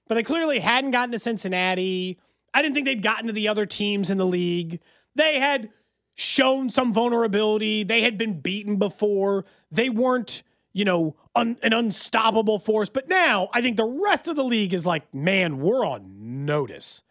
But 0.07 0.15
they 0.15 0.23
clearly 0.23 0.59
hadn't 0.59 0.91
gotten 0.91 1.11
to 1.11 1.19
Cincinnati. 1.19 2.17
I 2.53 2.61
didn't 2.61 2.75
think 2.75 2.85
they'd 2.85 3.01
gotten 3.01 3.27
to 3.27 3.33
the 3.33 3.47
other 3.47 3.65
teams 3.65 4.09
in 4.09 4.17
the 4.17 4.25
league. 4.25 4.79
They 5.15 5.39
had 5.39 5.69
shown 6.15 6.69
some 6.69 6.93
vulnerability. 6.93 7.83
They 7.83 8.01
had 8.01 8.17
been 8.17 8.39
beaten 8.39 8.77
before. 8.77 9.45
They 9.71 9.89
weren't, 9.89 10.43
you 10.73 10.85
know, 10.85 11.15
un- 11.35 11.57
an 11.61 11.73
unstoppable 11.73 12.59
force. 12.59 12.89
But 12.89 13.07
now 13.07 13.49
I 13.53 13.61
think 13.61 13.77
the 13.77 13.85
rest 13.85 14.27
of 14.27 14.35
the 14.35 14.43
league 14.43 14.73
is 14.73 14.85
like, 14.85 15.13
man, 15.13 15.59
we're 15.59 15.85
on 15.85 16.45
notice. 16.45 17.01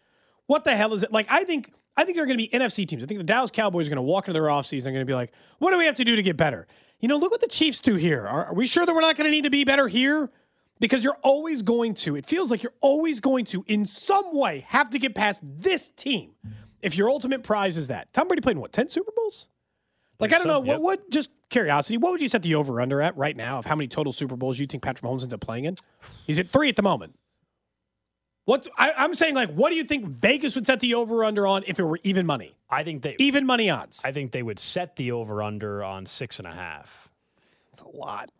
What 0.46 0.64
the 0.64 0.76
hell 0.76 0.92
is 0.94 1.02
it? 1.02 1.12
Like, 1.12 1.26
I 1.30 1.44
think 1.44 1.72
I 1.96 2.04
think 2.04 2.16
they're 2.16 2.26
going 2.26 2.38
to 2.38 2.44
be 2.44 2.48
NFC 2.48 2.86
teams. 2.86 3.02
I 3.02 3.06
think 3.06 3.18
the 3.18 3.24
Dallas 3.24 3.50
Cowboys 3.50 3.86
are 3.86 3.90
going 3.90 3.96
to 3.96 4.02
walk 4.02 4.28
into 4.28 4.38
their 4.38 4.48
offseason. 4.48 4.84
They're 4.84 4.92
going 4.92 5.06
to 5.06 5.10
be 5.10 5.14
like, 5.14 5.32
what 5.58 5.70
do 5.70 5.78
we 5.78 5.86
have 5.86 5.96
to 5.96 6.04
do 6.04 6.14
to 6.14 6.22
get 6.22 6.36
better? 6.36 6.66
You 7.00 7.08
know, 7.08 7.16
look 7.16 7.30
what 7.30 7.40
the 7.40 7.48
Chiefs 7.48 7.80
do 7.80 7.96
here. 7.96 8.26
Are, 8.26 8.46
are 8.46 8.54
we 8.54 8.66
sure 8.66 8.84
that 8.84 8.94
we're 8.94 9.00
not 9.00 9.16
going 9.16 9.26
to 9.26 9.30
need 9.30 9.44
to 9.44 9.50
be 9.50 9.64
better 9.64 9.88
here? 9.88 10.30
Because 10.78 11.04
you're 11.04 11.18
always 11.22 11.62
going 11.62 11.94
to, 11.94 12.16
it 12.16 12.26
feels 12.26 12.50
like 12.50 12.62
you're 12.62 12.74
always 12.82 13.20
going 13.20 13.46
to, 13.46 13.64
in 13.66 13.86
some 13.86 14.36
way, 14.36 14.66
have 14.68 14.90
to 14.90 14.98
get 14.98 15.14
past 15.14 15.42
this 15.42 15.88
team 15.90 16.32
if 16.82 16.98
your 16.98 17.08
ultimate 17.08 17.42
prize 17.42 17.78
is 17.78 17.88
that. 17.88 18.12
Tom 18.12 18.28
Brady 18.28 18.42
played 18.42 18.56
in 18.56 18.60
what, 18.60 18.72
10 18.72 18.88
Super 18.88 19.10
Bowls? 19.16 19.48
Like, 20.18 20.32
I 20.32 20.38
don't 20.38 20.46
know. 20.46 20.60
What, 20.60 20.82
what, 20.82 21.10
just 21.10 21.30
curiosity, 21.48 21.96
what 21.96 22.12
would 22.12 22.20
you 22.20 22.28
set 22.28 22.42
the 22.42 22.54
over 22.54 22.80
under 22.80 23.00
at 23.00 23.16
right 23.16 23.36
now 23.36 23.58
of 23.58 23.66
how 23.66 23.74
many 23.74 23.88
total 23.88 24.12
Super 24.12 24.36
Bowls 24.36 24.58
you 24.58 24.66
think 24.66 24.82
Patrick 24.82 25.02
Mahomes 25.02 25.22
ends 25.22 25.32
up 25.32 25.40
playing 25.40 25.64
in? 25.64 25.76
He's 26.26 26.38
at 26.38 26.48
three 26.48 26.68
at 26.68 26.76
the 26.76 26.82
moment. 26.82 27.18
What's 28.46 28.68
I, 28.78 29.04
am 29.04 29.12
saying 29.12 29.34
like, 29.34 29.50
what 29.50 29.70
do 29.70 29.76
you 29.76 29.82
think 29.82 30.06
Vegas 30.06 30.54
would 30.54 30.66
set 30.66 30.78
the 30.78 30.94
over 30.94 31.24
under 31.24 31.48
on 31.48 31.64
if 31.66 31.80
it 31.80 31.82
were 31.82 31.98
even 32.04 32.26
money? 32.26 32.56
I 32.70 32.84
think 32.84 33.02
they 33.02 33.16
even 33.18 33.44
money 33.44 33.70
odds. 33.70 34.00
I 34.04 34.12
think 34.12 34.30
they 34.30 34.42
would 34.42 34.60
set 34.60 34.94
the 34.94 35.12
over 35.12 35.42
under 35.42 35.82
on 35.82 36.06
six 36.06 36.38
and 36.38 36.46
a 36.46 36.52
half. 36.52 37.10
That's 37.72 37.82
a 37.82 37.96
lot. 37.96 38.30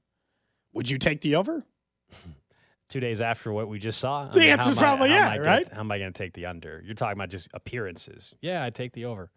Would 0.73 0.89
you 0.89 0.99
take 0.99 1.23
the 1.23 1.35
over? 1.35 1.67
Two 2.89 3.01
days 3.01 3.21
after 3.21 3.53
what 3.53 3.69
we 3.69 3.81
just 3.81 3.99
saw, 3.99 4.31
I 4.31 4.35
the 4.35 4.45
answer's 4.45 4.77
how 4.77 4.81
probably 4.81 5.11
I, 5.11 5.17
yeah, 5.17 5.31
I 5.31 5.39
right? 5.39 5.65
Gonna, 5.65 5.75
how 5.75 5.81
am 5.81 5.91
I 5.91 5.99
going 5.99 6.13
to 6.13 6.17
take 6.17 6.35
the 6.35 6.47
under? 6.47 6.81
You're 6.87 6.95
talking 6.95 7.19
about 7.19 7.31
just 7.31 7.49
appearances. 7.53 8.33
Yeah, 8.41 8.65
I 8.65 8.71
take 8.71 8.93
the 8.93 9.07
over. 9.07 9.29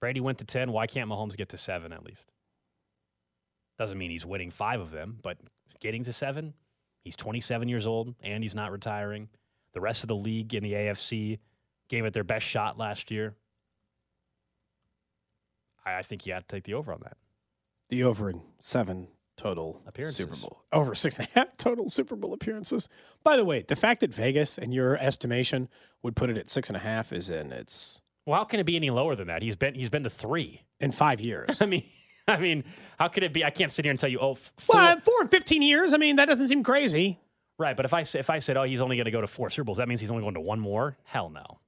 Brady 0.00 0.20
went 0.20 0.38
to 0.38 0.46
ten. 0.46 0.72
Why 0.72 0.86
can't 0.86 1.10
Mahomes 1.10 1.36
get 1.36 1.50
to 1.50 1.58
seven 1.58 1.92
at 1.92 2.04
least? 2.04 2.32
Doesn't 3.78 3.98
mean 3.98 4.10
he's 4.10 4.24
winning 4.24 4.50
five 4.50 4.80
of 4.80 4.92
them, 4.92 5.18
but 5.22 5.36
getting 5.78 6.04
to 6.04 6.12
seven. 6.14 6.54
He's 7.04 7.16
27 7.16 7.68
years 7.68 7.86
old 7.86 8.14
and 8.22 8.42
he's 8.42 8.54
not 8.54 8.72
retiring. 8.72 9.28
The 9.76 9.82
rest 9.82 10.02
of 10.02 10.08
the 10.08 10.16
league 10.16 10.54
in 10.54 10.62
the 10.62 10.72
AFC 10.72 11.38
gave 11.90 12.06
it 12.06 12.14
their 12.14 12.24
best 12.24 12.46
shot 12.46 12.78
last 12.78 13.10
year. 13.10 13.34
I, 15.84 15.96
I 15.98 16.02
think 16.02 16.24
you 16.24 16.32
have 16.32 16.46
to 16.46 16.56
take 16.56 16.64
the 16.64 16.72
over 16.72 16.94
on 16.94 17.00
that. 17.02 17.18
The 17.90 18.02
over 18.02 18.30
in 18.30 18.40
seven 18.58 19.08
total 19.36 19.82
Appearances. 19.86 20.16
Super 20.16 20.34
Bowl. 20.34 20.62
Over 20.72 20.94
six 20.94 21.18
and 21.18 21.28
a 21.28 21.38
half 21.38 21.56
total 21.58 21.90
Super 21.90 22.16
Bowl 22.16 22.32
appearances. 22.32 22.88
By 23.22 23.36
the 23.36 23.44
way, 23.44 23.66
the 23.68 23.76
fact 23.76 24.00
that 24.00 24.14
Vegas, 24.14 24.56
in 24.56 24.72
your 24.72 24.96
estimation, 24.96 25.68
would 26.02 26.16
put 26.16 26.30
it 26.30 26.38
at 26.38 26.48
six 26.48 26.70
and 26.70 26.76
a 26.78 26.80
half 26.80 27.12
is 27.12 27.28
in 27.28 27.52
its 27.52 28.00
Well, 28.24 28.38
how 28.38 28.44
can 28.44 28.60
it 28.60 28.64
be 28.64 28.76
any 28.76 28.88
lower 28.88 29.14
than 29.14 29.26
that? 29.26 29.42
He's 29.42 29.56
been 29.56 29.74
he's 29.74 29.90
been 29.90 30.04
to 30.04 30.10
three. 30.10 30.62
in 30.80 30.90
five 30.90 31.20
years. 31.20 31.60
I 31.60 31.66
mean, 31.66 31.84
I 32.26 32.38
mean, 32.38 32.64
how 32.98 33.08
could 33.08 33.24
it 33.24 33.34
be? 33.34 33.44
I 33.44 33.50
can't 33.50 33.70
sit 33.70 33.84
here 33.84 33.90
and 33.90 34.00
tell 34.00 34.08
you, 34.08 34.20
oh, 34.20 34.38
well, 34.70 35.00
four 35.00 35.20
and 35.20 35.30
fifteen 35.30 35.60
years. 35.60 35.92
I 35.92 35.98
mean, 35.98 36.16
that 36.16 36.28
doesn't 36.28 36.48
seem 36.48 36.62
crazy. 36.62 37.20
Right. 37.58 37.76
But 37.76 37.84
if 37.84 37.94
I 37.94 38.00
if 38.00 38.30
I 38.30 38.38
said, 38.38 38.56
oh, 38.56 38.64
he's 38.64 38.80
only 38.80 38.96
going 38.96 39.06
to 39.06 39.10
go 39.10 39.20
to 39.20 39.26
four 39.26 39.50
Super 39.50 39.64
Bowls, 39.64 39.78
that 39.78 39.88
means 39.88 40.00
he's 40.00 40.10
only 40.10 40.22
going 40.22 40.34
to 40.34 40.40
one 40.40 40.60
more. 40.60 40.96
Hell 41.04 41.30
no. 41.30 41.60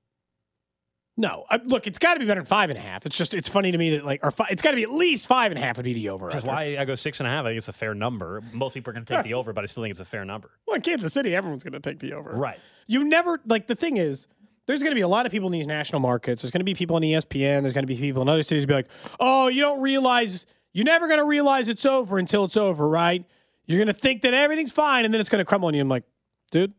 No, 1.21 1.47
I, 1.51 1.57
look, 1.65 1.89
it's 1.89 1.99
got 1.99 2.15
to 2.15 2.21
be 2.21 2.27
better 2.27 2.39
than 2.41 2.47
five 2.47 2.71
and 2.71 2.79
a 2.79 2.81
half. 2.83 3.05
It's 3.05 3.19
just 3.19 3.35
it's 3.35 3.49
funny 3.49 3.73
to 3.73 3.79
me 3.79 3.97
that 3.97 4.05
like, 4.05 4.21
or 4.23 4.31
fi- 4.31 4.47
it's 4.51 4.63
got 4.63 4.71
to 4.71 4.77
be 4.77 4.85
at 4.85 4.93
least 4.93 5.27
five 5.27 5.51
and 5.51 5.59
a 5.59 5.63
half 5.63 5.77
would 5.77 5.83
be 5.83 5.93
the 5.93 6.11
over. 6.11 6.31
Is 6.31 6.45
why 6.45 6.77
I 6.79 6.85
go 6.85 6.95
six 6.95 7.19
and 7.19 7.27
a 7.27 7.31
half. 7.31 7.45
I 7.45 7.49
think 7.49 7.59
it's 7.59 7.69
a 7.69 7.73
fair 7.73 7.93
number. 7.93 8.41
Most 8.53 8.75
people 8.75 8.91
are 8.91 8.95
going 8.95 9.05
to 9.05 9.15
take 9.15 9.25
the 9.25 9.35
over, 9.35 9.53
but 9.53 9.65
I 9.65 9.67
still 9.67 9.83
think 9.83 9.91
it's 9.91 9.99
a 10.01 10.05
fair 10.05 10.25
number. 10.25 10.53
Well, 10.65 10.77
in 10.77 10.83
Kansas 10.83 11.13
City, 11.13 11.35
everyone's 11.35 11.65
going 11.65 11.73
to 11.73 11.81
take 11.81 11.99
the 11.99 12.13
over. 12.13 12.31
Right. 12.31 12.61
You 12.87 13.03
never 13.03 13.41
like 13.47 13.67
the 13.67 13.75
thing 13.75 13.97
is. 13.97 14.29
There's 14.67 14.81
going 14.81 14.91
to 14.91 14.95
be 14.97 15.01
a 15.01 15.09
lot 15.09 15.25
of 15.25 15.33
people 15.33 15.49
in 15.49 15.53
these 15.53 15.67
national 15.67 16.01
markets. 16.01 16.43
There's 16.43 16.53
going 16.53 16.61
to 16.61 16.65
be 16.65 16.75
people 16.75 16.95
on 16.95 17.03
ESPN. 17.03 17.63
There's 17.63 17.73
going 17.73 17.85
to 17.85 17.89
be 17.89 17.97
people 17.97 18.23
in 18.23 18.29
other 18.29 18.43
cities 18.43 18.67
be 18.67 18.75
like, 18.75 18.89
"Oh, 19.19 19.49
you 19.49 19.63
don't 19.63 19.81
realize 19.81 20.45
you're 20.73 20.85
never 20.85 21.09
going 21.09 21.19
to 21.19 21.25
realize 21.25 21.69
it's 21.69 21.87
over 21.87 22.19
until 22.19 22.45
it's 22.45 22.57
over, 22.57 22.87
right? 22.87 23.25
You're 23.69 23.79
going 23.79 23.87
to 23.87 23.93
think 23.93 24.23
that 24.23 24.35
everything's 24.35 24.73
fine, 24.73 25.05
and 25.05 25.15
then 25.15 25.21
it's 25.21 25.31
going 25.31 25.39
to 25.39 25.45
crumble 25.45 25.69
on 25.69 25.75
you." 25.75 25.81
I'm 25.81 25.89
like, 25.89 26.05
dude, 26.51 26.73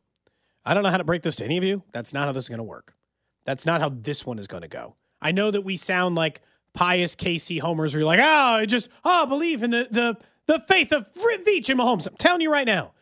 I 0.66 0.74
don't 0.74 0.84
know 0.84 0.90
how 0.90 0.98
to 0.98 1.04
break 1.06 1.22
this 1.22 1.38
to 1.38 1.46
any 1.46 1.58
of 1.58 1.64
you. 1.64 1.84
That's 1.94 2.14
not 2.14 2.26
how 2.26 2.34
this 2.34 2.46
is 2.46 2.50
going 2.50 2.58
to 2.58 2.64
work. 2.64 2.96
That's 3.46 3.66
not 3.66 3.80
how 3.80 3.90
this 3.90 4.26
one 4.26 4.38
is 4.38 4.48
going 4.48 4.64
to 4.64 4.68
go. 4.68 4.96
I 5.22 5.32
know 5.32 5.52
that 5.52 5.62
we 5.62 5.78
sound 5.78 6.16
like 6.16 6.42
pious 6.74 7.16
KC 7.16 7.62
homers. 7.62 7.94
Where 7.94 8.02
you're 8.02 8.08
like, 8.08 8.20
"Oh, 8.22 8.66
just 8.66 8.90
oh, 9.06 9.26
believe 9.26 9.64
in 9.64 9.72
the 9.72 9.88
the 9.90 10.18
the 10.48 10.60
faith 10.60 10.92
of 10.92 11.12
Veach 11.14 11.70
and 11.70 11.80
Mahomes." 11.80 12.08
I'm 12.08 12.16
telling 12.18 12.42
you 12.42 12.52
right 12.52 12.68
now, 12.68 12.94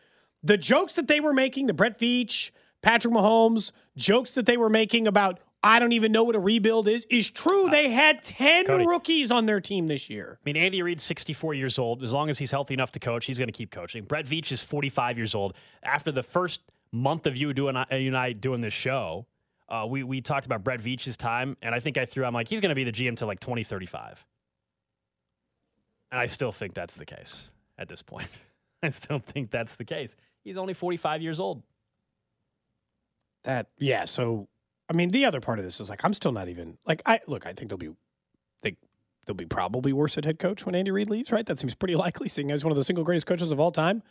the 0.42 0.56
jokes 0.56 0.92
that 0.94 1.08
they 1.08 1.20
were 1.20 1.32
making, 1.32 1.66
the 1.66 1.74
Brett 1.74 1.98
Veach, 1.98 2.50
Patrick 2.82 3.12
Mahomes, 3.12 3.72
jokes 3.96 4.32
that 4.34 4.46
they 4.46 4.56
were 4.56 4.70
making 4.70 5.06
about 5.06 5.40
I 5.62 5.80
don't 5.80 5.92
even 5.92 6.12
know 6.12 6.22
what 6.22 6.36
a 6.36 6.38
rebuild 6.38 6.86
is, 6.86 7.04
is 7.10 7.30
true. 7.30 7.68
They 7.68 7.90
had 7.90 8.22
10 8.22 8.66
Cody. 8.66 8.86
rookies 8.86 9.32
on 9.32 9.46
their 9.46 9.60
team 9.60 9.88
this 9.88 10.08
year. 10.08 10.38
I 10.40 10.42
mean, 10.44 10.56
Andy 10.56 10.82
Reid's 10.82 11.02
64 11.02 11.54
years 11.54 11.78
old. 11.78 12.04
As 12.04 12.12
long 12.12 12.30
as 12.30 12.38
he's 12.38 12.52
healthy 12.52 12.74
enough 12.74 12.92
to 12.92 13.00
coach, 13.00 13.26
he's 13.26 13.38
going 13.38 13.48
to 13.48 13.52
keep 13.52 13.72
coaching. 13.72 14.04
Brett 14.04 14.24
Veach 14.24 14.52
is 14.52 14.62
45 14.62 15.16
years 15.16 15.34
old. 15.34 15.54
After 15.82 16.12
the 16.12 16.22
first 16.22 16.60
month 16.92 17.26
of 17.26 17.36
you 17.36 17.52
doing 17.52 17.76
uh, 17.76 17.84
you 17.90 18.08
and 18.08 18.16
I 18.16 18.32
doing 18.32 18.60
this 18.60 18.72
show, 18.72 19.26
uh, 19.68 19.84
we 19.88 20.02
we 20.04 20.20
talked 20.20 20.46
about 20.46 20.62
Brett 20.62 20.80
Veach's 20.80 21.16
time, 21.16 21.56
and 21.60 21.74
I 21.74 21.80
think 21.80 21.98
I 21.98 22.04
threw. 22.04 22.24
I'm 22.24 22.34
like, 22.34 22.48
he's 22.48 22.60
going 22.60 22.70
to 22.70 22.74
be 22.74 22.84
the 22.84 22.92
GM 22.92 23.16
till 23.16 23.28
like 23.28 23.40
2035, 23.40 24.24
and 26.10 26.20
I 26.20 26.26
still 26.26 26.52
think 26.52 26.74
that's 26.74 26.96
the 26.96 27.04
case 27.04 27.50
at 27.76 27.88
this 27.88 28.00
point. 28.00 28.28
I 28.82 28.90
still 28.90 29.18
think 29.18 29.50
that's 29.50 29.76
the 29.76 29.84
case. 29.84 30.14
He's 30.44 30.56
only 30.56 30.72
45 30.72 31.20
years 31.20 31.40
old. 31.40 31.62
That 33.44 33.66
yeah, 33.78 34.04
so 34.04 34.48
I 34.88 34.92
mean 34.94 35.10
the 35.10 35.24
other 35.24 35.40
part 35.40 35.58
of 35.58 35.64
this 35.64 35.80
is 35.80 35.90
like 35.90 36.04
I'm 36.04 36.14
still 36.14 36.32
not 36.32 36.48
even 36.48 36.78
like 36.86 37.02
I 37.06 37.20
look, 37.26 37.46
I 37.46 37.52
think 37.52 37.68
they'll 37.70 37.78
be 37.78 37.90
they 38.62 38.76
they'll 39.26 39.34
be 39.34 39.46
probably 39.46 39.92
worse 39.92 40.16
at 40.18 40.24
head 40.24 40.38
coach 40.38 40.64
when 40.64 40.74
Andy 40.74 40.90
Reid 40.90 41.10
leaves, 41.10 41.30
right? 41.30 41.46
That 41.46 41.58
seems 41.58 41.74
pretty 41.74 41.96
likely, 42.04 42.28
seeing 42.28 42.50
as 42.50 42.64
one 42.64 42.72
of 42.72 42.76
the 42.76 42.84
single 42.84 43.04
greatest 43.04 43.26
coaches 43.26 43.52
of 43.52 43.60
all 43.60 43.70
time. 43.72 44.02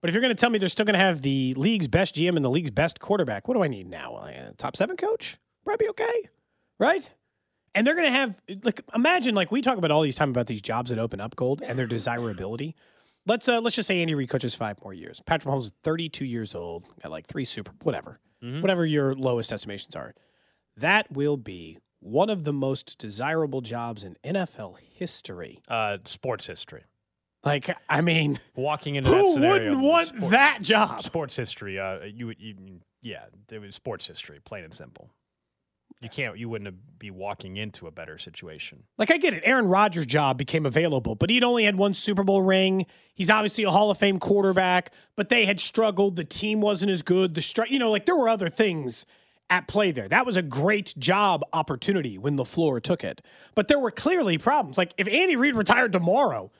But 0.00 0.10
if 0.10 0.14
you're 0.14 0.20
going 0.20 0.36
to 0.36 0.40
tell 0.40 0.50
me 0.50 0.58
they're 0.58 0.68
still 0.68 0.84
going 0.84 0.98
to 0.98 1.04
have 1.04 1.22
the 1.22 1.54
league's 1.54 1.88
best 1.88 2.14
GM 2.14 2.36
and 2.36 2.44
the 2.44 2.50
league's 2.50 2.70
best 2.70 3.00
quarterback, 3.00 3.48
what 3.48 3.54
do 3.54 3.62
I 3.62 3.68
need 3.68 3.88
now? 3.88 4.16
A 4.16 4.52
top 4.58 4.76
seven 4.76 4.98
coach? 4.98 5.38
Probably 5.64 5.88
okay, 5.88 6.28
right? 6.78 7.10
And 7.74 7.86
they're 7.86 7.94
going 7.94 8.06
to 8.06 8.12
have 8.12 8.40
like 8.64 8.82
imagine 8.94 9.34
like 9.34 9.50
we 9.50 9.62
talk 9.62 9.78
about 9.78 9.90
all 9.90 10.02
these 10.02 10.16
time 10.16 10.30
about 10.30 10.46
these 10.46 10.60
jobs 10.60 10.90
that 10.90 10.98
open 10.98 11.20
up 11.20 11.36
gold 11.36 11.62
and 11.62 11.78
their 11.78 11.86
desirability. 11.86 12.74
Let's 13.26 13.48
uh, 13.48 13.60
let's 13.62 13.76
just 13.76 13.86
say 13.86 14.02
Andy 14.02 14.14
Reid 14.14 14.28
coaches 14.28 14.54
five 14.54 14.76
more 14.82 14.92
years. 14.92 15.22
Patrick 15.24 15.52
Mahomes 15.52 15.62
is 15.64 15.72
32 15.82 16.26
years 16.26 16.54
old, 16.54 16.84
got 17.02 17.10
like 17.10 17.26
three 17.26 17.46
super 17.46 17.72
whatever, 17.82 18.20
whatever 18.60 18.84
your 18.84 19.14
lowest 19.14 19.52
estimations 19.52 19.96
are. 19.96 20.14
That 20.76 21.10
will 21.12 21.36
be 21.36 21.78
one 22.00 22.28
of 22.30 22.44
the 22.44 22.52
most 22.52 22.98
desirable 22.98 23.60
jobs 23.60 24.04
in 24.04 24.16
NFL 24.24 24.76
history. 24.78 25.62
Uh, 25.68 25.98
sports 26.04 26.46
history. 26.46 26.84
Like, 27.44 27.74
I 27.88 28.00
mean, 28.00 28.38
Walking 28.56 28.94
into 28.94 29.10
that 29.10 29.16
who 29.20 29.34
scenario, 29.34 29.52
wouldn't 29.70 29.80
want 29.84 30.08
sport- 30.08 30.30
that 30.30 30.58
job? 30.62 31.02
Sports 31.02 31.36
history. 31.36 31.78
Uh, 31.78 32.00
you 32.04 32.26
would, 32.28 32.40
you, 32.40 32.54
yeah, 33.02 33.24
it 33.50 33.58
was 33.58 33.74
sports 33.74 34.06
history, 34.06 34.40
plain 34.42 34.64
and 34.64 34.72
simple. 34.72 35.10
You 36.00 36.08
can't, 36.08 36.38
you 36.38 36.48
wouldn't 36.48 36.98
be 36.98 37.10
walking 37.10 37.56
into 37.56 37.86
a 37.86 37.90
better 37.90 38.18
situation. 38.18 38.84
Like, 38.98 39.10
I 39.10 39.16
get 39.18 39.32
it. 39.32 39.42
Aaron 39.46 39.66
Rodgers' 39.66 40.06
job 40.06 40.36
became 40.36 40.66
available, 40.66 41.14
but 41.14 41.30
he'd 41.30 41.44
only 41.44 41.64
had 41.64 41.76
one 41.76 41.94
Super 41.94 42.24
Bowl 42.24 42.42
ring. 42.42 42.84
He's 43.14 43.30
obviously 43.30 43.64
a 43.64 43.70
Hall 43.70 43.90
of 43.90 43.98
Fame 43.98 44.18
quarterback, 44.18 44.92
but 45.16 45.28
they 45.28 45.46
had 45.46 45.60
struggled. 45.60 46.16
The 46.16 46.24
team 46.24 46.60
wasn't 46.60 46.90
as 46.90 47.02
good. 47.02 47.34
The 47.34 47.40
stri- 47.40 47.70
you 47.70 47.78
know, 47.78 47.90
like 47.90 48.06
there 48.06 48.16
were 48.16 48.28
other 48.28 48.48
things 48.48 49.06
at 49.50 49.68
play 49.68 49.92
there. 49.92 50.08
That 50.08 50.26
was 50.26 50.36
a 50.36 50.42
great 50.42 50.94
job 50.98 51.42
opportunity 51.52 52.18
when 52.18 52.36
LaFleur 52.36 52.82
took 52.82 53.04
it. 53.04 53.20
But 53.54 53.68
there 53.68 53.78
were 53.78 53.90
clearly 53.90 54.38
problems. 54.38 54.78
Like 54.78 54.94
if 54.96 55.06
Andy 55.08 55.36
Reid 55.36 55.54
retired 55.54 55.92
tomorrow, 55.92 56.50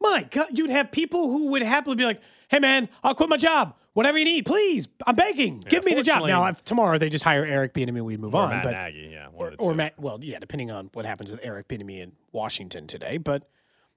my 0.00 0.26
God, 0.30 0.56
you'd 0.56 0.70
have 0.70 0.92
people 0.92 1.30
who 1.30 1.48
would 1.48 1.62
happily 1.62 1.96
be 1.96 2.04
like, 2.04 2.20
hey 2.48 2.58
man, 2.58 2.88
I'll 3.02 3.14
quit 3.14 3.28
my 3.28 3.36
job. 3.36 3.74
Whatever 3.94 4.18
you 4.18 4.24
need, 4.24 4.44
please. 4.44 4.88
I'm 5.06 5.14
begging. 5.14 5.60
Give 5.60 5.84
me 5.84 5.94
the 5.94 6.02
job. 6.02 6.26
Now, 6.26 6.44
if 6.46 6.64
tomorrow 6.64 6.98
they 6.98 7.08
just 7.08 7.22
hire 7.22 7.44
Eric 7.44 7.74
Bieniemy, 7.74 8.02
we'd 8.02 8.18
move 8.18 8.34
on. 8.34 8.50
Matt 8.50 8.64
but 8.64 8.72
Nagy, 8.72 9.10
yeah, 9.12 9.28
or, 9.32 9.52
or. 9.56 9.72
Matt. 9.72 9.98
Well, 9.98 10.18
yeah, 10.20 10.40
depending 10.40 10.72
on 10.72 10.90
what 10.94 11.06
happens 11.06 11.30
with 11.30 11.38
Eric 11.44 11.68
Bieniemy 11.68 12.00
in 12.00 12.12
Washington 12.32 12.88
today. 12.88 13.18
But 13.18 13.48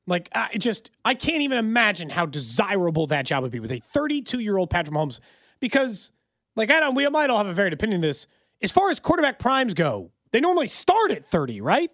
like, 0.06 0.30
I 0.34 0.56
just 0.60 0.92
I 1.04 1.16
can't 1.16 1.42
even 1.42 1.58
imagine 1.58 2.10
how 2.12 2.28
desirable 2.28 3.08
that 3.08 3.26
job 3.26 3.42
would 3.42 3.52
be 3.52 3.60
with 3.60 3.72
a 3.72 3.80
32 3.80 4.40
year 4.40 4.58
old 4.58 4.70
Patrick 4.70 4.96
Mahomes. 4.96 5.20
Because 5.60 6.12
like 6.56 6.70
I 6.70 6.80
don't, 6.80 6.94
we 6.94 7.08
might 7.10 7.32
all 7.32 7.40
have 7.40 7.48
a 7.48 7.54
varied 7.54 7.74
opinion 7.74 7.98
of 7.98 8.04
this. 8.04 8.28
As 8.62 8.72
far 8.72 8.89
as 8.89 9.00
quarterback 9.00 9.39
primes 9.39 9.74
go, 9.74 10.12
they 10.32 10.39
normally 10.39 10.67
start 10.67 11.12
at 11.12 11.26
30, 11.26 11.62
right? 11.62 11.91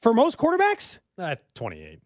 For 0.00 0.14
most 0.14 0.38
quarterbacks. 0.38 1.00
Uh, 1.18 1.36
28. 1.54 2.00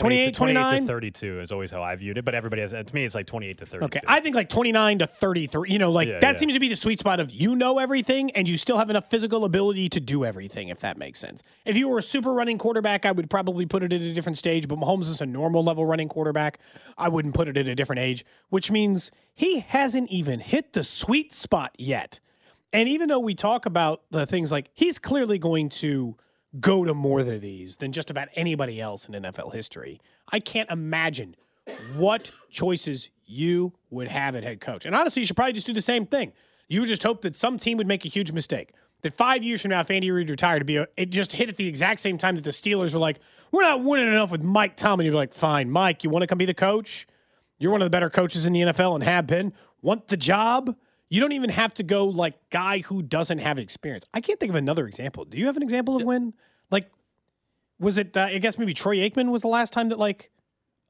28, 0.00 0.32
28 0.36 0.54
29? 0.54 0.80
to 0.82 0.86
32 0.86 1.40
is 1.40 1.50
always 1.50 1.72
how 1.72 1.82
I 1.82 1.96
viewed 1.96 2.18
it, 2.18 2.24
but 2.24 2.32
everybody 2.32 2.62
has, 2.62 2.70
to 2.70 2.94
me, 2.94 3.04
it's 3.04 3.16
like 3.16 3.26
28 3.26 3.58
to 3.58 3.66
30. 3.66 3.84
Okay, 3.86 4.00
I 4.06 4.20
think 4.20 4.36
like 4.36 4.48
29 4.48 5.00
to 5.00 5.08
33. 5.08 5.72
You 5.72 5.78
know, 5.80 5.90
like 5.90 6.06
Yeah, 6.06 6.20
that 6.20 6.34
yeah. 6.34 6.38
seems 6.38 6.54
to 6.54 6.60
be 6.60 6.68
the 6.68 6.76
sweet 6.76 7.00
spot 7.00 7.18
of 7.18 7.32
you 7.32 7.56
know 7.56 7.80
everything 7.80 8.30
and 8.32 8.48
you 8.48 8.56
still 8.56 8.78
have 8.78 8.90
enough 8.90 9.10
physical 9.10 9.44
ability 9.44 9.88
to 9.88 10.00
do 10.00 10.24
everything, 10.24 10.68
if 10.68 10.78
that 10.80 10.98
makes 10.98 11.18
sense. 11.18 11.42
If 11.64 11.76
you 11.76 11.88
were 11.88 11.98
a 11.98 12.02
super 12.02 12.32
running 12.32 12.58
quarterback, 12.58 13.06
I 13.06 13.10
would 13.10 13.28
probably 13.28 13.66
put 13.66 13.82
it 13.82 13.92
at 13.92 14.00
a 14.00 14.14
different 14.14 14.38
stage, 14.38 14.68
but 14.68 14.78
Mahomes 14.78 15.10
is 15.10 15.20
a 15.20 15.26
normal 15.26 15.64
level 15.64 15.84
running 15.84 16.08
quarterback. 16.08 16.60
I 16.96 17.08
wouldn't 17.08 17.34
put 17.34 17.48
it 17.48 17.56
at 17.56 17.66
a 17.66 17.74
different 17.74 17.98
age, 17.98 18.24
which 18.50 18.70
means 18.70 19.10
he 19.34 19.60
hasn't 19.60 20.10
even 20.10 20.38
hit 20.38 20.74
the 20.74 20.84
sweet 20.84 21.32
spot 21.32 21.72
yet. 21.76 22.20
And 22.72 22.88
even 22.88 23.08
though 23.08 23.18
we 23.18 23.34
talk 23.34 23.66
about 23.66 24.02
the 24.10 24.26
things 24.26 24.52
like 24.52 24.70
he's 24.74 24.98
clearly 24.98 25.38
going 25.38 25.68
to 25.70 26.16
go 26.60 26.84
to 26.84 26.94
more 26.94 27.20
of 27.20 27.40
these 27.40 27.76
than 27.76 27.92
just 27.92 28.10
about 28.10 28.28
anybody 28.34 28.80
else 28.80 29.08
in 29.08 29.14
NFL 29.14 29.54
history, 29.54 30.00
I 30.30 30.40
can't 30.40 30.70
imagine 30.70 31.36
what 31.96 32.30
choices 32.50 33.10
you 33.26 33.74
would 33.90 34.08
have 34.08 34.34
at 34.34 34.42
head 34.42 34.60
coach. 34.60 34.86
And 34.86 34.94
honestly, 34.94 35.20
you 35.20 35.26
should 35.26 35.36
probably 35.36 35.52
just 35.52 35.66
do 35.66 35.72
the 35.72 35.80
same 35.80 36.06
thing. 36.06 36.32
You 36.68 36.80
would 36.80 36.88
just 36.88 37.02
hope 37.02 37.22
that 37.22 37.36
some 37.36 37.58
team 37.58 37.78
would 37.78 37.86
make 37.86 38.04
a 38.04 38.08
huge 38.08 38.32
mistake. 38.32 38.72
That 39.02 39.14
five 39.14 39.44
years 39.44 39.62
from 39.62 39.70
now, 39.70 39.80
if 39.80 39.90
Andy 39.90 40.10
Reid 40.10 40.28
retired, 40.28 40.58
to 40.58 40.64
be 40.64 40.76
a, 40.76 40.86
it 40.96 41.10
just 41.10 41.34
hit 41.34 41.48
at 41.48 41.56
the 41.56 41.68
exact 41.68 42.00
same 42.00 42.18
time 42.18 42.34
that 42.34 42.44
the 42.44 42.50
Steelers 42.50 42.92
were 42.92 42.98
like, 42.98 43.20
"We're 43.52 43.62
not 43.62 43.84
winning 43.84 44.08
enough 44.08 44.32
with 44.32 44.42
Mike 44.42 44.76
Tomlin." 44.76 45.04
You'd 45.04 45.12
be 45.12 45.16
like, 45.16 45.32
"Fine, 45.32 45.70
Mike, 45.70 46.02
you 46.02 46.10
want 46.10 46.22
to 46.24 46.26
come 46.26 46.38
be 46.38 46.46
the 46.46 46.54
coach? 46.54 47.06
You're 47.58 47.70
one 47.70 47.80
of 47.80 47.86
the 47.86 47.90
better 47.90 48.10
coaches 48.10 48.44
in 48.44 48.52
the 48.52 48.62
NFL 48.62 48.96
and 48.96 49.04
have 49.04 49.26
been. 49.26 49.52
Want 49.82 50.08
the 50.08 50.16
job? 50.16 50.76
You 51.10 51.20
don't 51.20 51.32
even 51.32 51.50
have 51.50 51.72
to 51.74 51.82
go 51.82 52.06
like 52.06 52.34
guy 52.50 52.80
who 52.80 53.02
doesn't 53.02 53.38
have 53.38 53.58
experience. 53.58 54.04
I 54.12 54.20
can't 54.20 54.38
think 54.38 54.50
of 54.50 54.56
another 54.56 54.86
example. 54.86 55.24
Do 55.24 55.38
you 55.38 55.46
have 55.46 55.56
an 55.56 55.62
example 55.62 55.96
of 55.96 56.02
when, 56.04 56.34
like, 56.70 56.90
was 57.78 57.96
it? 57.98 58.16
Uh, 58.16 58.22
I 58.24 58.38
guess 58.38 58.58
maybe 58.58 58.74
Troy 58.74 58.96
Aikman 58.98 59.30
was 59.30 59.42
the 59.42 59.48
last 59.48 59.72
time 59.72 59.88
that 59.88 59.98
like 59.98 60.30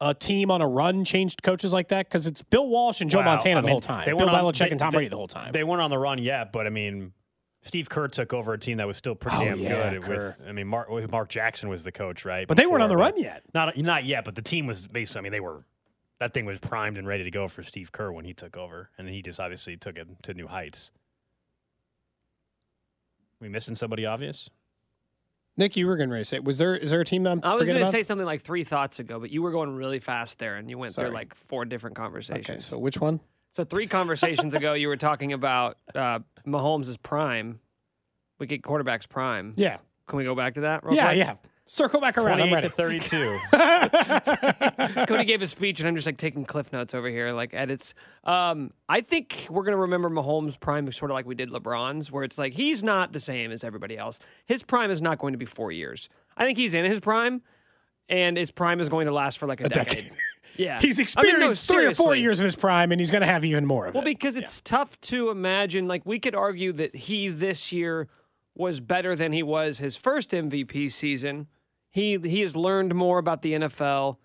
a 0.01 0.15
team 0.15 0.51
on 0.51 0.61
a 0.61 0.67
run 0.69 1.05
changed 1.05 1.43
coaches 1.43 1.73
like 1.73 1.89
that 1.89 2.09
because 2.09 2.27
it's 2.27 2.43
Bill 2.43 2.69
Walsh 2.69 3.01
and 3.01 3.11
Joe 3.11 3.19
Wow, 3.19 3.25
Montana 3.27 3.59
I 3.59 3.61
the 3.63 3.67
mean, 3.67 3.73
whole 3.73 3.81
time. 3.81 4.07
they 4.07 4.13
Bill 4.13 4.27
Belichick 4.29 4.59
they- 4.59 4.71
and 4.71 4.79
Tom 4.81 4.91
they- 4.91 4.97
Brady 4.97 5.09
the 5.11 5.17
whole 5.17 5.29
time. 5.29 5.53
They 5.53 5.65
weren't 5.65 5.83
on 5.83 5.91
the 5.91 5.99
run 5.99 6.19
yet, 6.19 6.53
but 6.53 6.67
I 6.67 6.71
mean, 6.71 7.13
Steve 7.63 7.89
Kerr 7.89 8.09
took 8.09 8.33
over 8.33 8.53
a 8.53 8.59
team 8.59 8.79
that 8.79 8.87
was 8.87 8.97
still 8.97 9.15
pretty 9.17 9.37
Oh, 9.37 9.45
damn 9.45 9.59
yeah, 9.59 9.91
good. 9.95 10.03
Kerr. 10.03 10.37
With, 10.39 10.49
I 10.49 10.53
mean, 10.53 10.67
Mark, 10.69 10.89
Mark 11.11 11.29
Jackson 11.29 11.69
was 11.69 11.83
the 11.85 11.93
coach, 11.93 12.25
right? 12.25 12.47
But 12.49 12.57
they 12.57 12.67
weren't 12.67 12.83
on 12.83 12.89
the 12.89 12.97
run 12.97 13.17
yet. 13.17 13.43
Not 13.55 13.77
not 13.77 14.05
yet, 14.05 14.25
but 14.25 14.35
the 14.37 14.43
team 14.43 14.67
was 14.67 14.87
basically. 14.89 15.19
I 15.19 15.23
mean, 15.23 15.33
they 15.33 15.41
were. 15.41 15.65
That 16.21 16.35
thing 16.35 16.47
was 16.47 16.59
primed 16.59 16.99
and 16.99 17.07
ready 17.07 17.25
to 17.25 17.31
go 17.31 17.47
for 17.47 17.63
Steve 17.63 17.93
Kerr 17.93 18.11
when 18.11 18.25
he 18.25 18.35
took 18.35 18.57
over, 18.57 18.91
and 18.99 19.07
then 19.07 19.15
he 19.15 19.23
just 19.23 19.39
obviously 19.39 19.77
took 19.77 19.97
it 19.97 20.09
to 20.25 20.35
new 20.35 20.49
heights. 20.49 20.91
We 23.41 23.49
missing 23.49 23.77
somebody 23.77 24.05
obvious? 24.05 24.51
Nick, 25.57 25.77
you 25.77 25.87
were 25.87 25.97
going 25.97 26.11
to 26.11 26.25
say, 26.25 26.39
was 26.41 26.59
there 26.59 26.77
is 26.77 26.91
there 26.91 27.01
a 27.01 27.05
team 27.05 27.25
that 27.25 27.31
I'm 27.31 27.41
I 27.43 27.55
was 27.55 27.67
going 27.67 27.79
to 27.81 27.87
say 27.87 28.03
something 28.03 28.27
like 28.27 28.43
three 28.43 28.65
thoughts 28.65 28.99
ago, 28.99 29.19
but 29.21 29.31
you 29.31 29.43
were 29.43 29.51
going 29.51 29.75
really 29.75 29.99
fast 30.01 30.39
there, 30.39 30.57
and 30.57 30.69
you 30.71 30.79
went 30.79 30.95
Sorry. 30.95 31.09
through 31.09 31.15
like 31.15 31.35
four 31.35 31.65
different 31.65 31.97
conversations. 31.97 32.49
Okay, 32.49 32.59
so 32.59 32.79
which 32.79 33.01
one? 33.01 33.21
So 33.53 33.65
three 33.65 33.87
conversations 33.87 34.55
ago, 34.55 34.75
you 34.75 34.89
were 34.89 34.97
talking 34.97 35.33
about 35.33 35.79
uh, 35.95 36.21
Mahomes' 36.47 37.01
prime. 37.03 37.59
We 38.39 38.47
get 38.47 38.63
quarterbacks 38.63 39.09
prime. 39.09 39.55
Yeah. 39.57 39.79
Can 40.07 40.19
we 40.19 40.25
go 40.25 40.35
back 40.37 40.55
to 40.55 40.61
that? 40.63 40.85
Real 40.85 40.95
Yeah, 40.95 41.07
quick? 41.07 41.19
yeah. 41.19 41.35
Circle 41.71 42.01
back 42.01 42.17
around. 42.17 42.41
I'm 42.41 42.49
28 42.49 42.55
ready. 42.55 42.99
to 42.99 43.09
32. 44.75 45.05
Cody 45.07 45.25
gave 45.25 45.43
a 45.43 45.47
speech, 45.47 45.81
and 45.81 45.89
I'm 45.89 45.95
just 45.95 46.07
like 46.07 46.17
taking 46.17 46.45
cliff 46.45 46.73
notes 46.73 46.95
over 46.95 47.09
here, 47.09 47.33
like 47.33 47.53
edits. 47.53 47.93
Um, 48.25 48.73
I 48.89 49.03
think 49.03 49.47
we're 49.51 49.65
gonna 49.65 49.77
remember 49.77 50.09
Mahomes' 50.09 50.59
prime 50.59 50.91
sort 50.93 51.11
of 51.11 51.15
like 51.15 51.27
we 51.27 51.35
did 51.35 51.51
LeBron's, 51.51 52.11
where 52.11 52.25
it's 52.25 52.39
like 52.39 52.55
he's 52.55 52.83
not 52.83 53.13
the 53.13 53.21
same 53.21 53.53
as 53.53 53.63
everybody 53.65 53.99
else. 53.99 54.19
His 54.47 54.63
prime 54.63 54.91
is 54.91 55.03
not 55.03 55.19
going 55.19 55.33
to 55.35 55.39
be 55.39 55.45
four 55.45 55.71
years. 55.71 56.09
I 56.37 56.45
think 56.45 56.57
he's 56.57 56.73
in 56.73 56.85
his 56.87 57.01
prime, 57.01 57.43
and 58.09 58.37
his 58.39 58.51
prime 58.51 58.81
is 58.81 58.89
going 58.89 59.07
to 59.07 59.13
last 59.13 59.39
for 59.39 59.47
like 59.47 59.61
a, 59.61 59.67
A 59.67 59.69
decade. 59.69 59.97
decade. 60.05 60.13
Yeah, 60.57 60.81
He's 60.81 60.97
I 60.97 60.99
mean, 60.99 61.03
experienced 61.03 61.71
no, 61.71 61.75
three 61.77 61.87
or 61.87 61.95
four 61.95 62.17
years 62.17 62.41
of 62.41 62.45
his 62.45 62.57
prime, 62.57 62.91
and 62.91 63.01
he's 63.01 63.13
going 63.13 63.21
to 63.21 63.29
have 63.29 63.45
even 63.45 63.65
more 63.65 63.87
of 63.87 63.95
Well, 63.95 64.03
it. 64.03 64.07
Well, 64.07 64.13
because 64.15 64.35
it's 64.37 64.61
tough 64.61 65.01
to 65.03 65.29
imagine. 65.31 65.87
Like 65.87 66.05
we 66.05 66.19
could 66.19 66.35
argue 66.35 66.73
that 66.73 66.97
he 66.97 67.29
this 67.29 67.71
year 67.71 68.09
was 68.57 68.81
better 68.81 69.15
than 69.15 69.31
he 69.33 69.45
was 69.45 69.79
his 69.79 69.97
first 69.97 70.31
MVP 70.31 70.91
season. 70.91 71.47
He 71.91 72.19
he 72.19 72.41
has 72.41 72.55
learned 72.55 72.95
more 72.95 73.19
about 73.19 73.43
the 73.43 73.55
NFL, 73.55 74.19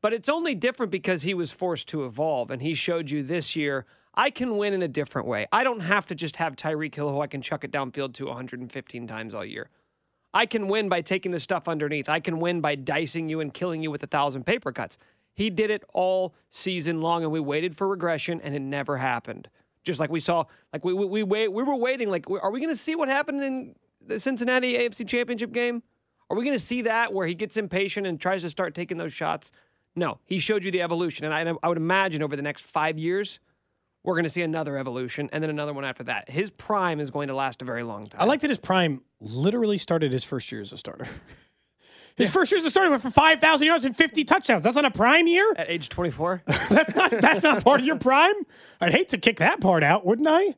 but 0.00 0.12
it's 0.12 0.28
only 0.28 0.54
different 0.54 0.90
because 0.90 1.22
he 1.22 1.34
was 1.34 1.52
forced 1.52 1.88
to 1.88 2.04
evolve, 2.04 2.50
and 2.50 2.62
he 2.62 2.74
showed 2.74 3.10
you 3.10 3.22
this 3.22 3.54
year. 3.56 3.86
I 4.16 4.30
can 4.30 4.56
win 4.56 4.72
in 4.72 4.82
a 4.82 4.88
different 4.88 5.26
way. 5.26 5.46
I 5.50 5.64
don't 5.64 5.80
have 5.80 6.06
to 6.06 6.14
just 6.14 6.36
have 6.36 6.54
Tyreek 6.54 6.94
Hill 6.94 7.10
who 7.10 7.20
I 7.20 7.26
can 7.26 7.42
chuck 7.42 7.64
it 7.64 7.72
downfield 7.72 8.14
to 8.14 8.26
115 8.26 9.08
times 9.08 9.34
all 9.34 9.44
year. 9.44 9.70
I 10.32 10.46
can 10.46 10.68
win 10.68 10.88
by 10.88 11.00
taking 11.00 11.32
the 11.32 11.40
stuff 11.40 11.68
underneath. 11.68 12.08
I 12.08 12.20
can 12.20 12.38
win 12.38 12.60
by 12.60 12.74
dicing 12.74 13.28
you 13.28 13.40
and 13.40 13.52
killing 13.52 13.82
you 13.82 13.90
with 13.90 14.02
a 14.02 14.06
thousand 14.06 14.44
paper 14.44 14.72
cuts. 14.72 14.98
He 15.32 15.50
did 15.50 15.70
it 15.70 15.82
all 15.92 16.34
season 16.50 17.00
long, 17.00 17.22
and 17.22 17.32
we 17.32 17.40
waited 17.40 17.76
for 17.76 17.88
regression, 17.88 18.40
and 18.40 18.54
it 18.54 18.62
never 18.62 18.98
happened. 18.98 19.48
Just 19.82 20.00
like 20.00 20.10
we 20.10 20.20
saw, 20.20 20.44
like 20.72 20.84
we 20.84 20.92
we 20.92 21.06
we, 21.06 21.22
wait, 21.22 21.52
we 21.52 21.62
were 21.62 21.76
waiting. 21.76 22.08
Like, 22.08 22.28
are 22.30 22.50
we 22.50 22.60
going 22.60 22.72
to 22.72 22.76
see 22.76 22.96
what 22.96 23.08
happened 23.08 23.42
in 23.42 23.74
the 24.04 24.18
Cincinnati 24.18 24.74
AFC 24.74 25.06
Championship 25.06 25.52
game? 25.52 25.82
Are 26.30 26.36
we 26.36 26.44
going 26.44 26.56
to 26.56 26.64
see 26.64 26.82
that 26.82 27.12
where 27.12 27.26
he 27.26 27.34
gets 27.34 27.56
impatient 27.56 28.06
and 28.06 28.20
tries 28.20 28.42
to 28.42 28.50
start 28.50 28.74
taking 28.74 28.96
those 28.96 29.12
shots? 29.12 29.52
No, 29.96 30.18
he 30.24 30.38
showed 30.38 30.64
you 30.64 30.70
the 30.70 30.82
evolution, 30.82 31.24
and 31.24 31.34
I, 31.34 31.52
I 31.62 31.68
would 31.68 31.76
imagine 31.76 32.22
over 32.22 32.34
the 32.34 32.42
next 32.42 32.64
five 32.64 32.98
years, 32.98 33.38
we're 34.02 34.14
going 34.14 34.24
to 34.24 34.30
see 34.30 34.42
another 34.42 34.76
evolution, 34.76 35.30
and 35.32 35.42
then 35.42 35.50
another 35.50 35.72
one 35.72 35.84
after 35.84 36.04
that. 36.04 36.28
His 36.30 36.50
prime 36.50 37.00
is 37.00 37.10
going 37.10 37.28
to 37.28 37.34
last 37.34 37.62
a 37.62 37.64
very 37.64 37.82
long 37.82 38.06
time. 38.06 38.20
I 38.20 38.24
like 38.24 38.40
that 38.40 38.50
his 38.50 38.58
prime 38.58 39.02
literally 39.20 39.78
started 39.78 40.12
his 40.12 40.24
first 40.24 40.50
year 40.50 40.60
as 40.60 40.72
a 40.72 40.78
starter. 40.78 41.08
His 42.16 42.30
first 42.30 42.52
year 42.52 42.60
as 42.60 42.64
a 42.64 42.70
starter 42.70 42.90
went 42.90 43.02
for 43.02 43.10
5,000 43.10 43.66
yards 43.66 43.84
and 43.84 43.96
50 43.96 44.22
touchdowns. 44.22 44.62
That's 44.62 44.76
not 44.76 44.84
a 44.84 44.90
prime 44.92 45.26
year? 45.26 45.52
At 45.56 45.68
age 45.68 45.88
24? 45.88 46.42
that's, 46.46 46.94
not, 46.94 47.10
that's 47.10 47.42
not 47.42 47.64
part 47.64 47.80
of 47.80 47.86
your 47.86 47.96
prime? 47.96 48.34
I'd 48.80 48.92
hate 48.92 49.08
to 49.08 49.18
kick 49.18 49.38
that 49.38 49.60
part 49.60 49.82
out, 49.82 50.06
wouldn't 50.06 50.28
I? 50.28 50.54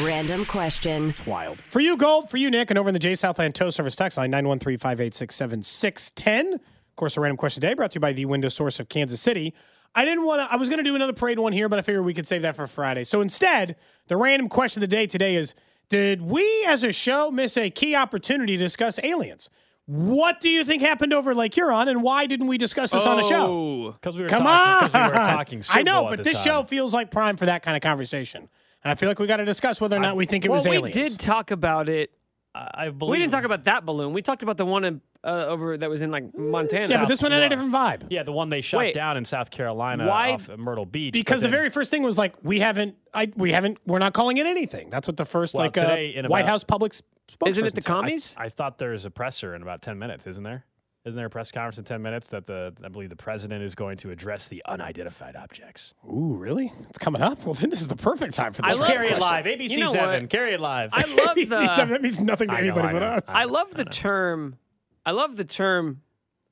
Random 0.00 0.46
question. 0.46 1.12
Wild. 1.26 1.60
For 1.68 1.78
you, 1.80 1.98
Gold. 1.98 2.30
For 2.30 2.38
you, 2.38 2.50
Nick. 2.50 2.70
And 2.70 2.78
over 2.78 2.88
in 2.88 2.94
the 2.94 2.98
J 2.98 3.14
Southland 3.14 3.54
Tow 3.54 3.68
Service 3.68 3.94
text 3.94 4.16
line, 4.16 4.30
913 4.30 4.78
586 4.78 5.34
7610. 5.34 6.54
Of 6.54 6.60
course, 6.96 7.16
a 7.18 7.20
random 7.20 7.36
question 7.36 7.60
today 7.60 7.74
brought 7.74 7.90
to 7.92 7.96
you 7.96 8.00
by 8.00 8.14
the 8.14 8.24
window 8.24 8.48
source 8.48 8.80
of 8.80 8.88
Kansas 8.88 9.20
City. 9.20 9.52
I 9.94 10.06
didn't 10.06 10.24
want 10.24 10.40
to, 10.40 10.50
I 10.50 10.56
was 10.56 10.70
going 10.70 10.78
to 10.78 10.82
do 10.84 10.94
another 10.94 11.12
parade 11.12 11.38
one 11.38 11.52
here, 11.52 11.68
but 11.68 11.78
I 11.78 11.82
figured 11.82 12.06
we 12.06 12.14
could 12.14 12.26
save 12.26 12.40
that 12.40 12.56
for 12.56 12.66
Friday. 12.66 13.04
So 13.04 13.20
instead, 13.20 13.76
the 14.08 14.16
random 14.16 14.48
question 14.48 14.82
of 14.82 14.88
the 14.88 14.96
day 14.96 15.06
today 15.06 15.34
is 15.36 15.54
Did 15.90 16.22
we 16.22 16.64
as 16.66 16.82
a 16.84 16.92
show 16.92 17.30
miss 17.30 17.58
a 17.58 17.68
key 17.68 17.94
opportunity 17.94 18.56
to 18.56 18.64
discuss 18.64 18.98
aliens? 19.04 19.50
What 19.84 20.40
do 20.40 20.48
you 20.48 20.64
think 20.64 20.80
happened 20.80 21.12
over 21.12 21.34
Lake 21.34 21.52
Huron, 21.54 21.88
and 21.88 22.02
why 22.02 22.24
didn't 22.26 22.46
we 22.46 22.56
discuss 22.56 22.92
this 22.92 23.04
on 23.04 23.18
the 23.18 23.22
show? 23.24 23.46
Oh, 23.46 23.90
because 23.92 24.16
we 24.16 24.22
were 24.22 24.28
Come 24.30 24.44
talking, 24.44 24.84
on. 24.84 24.90
'cause 24.90 24.92
we 25.12 25.18
were 25.18 25.24
talking 25.26 25.62
Super 25.62 25.78
I 25.80 25.82
know, 25.82 26.00
Bowl 26.02 26.10
but 26.10 26.24
this 26.24 26.34
time. 26.38 26.44
show 26.44 26.62
feels 26.62 26.94
like 26.94 27.10
prime 27.10 27.36
for 27.36 27.44
that 27.46 27.62
kind 27.62 27.76
of 27.76 27.82
conversation. 27.82 28.48
And 28.84 28.90
I 28.90 28.94
feel 28.96 29.08
like 29.08 29.18
we 29.18 29.26
got 29.26 29.36
to 29.36 29.44
discuss 29.44 29.80
whether 29.80 29.96
or 29.96 30.00
not 30.00 30.16
we 30.16 30.26
think 30.26 30.44
it 30.44 30.48
well, 30.50 30.56
was 30.58 30.66
we 30.66 30.90
did 30.90 31.18
talk 31.18 31.50
about 31.50 31.88
it. 31.88 32.10
I 32.54 32.90
believe 32.90 33.12
We 33.12 33.18
didn't 33.18 33.32
talk 33.32 33.44
about 33.44 33.64
that 33.64 33.86
balloon. 33.86 34.12
We 34.12 34.20
talked 34.20 34.42
about 34.42 34.58
the 34.58 34.66
one 34.66 34.84
in, 34.84 35.00
uh, 35.24 35.46
over 35.48 35.78
that 35.78 35.88
was 35.88 36.02
in 36.02 36.10
like 36.10 36.36
Montana. 36.36 36.86
Yeah, 36.92 37.00
but 37.00 37.08
this 37.08 37.22
one 37.22 37.32
had 37.32 37.42
a 37.44 37.48
different 37.48 37.72
vibe. 37.72 38.08
Yeah, 38.10 38.24
the 38.24 38.32
one 38.32 38.50
they 38.50 38.60
shot 38.60 38.76
Wait. 38.78 38.94
down 38.94 39.16
in 39.16 39.24
South 39.24 39.50
Carolina 39.50 40.06
Why- 40.06 40.32
off 40.34 40.50
of 40.50 40.58
Myrtle 40.58 40.84
Beach. 40.84 41.14
because 41.14 41.40
the 41.40 41.46
then- 41.46 41.52
very 41.52 41.70
first 41.70 41.90
thing 41.90 42.02
was 42.02 42.18
like 42.18 42.34
we 42.42 42.60
haven't, 42.60 42.96
I 43.14 43.32
we 43.36 43.52
haven't, 43.52 43.78
we're 43.86 44.00
not 44.00 44.12
calling 44.12 44.36
it 44.36 44.44
anything. 44.46 44.90
That's 44.90 45.08
what 45.08 45.16
the 45.16 45.24
first 45.24 45.54
Well, 45.54 45.64
like 45.64 45.78
uh, 45.78 45.82
today 45.82 46.14
in 46.14 46.26
White 46.26 46.40
about- 46.40 46.50
House 46.50 46.64
public 46.64 46.92
spokesperson 46.92 47.48
Isn't 47.48 47.66
it 47.66 47.74
the 47.74 47.80
said. 47.80 47.88
commies? 47.88 48.34
I 48.36 48.50
thought 48.50 48.76
there's 48.76 49.06
a 49.06 49.10
presser 49.10 49.54
in 49.54 49.62
about 49.62 49.80
10 49.80 49.98
minutes, 49.98 50.26
isn't 50.26 50.42
there? 50.42 50.66
Isn't 51.04 51.16
there 51.16 51.26
a 51.26 51.30
press 51.30 51.50
conference 51.50 51.78
in 51.78 51.84
10 51.84 52.00
minutes 52.00 52.28
that 52.28 52.46
the 52.46 52.72
I 52.84 52.88
believe 52.88 53.08
the 53.10 53.16
president 53.16 53.64
is 53.64 53.74
going 53.74 53.96
to 53.98 54.10
address 54.10 54.46
the 54.48 54.62
unidentified 54.66 55.34
objects? 55.34 55.94
Ooh, 56.08 56.34
really? 56.36 56.72
It's 56.88 56.98
coming 56.98 57.20
up. 57.20 57.44
Well, 57.44 57.54
then 57.54 57.70
this 57.70 57.80
is 57.80 57.88
the 57.88 57.96
perfect 57.96 58.34
time 58.34 58.52
for 58.52 58.64
I 58.64 58.70
this. 58.70 58.78
love- 58.80 58.86
Carry 58.88 59.08
it 59.08 59.18
live. 59.20 59.44
ABC 59.46 59.70
You 59.70 59.80
know 59.80 59.92
7. 59.92 60.28
Carry 60.28 60.52
it 60.52 60.60
live. 60.60 60.90
I 60.92 61.00
love 61.14 61.36
ABC 61.36 61.48
the. 61.48 61.66
seven. 61.68 61.92
That 61.92 62.02
means 62.02 62.20
nothing 62.20 62.48
to 62.48 62.54
know, 62.54 62.60
anybody 62.60 62.88
I 62.88 62.92
but 62.92 62.98
know. 63.00 63.06
us. 63.06 63.24
I 63.28 63.44
love 63.44 63.74
the 63.74 63.84
term. 63.84 64.58
I 65.04 65.10
love 65.10 65.36
the 65.36 65.44
term 65.44 66.02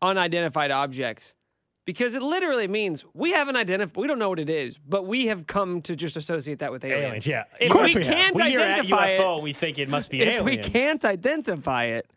unidentified 0.03 0.73
objects 0.73 1.37
because 1.85 2.17
it 2.17 2.23
literally 2.23 2.67
means 2.67 3.05
we 3.15 3.31
haven't 3.31 3.55
identified. 3.55 3.97
We 3.97 4.09
don't 4.09 4.19
know 4.19 4.31
what 4.31 4.41
it 4.41 4.51
is, 4.51 4.79
but 4.79 5.07
we 5.07 5.27
have 5.27 5.47
come 5.47 5.81
to 5.83 5.95
just 5.95 6.17
associate 6.17 6.59
that 6.59 6.73
with 6.73 6.85
aliens. 6.85 7.05
aliens, 7.05 7.27
yeah. 7.29 7.45
If 7.61 7.71
Of 7.71 7.77
course 7.77 7.95
we, 7.95 8.01
we 8.01 8.07
have. 8.07 8.15
can't 8.15 8.35
we 8.37 8.43
hear 8.51 8.61
at 8.61 8.71
identify 8.81 9.11
UFO, 9.17 9.39
it, 9.39 9.43
we 9.45 9.53
think 9.53 9.79
it 9.79 9.89
must 9.89 10.11
be 10.11 10.21
if 10.23 10.29
aliens. 10.29 10.45
we 10.45 10.71
can't 10.73 11.05
identify 11.05 11.85
it, 11.85 12.11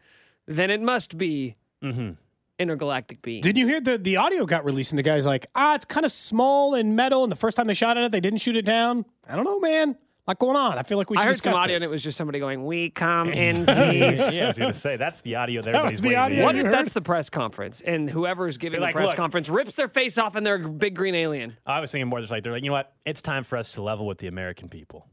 then 0.47 0.71
it 0.71 0.81
must 0.81 1.15
be 1.15 1.57
Mhm. 1.83 2.17
Intergalactic 2.59 3.21
beings. 3.21 3.43
Didn't 3.43 3.57
you 3.59 3.67
hear 3.67 3.81
the 3.81 3.97
the 3.97 4.17
audio 4.17 4.45
got 4.45 4.63
released 4.65 4.91
and 4.91 4.99
the 4.99 5.03
guy's 5.03 5.25
like, 5.25 5.47
ah, 5.55 5.75
it's 5.75 5.85
kind 5.85 6.05
of 6.05 6.11
small 6.11 6.75
and 6.75 6.95
metal. 6.95 7.23
And 7.23 7.31
the 7.31 7.35
first 7.37 7.57
time 7.57 7.67
they 7.67 7.73
shot 7.73 7.97
at 7.97 8.03
it, 8.03 8.11
they 8.11 8.19
didn't 8.19 8.39
shoot 8.39 8.55
it 8.55 8.65
down. 8.65 9.05
I 9.27 9.35
don't 9.35 9.45
know, 9.45 9.59
man. 9.59 9.97
A 10.25 10.29
lot 10.31 10.39
going 10.39 10.55
on. 10.55 10.77
I 10.77 10.83
feel 10.83 10.97
like 10.97 11.09
we 11.09 11.17
should 11.17 11.23
I 11.23 11.25
heard 11.25 11.31
discuss 11.33 11.53
some 11.53 11.63
audio 11.63 11.75
this. 11.75 11.83
and 11.83 11.89
it 11.89 11.91
was 11.91 12.01
just 12.01 12.17
somebody 12.17 12.39
going, 12.39 12.63
"We 12.65 12.89
come 12.91 13.27
in 13.33 13.65
peace." 13.65 14.33
yeah, 14.33 14.45
I 14.45 14.47
was 14.47 14.57
going 14.57 14.71
to 14.71 14.79
say 14.79 14.95
that's 14.95 15.19
the 15.19 15.35
audio 15.35 15.61
that 15.61 15.71
That 15.73 15.77
everybody's 15.79 15.99
the 15.99 16.07
waiting 16.07 16.17
to 16.17 16.23
audio. 16.23 16.43
What 16.45 16.55
if 16.55 16.63
heard? 16.63 16.73
that's 16.73 16.93
the 16.93 17.01
press 17.01 17.29
conference 17.29 17.81
and 17.81 18.09
whoever's 18.09 18.57
giving 18.57 18.79
They're 18.79 18.79
the 18.79 18.85
like, 18.85 18.95
press 18.95 19.09
"Look." 19.09 19.17
conference 19.17 19.49
rips 19.49 19.75
their 19.75 19.89
face 19.89 20.17
off 20.17 20.35
and 20.37 20.45
they're 20.45 20.55
a 20.63 20.69
big 20.69 20.95
green 20.95 21.13
alien? 21.15 21.57
I 21.65 21.81
was 21.81 21.91
thinking 21.91 22.07
more 22.07 22.21
just 22.21 22.31
like 22.31 22.43
they're 22.43 22.53
like, 22.53 22.63
you 22.63 22.69
know 22.69 22.73
what? 22.73 22.93
It's 23.05 23.21
time 23.21 23.43
for 23.43 23.57
us 23.57 23.73
to 23.73 23.81
level 23.81 24.07
with 24.07 24.19
the 24.19 24.27
American 24.27 24.69
people. 24.69 25.09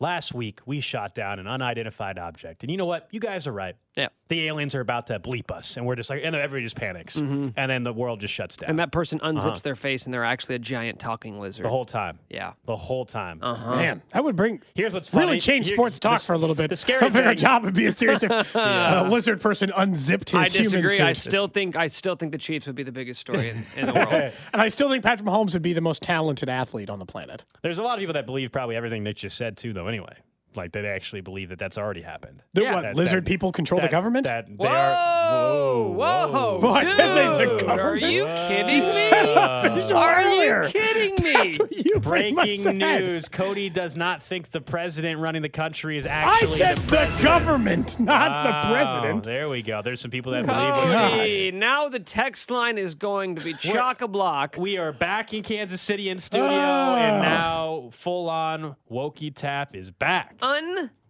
Last 0.00 0.32
week 0.32 0.60
we 0.64 0.80
shot 0.80 1.14
down 1.14 1.40
an 1.40 1.46
unidentified 1.46 2.18
object, 2.18 2.62
and 2.62 2.70
you 2.70 2.78
know 2.78 2.86
what? 2.86 3.08
You 3.10 3.20
guys 3.20 3.46
are 3.48 3.52
right. 3.52 3.74
Yeah. 3.98 4.08
The 4.28 4.46
aliens 4.46 4.74
are 4.74 4.80
about 4.80 5.06
to 5.08 5.18
bleep 5.18 5.50
us, 5.50 5.76
and 5.76 5.84
we're 5.86 5.96
just 5.96 6.08
like, 6.10 6.20
and 6.22 6.36
everybody 6.36 6.62
just 6.64 6.76
panics, 6.76 7.16
Mhm. 7.16 7.54
and 7.56 7.70
then 7.70 7.82
the 7.82 7.92
world 7.92 8.20
just 8.20 8.32
shuts 8.32 8.56
down. 8.56 8.70
And 8.70 8.78
that 8.78 8.92
person 8.92 9.18
unzips 9.20 9.46
Uh-huh. 9.46 9.58
their 9.64 9.74
face 9.74 10.04
and 10.04 10.12
they're 10.14 10.24
actually 10.24 10.54
a 10.54 10.58
giant 10.58 10.98
talking 10.98 11.36
lizard. 11.38 11.64
the 11.64 11.70
whole 11.70 11.84
time. 11.86 12.18
Yeah. 12.30 12.52
The 12.66 12.76
whole 12.76 13.04
time. 13.06 13.40
Uh-huh. 13.42 13.76
Man, 13.76 14.02
that 14.12 14.22
would 14.22 14.36
bring 14.36 14.62
Here's 14.74 14.92
what's 14.94 15.08
funny. 15.08 15.26
really 15.26 15.38
change 15.40 15.66
Here- 15.68 15.76
sports 15.76 15.98
talk 15.98 16.20
the- 16.20 16.26
for 16.26 16.32
a 16.34 16.38
little 16.38 16.54
bit. 16.54 16.68
The 16.70 16.76
scary 16.76 17.04
I 17.06 17.08
think 17.10 17.26
our 17.26 17.34
job 17.34 17.64
would 17.64 17.74
be 17.74 17.86
as 17.86 17.96
serious 17.98 18.22
if 18.22 18.30
a 18.54 19.08
lizard 19.10 19.40
person 19.40 19.72
unzipped 19.76 20.30
his 20.30 20.38
I 20.40 20.44
disagree. 20.44 20.90
human 20.92 21.06
I 21.08 21.12
still 21.14 21.48
think 21.48 21.74
I 21.76 21.88
still 21.88 22.14
think 22.14 22.32
the 22.32 22.38
Chiefs 22.38 22.66
would 22.66 22.76
be 22.76 22.82
the 22.82 22.92
biggest 22.92 23.20
story 23.20 23.50
in, 23.50 23.64
in 23.76 23.86
the 23.86 23.94
world. 23.94 24.08
and 24.52 24.62
I 24.62 24.68
still 24.68 24.90
think 24.90 25.02
Patrick 25.02 25.26
Mahomes 25.26 25.54
would 25.54 25.62
be 25.62 25.72
the 25.72 25.80
most 25.80 26.02
talented 26.02 26.48
athlete 26.48 26.90
on 26.90 26.98
the 26.98 27.06
planet. 27.06 27.44
There's 27.62 27.78
a 27.78 27.82
lot 27.82 27.94
of 27.94 28.00
people 28.00 28.14
that 28.14 28.26
believe 28.26 28.52
probably 28.52 28.76
everything 28.76 29.02
Nick 29.02 29.16
just 29.16 29.36
said 29.36 29.56
too, 29.56 29.72
though. 29.72 29.88
Anyway, 29.88 30.14
like 30.58 30.72
they 30.72 30.86
actually 30.86 31.22
believe 31.22 31.48
that 31.48 31.58
that's 31.58 31.78
already 31.78 32.02
happened. 32.02 32.42
That 32.52 32.62
Yeah. 32.62 32.74
what, 32.74 32.82
That- 32.82 32.94
lizard 32.94 33.24
that- 33.24 33.28
people 33.28 33.52
control 33.52 33.80
the 33.80 33.86
that- 33.86 33.90
government? 33.90 34.26
That 34.26 34.46
they 34.48 34.54
Whoa, 34.54 34.68
are. 34.68 35.94
Whoa, 35.94 36.28
whoa, 36.32 36.58
Well, 36.60 36.72
I 36.74 36.84
can't 36.84 36.96
say 36.98 37.26
the 37.26 37.38
dude, 37.38 37.60
government. 37.66 37.80
Are 37.80 37.96
you 37.96 38.24
kidding 38.26 38.84
me? 38.86 38.92
said 38.92 39.28
official 39.72 39.96
Are 39.96 40.20
earlier. 40.20 40.64
you 40.64 40.70
kidding 40.70 41.24
me? 41.24 41.58
You 41.84 42.00
pretty 42.00 42.32
much 42.32 42.44
Breaking 42.62 42.78
news: 42.78 43.28
Cody 43.28 43.70
does 43.70 43.96
not 43.96 44.22
think 44.22 44.50
the 44.50 44.60
president 44.60 45.20
running 45.20 45.42
the 45.42 45.48
country 45.48 45.96
is 45.98 46.06
actually. 46.06 46.28
I 46.28 46.34
actually 46.34 46.58
said 46.58 46.76
the 46.88 47.16
the, 47.16 47.22
government, 47.22 48.00
not 48.00 48.44
the 48.44 48.68
president. 48.68 49.24
There 49.24 49.48
we 49.48 49.62
go. 49.62 49.80
There's 49.82 50.00
some 50.00 50.10
people 50.10 50.32
that 50.32 50.44
believe 50.46 50.70
what 50.74 51.10
Cody, 51.10 51.50
now 51.52 51.88
the 51.88 52.00
text 52.00 52.50
line 52.50 52.78
is 52.78 52.94
going 52.94 53.36
to 53.36 53.42
be 53.42 53.54
chock 53.54 54.00
a 54.02 54.08
block. 54.08 54.56
We 54.58 54.76
are 54.78 54.92
back 54.92 55.32
in 55.32 55.42
Kansas 55.42 55.80
City 55.80 56.08
in 56.08 56.18
studio, 56.18 56.46
Oh. 56.48 56.96
and 56.96 57.16
ah. 57.16 57.22
now 57.22 57.90
full 57.92 58.28
on 58.28 58.76
Wokey 58.90 59.34
Tap 59.34 59.74
is 59.76 59.90
back. 59.90 60.34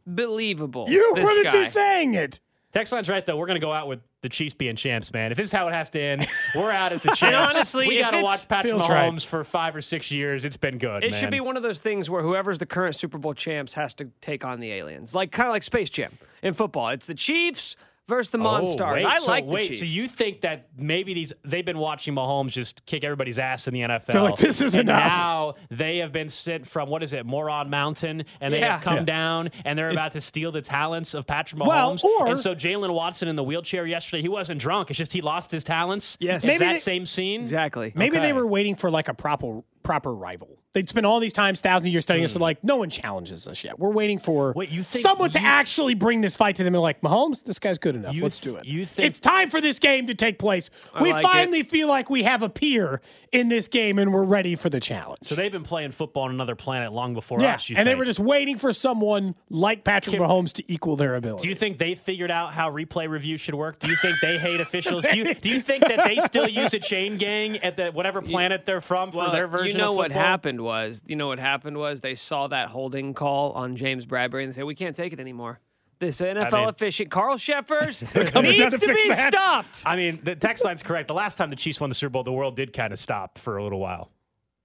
Unbelievable. 0.07 0.87
You 0.89 1.13
this 1.15 1.25
were 1.25 1.35
the 1.35 1.45
guy. 1.45 1.53
two 1.53 1.71
saying 1.71 2.15
it. 2.15 2.41
Text 2.73 2.93
line's 2.93 3.09
right 3.09 3.25
though. 3.25 3.37
We're 3.37 3.47
gonna 3.47 3.61
go 3.61 3.73
out 3.73 3.89
with 3.89 4.01
the 4.21 4.29
Chiefs 4.29 4.55
being 4.55 4.77
champs, 4.77 5.13
man. 5.13 5.31
If 5.31 5.39
this 5.39 5.47
is 5.47 5.53
how 5.53 5.69
it 5.69 5.73
has 5.73 5.89
to 5.91 6.01
end, 6.01 6.27
we're 6.55 6.71
out 6.71 6.93
as 6.93 7.03
the 7.03 7.15
champs. 7.15 7.55
honestly, 7.55 7.89
we 7.89 7.99
gotta 7.99 8.23
watch 8.23 8.47
Patrick 8.47 8.73
Feels 8.75 8.83
Mahomes 8.83 9.13
right. 9.13 9.23
for 9.23 9.45
five 9.45 9.75
or 9.75 9.81
six 9.81 10.11
years. 10.11 10.45
It's 10.45 10.57
been 10.57 10.77
good. 10.77 11.03
It 11.03 11.13
man. 11.13 11.21
should 11.21 11.31
be 11.31 11.41
one 11.41 11.57
of 11.57 11.63
those 11.63 11.81
things 11.81 12.11
where 12.11 12.23
whoever's 12.23 12.59
the 12.59 12.67
current 12.67 12.95
Super 12.95 13.17
Bowl 13.17 13.33
champs 13.33 13.73
has 13.75 13.95
to 13.95 14.11
take 14.21 14.45
on 14.45 14.61
the 14.61 14.73
aliens, 14.73 15.15
like 15.15 15.33
kind 15.33 15.49
of 15.49 15.53
like 15.53 15.63
Space 15.63 15.89
Jam 15.89 16.19
in 16.43 16.53
football. 16.53 16.91
It's 16.91 17.07
the 17.07 17.15
Chiefs 17.15 17.77
versus 18.09 18.31
the 18.31 18.39
Oh, 18.39 18.63
wait, 18.93 19.05
I 19.05 19.19
so, 19.19 19.27
like 19.31 19.47
the 19.49 19.55
wait, 19.55 19.67
Chiefs. 19.69 19.79
so 19.81 19.85
you 19.85 20.09
think 20.09 20.41
that 20.41 20.69
maybe 20.77 21.15
these 21.15 21.33
they've 21.45 21.65
been 21.65 21.79
watching 21.79 22.15
Mahomes 22.15 22.51
just 22.53 22.85
kick 22.87 23.05
everybody's 23.05 23.39
ass 23.39 23.69
in 23.69 23.75
the 23.75 23.81
NFL? 23.83 24.07
They're 24.07 24.23
like, 24.23 24.37
"This 24.37 24.61
is 24.61 24.75
and 24.75 24.89
enough." 24.89 25.03
Now 25.03 25.55
they 25.71 25.99
have 25.99 26.13
been 26.13 26.29
sent 26.29 26.67
from 26.67 26.89
what 26.89 27.03
is 27.03 27.13
it, 27.13 27.27
Moron 27.27 27.71
Mountain, 27.71 28.25
and 28.41 28.53
they 28.55 28.61
Yeah. 28.61 28.75
have 28.75 28.83
come 28.83 28.97
Yeah. 28.99 29.05
down 29.05 29.51
and 29.65 29.79
they're 29.79 29.91
about 29.91 30.13
to 30.13 30.21
steal 30.21 30.51
the 30.53 30.63
talents 30.63 31.15
of 31.15 31.27
Patrick 31.27 31.63
Well, 31.63 31.95
Mahomes. 31.95 32.05
or- 32.05 32.29
and 32.29 32.39
so 32.39 32.55
Jalen 32.55 32.93
Watson 32.95 33.29
in 33.29 33.37
the 33.37 33.45
wheelchair 33.45 33.87
yesterday, 33.87 34.23
he 34.23 34.29
wasn't 34.29 34.61
drunk. 34.61 34.91
It's 34.91 34.99
just 34.99 35.13
he 35.13 35.21
lost 35.21 35.51
his 35.51 35.63
talents. 35.65 36.17
Yes. 36.21 36.43
is 36.43 36.49
Maybe 36.49 36.59
that 36.65 36.73
they- 36.75 36.79
same 36.79 37.07
scene? 37.07 37.43
exactly. 37.43 37.93
Maybe 37.95 38.17
Okay. 38.17 38.27
they 38.27 38.33
were 38.33 38.47
waiting 38.47 38.75
for 38.75 38.91
like 38.91 39.09
a 39.09 39.15
proper 39.15 39.61
proper 39.83 40.15
rival. 40.15 40.59
They'd 40.79 40.89
spent 40.89 41.07
all 41.07 41.19
these 41.19 41.33
times, 41.33 41.61
thousand 41.61 41.91
years 41.91 42.05
studying 42.05 42.25
us. 42.25 42.31
So 42.31 42.39
hmm. 42.39 42.45
like, 42.45 42.63
no 42.63 42.77
one 42.77 42.89
challenges 42.89 43.49
us 43.49 43.65
yet. 43.65 43.81
We're 43.81 43.91
waiting 43.91 44.21
for. 44.21 44.53
Wait, 44.55 44.69
you 44.69 44.85
think 44.85 45.03
someone 45.03 45.29
to 45.31 45.41
actually 45.41 45.95
bring 45.95 46.21
this 46.21 46.37
fight 46.37 46.55
to 46.55 46.63
them. 46.63 46.73
And 46.73 46.81
like, 46.81 47.01
Mahomes, 47.01 47.43
this 47.43 47.59
guy's 47.59 47.79
good 47.79 47.97
enough. 47.97 48.15
Let's 48.17 48.39
th- 48.39 48.55
do 48.55 48.61
it. 48.61 48.65
you 48.65 48.87
think- 48.87 49.09
it's 49.09 49.19
time 49.19 49.51
for 49.51 49.61
this 49.61 49.81
game 49.81 50.07
to 50.07 50.15
take 50.15 50.39
place? 50.39 50.71
I 50.95 51.03
we 51.03 51.11
like 51.11 51.25
it. 51.25 51.29
finally 51.29 51.63
feel 51.65 51.89
like 51.89 52.09
we 52.09 52.23
have 52.23 52.45
a 52.45 52.49
peer 52.49 53.01
in 53.33 53.49
this 53.49 53.67
game, 53.67 53.99
and 53.99 54.13
we're 54.13 54.23
ready 54.23 54.55
for 54.55 54.71
the 54.71 54.79
challenge. 54.79 55.19
So 55.25 55.35
they've 55.35 55.51
been 55.51 55.65
playing 55.65 55.91
football 55.91 56.23
on 56.23 56.31
another 56.31 56.55
planet 56.55 56.93
long 56.93 57.13
before 57.13 57.39
yeah, 57.41 57.57
us. 57.57 57.69
You 57.69 57.75
and 57.77 57.89
they 57.89 57.97
were 57.97 58.05
just 58.05 58.21
waiting 58.21 58.57
for 58.57 58.73
someone 58.73 59.35
like 59.51 59.83
Patrick 59.83 60.17
Can- 60.17 60.25
Mahomes 60.25 60.53
to 60.55 60.73
equal 60.73 60.95
their 60.95 61.17
ability. 61.17 61.43
Do 61.43 61.49
you 61.49 61.57
think 61.57 61.79
they 61.79 61.97
figured 61.97 62.31
out 62.31 62.53
how 62.53 62.71
replay 62.71 63.09
review 63.09 63.37
should 63.37 63.57
work? 63.57 63.81
Do 63.81 63.89
you 63.89 63.97
think 63.97 64.21
they 64.21 64.39
hate 64.39 64.61
officials? 64.61 65.05
Do 65.11 65.19
you, 65.19 65.35
do 65.41 65.49
you 65.49 65.61
think 65.61 65.89
that 65.89 66.05
they 66.05 66.21
still 66.21 66.49
use 66.49 66.73
a 66.73 66.79
chain 66.79 67.17
gang 67.19 67.59
at 67.59 67.77
the 67.77 67.91
whatever 67.91 68.23
planet 68.23 68.65
they're 68.65 68.81
from 68.81 69.11
for 69.11 69.19
Well, 69.19 69.33
their 69.33 69.49
version 69.49 69.77
you 69.77 69.83
know 69.83 69.91
of 69.91 69.97
what 69.97 70.11
football? 70.11 70.23
happened 70.23 70.61
was, 70.69 71.03
you 71.07 71.17
know 71.17 71.27
what 71.29 71.39
happened 71.41 71.77
was 71.79 72.01
they 72.01 72.15
saw 72.15 72.47
that 72.49 72.69
holding 72.69 73.15
call 73.15 73.53
on 73.53 73.75
James 73.75 74.07
Bradberry 74.07 74.43
and 74.45 74.53
they 74.53 74.57
said, 74.57 74.65
we 74.65 74.75
can't 74.75 74.95
take 74.95 75.13
it 75.13 75.19
anymore. 75.19 75.59
This 75.99 76.21
NFL 76.21 76.53
mean- 76.53 76.69
official, 76.69 77.07
Carl 77.07 77.39
Cheffers, 77.39 78.05
coming 78.13 78.31
down 78.33 78.45
needs 78.45 78.61
to 78.75 78.79
to, 78.79 78.87
fix 78.87 79.03
be 79.03 79.09
that. 79.09 79.33
stopped. 79.33 79.83
I 79.85 79.97
mean, 79.97 80.21
the 80.23 80.37
text 80.37 80.65
line's 80.65 80.83
correct. 80.83 81.09
The 81.09 81.15
last 81.15 81.37
time 81.39 81.51
the 81.51 81.57
Chiefs 81.57 81.81
won 81.81 81.89
the 81.91 81.95
Super 81.97 82.11
Bowl, 82.11 82.23
the 82.23 82.31
world 82.33 82.55
did 82.55 82.73
kind 82.73 82.93
of 82.93 82.99
stop 83.01 83.37
for 83.39 83.57
a 83.57 83.65
little 83.65 83.81
while. 83.81 84.13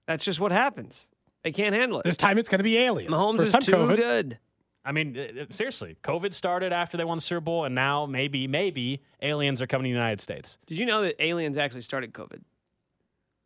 That's 0.06 0.24
just 0.24 0.38
what 0.38 0.52
happens. 0.52 1.08
They 1.42 1.50
can't 1.50 1.74
handle 1.74 1.98
it. 2.00 2.04
this 2.04 2.16
time 2.16 2.38
it's 2.38 2.48
going 2.48 2.58
to 2.60 2.64
be 2.64 2.78
aliens. 2.78 3.10
Mahomes 3.12 3.36
First 3.38 3.48
is 3.48 3.52
time 3.54 3.62
too 3.62 3.72
COVID. 3.72 3.96
good. 3.96 4.38
I 4.84 4.92
mean, 4.92 5.16
uh, 5.18 5.42
uh, 5.42 5.44
seriously, 5.50 5.96
COVID 6.04 6.32
started 6.34 6.72
after 6.72 6.96
they 6.98 7.04
won 7.04 7.16
the 7.16 7.22
Super 7.22 7.40
Bowl, 7.40 7.64
and 7.64 7.74
now 7.74 8.04
maybe, 8.06 8.46
maybe 8.46 9.02
aliens 9.22 9.60
are 9.62 9.66
coming 9.66 9.84
to 9.84 9.88
the 9.88 9.98
United 9.98 10.20
States. 10.20 10.58
Did 10.66 10.78
you 10.78 10.84
know 10.86 11.02
that 11.02 11.16
aliens 11.24 11.56
actually 11.56 11.80
started 11.82 12.12
COVID? 12.12 12.42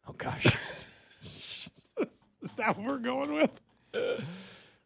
Oh 0.09 0.15
gosh. 0.19 0.47
Is 2.43 2.53
that 2.55 2.77
what 2.77 2.87
we're 2.87 2.99
going 2.99 3.33
with? 3.35 3.61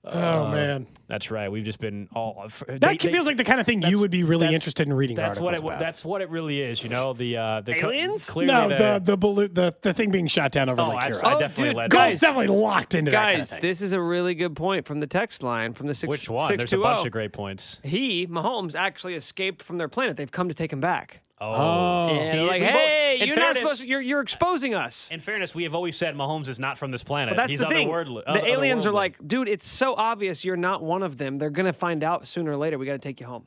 oh 0.05 0.49
man, 0.51 0.87
That's 1.07 1.31
right. 1.31 1.51
We've 1.51 1.65
just 1.65 1.79
been 1.79 2.09
all. 2.15 2.49
that 2.67 2.81
they- 2.81 2.97
feels 2.99 3.13
they- 3.13 3.21
like 3.21 3.37
the 3.37 3.45
kind 3.45 3.61
of 3.61 3.67
thing 3.67 3.83
you 3.83 3.99
would 4.01 4.11
be 4.11 4.25
really 4.25 4.53
interested 4.53 4.87
in 4.89 4.93
reading 4.95 5.17
That's 5.17 5.39
what 5.39 5.55
it. 5.55 5.61
about. 5.61 5.79
That's 5.79 6.05
what 6.05 6.23
it 6.23 6.31
really 6.31 6.61
is. 6.61 6.83
You 6.83 6.89
know, 6.89 7.13
the 7.13 7.37
uh, 7.37 7.61
the 7.61 7.77
Aliens? 7.77 8.29
clearly 8.29 8.53
no, 8.53 8.69
the, 8.69 8.77
the 8.77 9.01
the 9.13 9.17
balloon, 9.17 9.55
the 9.55 9.75
the 9.83 9.95
thing 9.95 10.11
being 10.11 10.27
shot 10.27 10.51
down 10.51 10.69
over 10.69 10.81
Oh, 10.83 10.89
Lake 10.89 11.03
I, 11.03 11.07
Huron. 11.07 11.25
I 11.25 11.35
Oh, 11.35 11.39
definitely 11.41 11.69
dude, 11.71 11.77
led. 11.77 11.91
Gold's 11.91 12.05
guys- 12.05 12.21
definitely 12.21 12.47
locked 12.57 12.95
into 12.95 13.11
that 13.13 13.17
kind 13.27 13.33
of 13.35 13.39
Guys, 13.41 13.51
thing. 13.51 13.61
this 13.61 13.81
is 13.83 13.93
a 13.93 14.01
really 14.01 14.35
good 14.35 14.57
point 14.57 14.87
from 14.87 14.99
the 15.01 15.07
text 15.07 15.43
line 15.43 15.73
from 15.73 15.87
the 15.87 15.95
six. 15.95 16.09
Which 16.11 16.29
one? 16.29 16.49
There's 16.49 16.61
a 16.63 16.69
620. 16.69 16.97
bunch 16.97 17.07
of 17.07 17.13
great 17.13 17.33
points. 17.33 17.81
He, 17.85 18.27
Mahomes, 18.27 18.75
actually 18.75 19.15
escaped 19.15 19.63
from 19.63 19.79
their 19.79 19.89
planet. 19.89 20.17
They've 20.17 20.31
come 20.31 20.49
to 20.49 20.55
take 20.55 20.73
him 20.73 20.81
back. 20.81 21.21
Oh, 21.45 22.09
And 22.09 22.39
they're 22.39 22.47
like, 22.47 22.61
we 22.61 22.67
both- 22.67 22.75
hey, 22.77 23.19
in 23.21 23.29
you're 23.29 23.37
not 23.37 23.43
fairness- 23.55 23.59
supposed 23.63 23.83
to, 23.83 23.89
you're, 23.89 24.01
you're 24.01 24.21
exposing 24.21 24.75
us. 24.75 25.11
In 25.11 25.21
fairness, 25.21 25.55
we 25.55 25.65
have 25.65 25.75
always 25.75 25.97
said 25.97 26.15
Mahomes 26.15 26.49
is 26.49 26.59
not 26.59 26.79
from 26.79 26.91
this 26.91 27.03
planet. 27.03 27.33
But 27.35 27.43
that's 27.43 27.51
He's 27.51 27.61
the 27.61 27.67
thing. 27.67 27.89
otherworldly- 27.89 28.25
the 28.33 28.45
aliens 28.47 28.87
are 28.87 28.91
otherworldly. 28.91 28.95
like, 28.95 29.27
dude, 29.29 29.49
it's 29.49 29.67
so 29.67 29.95
obvious 29.97 30.45
you're 30.45 30.57
not 30.57 30.83
one 30.83 31.03
of 31.03 31.19
them. 31.19 31.37
They're 31.39 31.51
going 31.51 31.67
to 31.67 31.73
find 31.73 32.05
out 32.05 32.27
sooner 32.29 32.53
or 32.53 32.57
later. 32.57 32.79
We 32.79 32.87
got 32.87 32.93
to 32.93 32.99
take 32.99 33.21
you 33.21 33.27
home. 33.27 33.45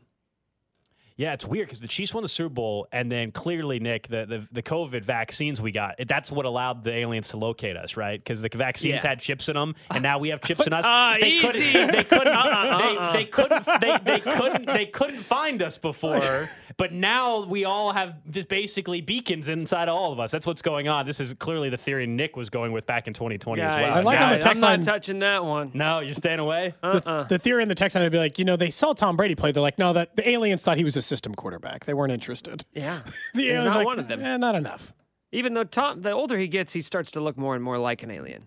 Yeah, 1.17 1.31
it's 1.31 1.45
weird 1.45 1.67
because 1.67 1.79
the 1.79 1.87
Chiefs 1.87 2.13
won 2.13 2.23
the 2.23 2.29
Super 2.29 2.49
Bowl, 2.49 2.87
and 2.91 3.09
then 3.09 3.31
clearly, 3.31 3.79
Nick, 3.79 4.09
the, 4.09 4.25
the, 4.25 4.47
the 4.51 4.61
COVID 4.61 5.01
vaccines 5.03 5.61
we 5.61 5.71
got, 5.71 5.95
that's 6.07 6.29
what 6.29 6.45
allowed 6.45 6.83
the 6.83 6.91
aliens 6.91 7.29
to 7.29 7.37
locate 7.37 7.77
us, 7.77 7.95
right? 7.95 8.19
Because 8.21 8.41
the 8.41 8.49
vaccines 8.53 9.01
Yeah. 9.01 9.11
had 9.11 9.19
chips 9.21 9.47
in 9.47 9.53
them, 9.53 9.75
and 9.91 10.03
now 10.03 10.19
we 10.19 10.27
have 10.29 10.41
chips 10.41 10.67
in 10.67 10.73
us. 10.73 10.83
Ah, 10.85 11.15
they, 11.21 11.27
easy. 11.29 11.71
Couldn't, 11.71 11.91
they 11.93 12.03
couldn't. 12.03 12.27
Uh-uh, 12.35 13.11
they, 13.13 13.17
they 13.19 13.25
couldn't. 13.31 13.65
They, 13.79 13.97
they 14.03 14.19
couldn't. 14.35 14.65
They 14.65 14.85
couldn't 14.87 15.21
find 15.23 15.63
us 15.63 15.77
before, 15.77 16.49
but 16.75 16.91
now 16.91 17.45
we 17.45 17.63
all 17.63 17.93
have 17.93 18.15
just 18.29 18.49
basically 18.49 18.99
beacons 18.99 19.47
inside 19.47 19.87
of 19.87 19.95
all 19.95 20.11
of 20.11 20.19
us. 20.19 20.31
That's 20.31 20.45
what's 20.45 20.61
going 20.61 20.89
on. 20.89 21.05
This 21.05 21.21
is 21.21 21.33
clearly 21.35 21.69
the 21.69 21.77
theory 21.77 22.07
Nick 22.07 22.35
was 22.35 22.49
going 22.49 22.73
with 22.73 22.85
back 22.85 23.07
in 23.07 23.13
2020 23.13 23.61
as 23.61 23.73
well. 23.73 23.93
I 23.93 24.01
like 24.01 24.19
on 24.19 24.29
the 24.31 24.35
guys, 24.35 24.43
text 24.43 24.57
I'm 24.63 24.69
line- 24.69 24.79
not 24.81 24.85
touching 24.85 25.19
that 25.19 25.45
one. 25.45 25.71
no, 25.73 25.99
you're 25.99 26.13
staying 26.13 26.39
away. 26.39 26.73
Uh-uh. 26.83 27.23
the 27.23 27.39
theory 27.39 27.63
in 27.63 27.69
the 27.69 27.75
text 27.75 27.95
line 27.95 28.03
would 28.03 28.11
be 28.11 28.17
like, 28.17 28.37
you 28.37 28.43
know, 28.43 28.57
they 28.57 28.69
saw 28.69 28.91
Tom 28.91 29.15
Brady 29.15 29.35
play. 29.35 29.53
They're 29.53 29.61
like, 29.63 29.79
no, 29.79 29.93
that 29.93 30.17
the 30.17 30.27
aliens 30.27 30.61
thought 30.61 30.75
he 30.75 30.83
was 30.83 30.97
a 30.97 31.04
system 31.05 31.33
quarterback. 31.35 31.85
They 31.85 31.93
weren't 31.93 32.11
interested. 32.11 32.65
Yeah. 32.73 33.01
The 33.33 33.49
aliens 33.49 33.65
not 33.65 33.77
like, 33.77 33.85
one 33.85 33.99
of 33.99 34.07
them. 34.07 34.21
Eh, 34.23 34.37
not 34.37 34.55
enough. 34.55 34.93
Even 35.31 35.53
though 35.53 35.63
Tom, 35.63 36.01
the 36.01 36.11
older 36.11 36.37
he 36.37 36.47
gets, 36.47 36.73
he 36.73 36.81
starts 36.81 37.11
to 37.11 37.19
look 37.21 37.37
more 37.37 37.55
and 37.55 37.63
more 37.63 37.77
like 37.77 38.03
an 38.03 38.11
alien. 38.11 38.43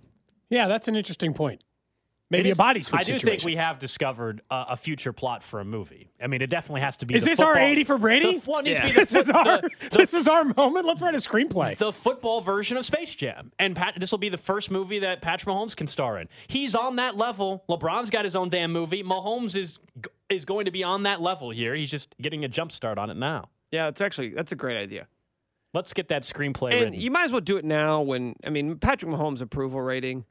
Yeah, 0.51 0.69
that's 0.69 0.89
an 0.89 0.97
interesting 0.97 1.35
point. 1.35 1.63
Maybe 2.31 2.51
It 2.51 2.53
a 2.53 2.57
body 2.57 2.83
switch 2.83 3.01
I 3.01 3.05
do 3.05 3.13
situation. 3.13 3.41
think 3.41 3.45
we 3.45 3.57
have 3.57 3.79
discovered 3.79 4.43
a, 4.51 4.67
a 4.71 4.77
future 4.77 5.15
plot 5.15 5.43
for 5.43 5.61
a 5.61 5.65
movie. 5.65 6.11
I 6.23 6.27
mean, 6.27 6.43
it 6.43 6.51
definitely 6.51 6.83
has 6.83 6.97
to 6.99 7.07
be. 7.07 7.15
Is 7.15 7.25
this 7.25 7.41
our 7.41 7.57
80 7.57 7.85
for 7.85 7.97
Brady? 7.97 8.39
The, 8.39 8.51
well, 8.51 8.61
it 8.61 8.65
needs 8.65 8.81
to 8.81 8.87
Yeah. 8.87 8.93
the, 8.93 9.01
this 9.01 9.15
is 9.15 9.31
our 9.31 9.45
the, 9.61 9.71
this 9.93 10.15
is 10.15 10.29
our 10.29 10.45
moment. 10.45 10.85
Let's 10.85 11.01
write 11.01 11.15
a 11.15 11.19
screenplay. 11.19 11.77
the 11.79 11.91
football 11.93 12.43
version 12.43 12.77
of 12.77 12.85
Space 12.85 13.15
Jam, 13.15 13.51
and 13.59 13.75
Pat, 13.75 13.95
this 13.99 14.11
will 14.11 14.19
be 14.19 14.29
the 14.29 14.37
first 14.37 14.71
movie 14.71 14.99
that 14.99 15.23
Patrick 15.23 15.55
Mahomes 15.55 15.75
can 15.75 15.87
star 15.87 16.19
in. 16.19 16.29
He's 16.49 16.75
on 16.75 16.97
that 16.97 17.17
level. 17.17 17.65
LeBron's 17.69 18.11
got 18.11 18.25
his 18.25 18.37
own 18.37 18.51
damn 18.51 18.73
movie. 18.73 19.03
Mahomes 19.03 19.57
is 19.57 19.79
is 20.29 20.45
going 20.45 20.67
to 20.67 20.71
be 20.71 20.85
on 20.85 21.05
that 21.05 21.21
level 21.21 21.51
here. 21.51 21.75
He's 21.75 21.91
just 21.91 22.15
getting 22.21 22.45
a 22.45 22.49
jump 22.49 22.73
start 22.73 22.99
on 22.99 23.11
it 23.11 23.17
now. 23.17 23.49
Yeah, 23.71 23.89
it's 23.89 24.01
actually 24.01 24.31
that's 24.31 24.53
a 24.53 24.57
great 24.57 24.77
idea. 24.77 25.07
Let's 25.75 25.93
get 25.93 26.09
that 26.09 26.23
screenplay 26.23 26.73
And 26.73 26.81
written. 26.81 27.01
you 27.01 27.11
might 27.11 27.25
as 27.25 27.33
well 27.33 27.43
do 27.43 27.57
it 27.59 27.65
now 27.65 28.01
when 28.01 28.35
I 28.45 28.51
mean 28.51 28.79
Patrick 28.79 29.11
Mahomes' 29.11 29.41
approval 29.43 29.81
rating 29.81 30.25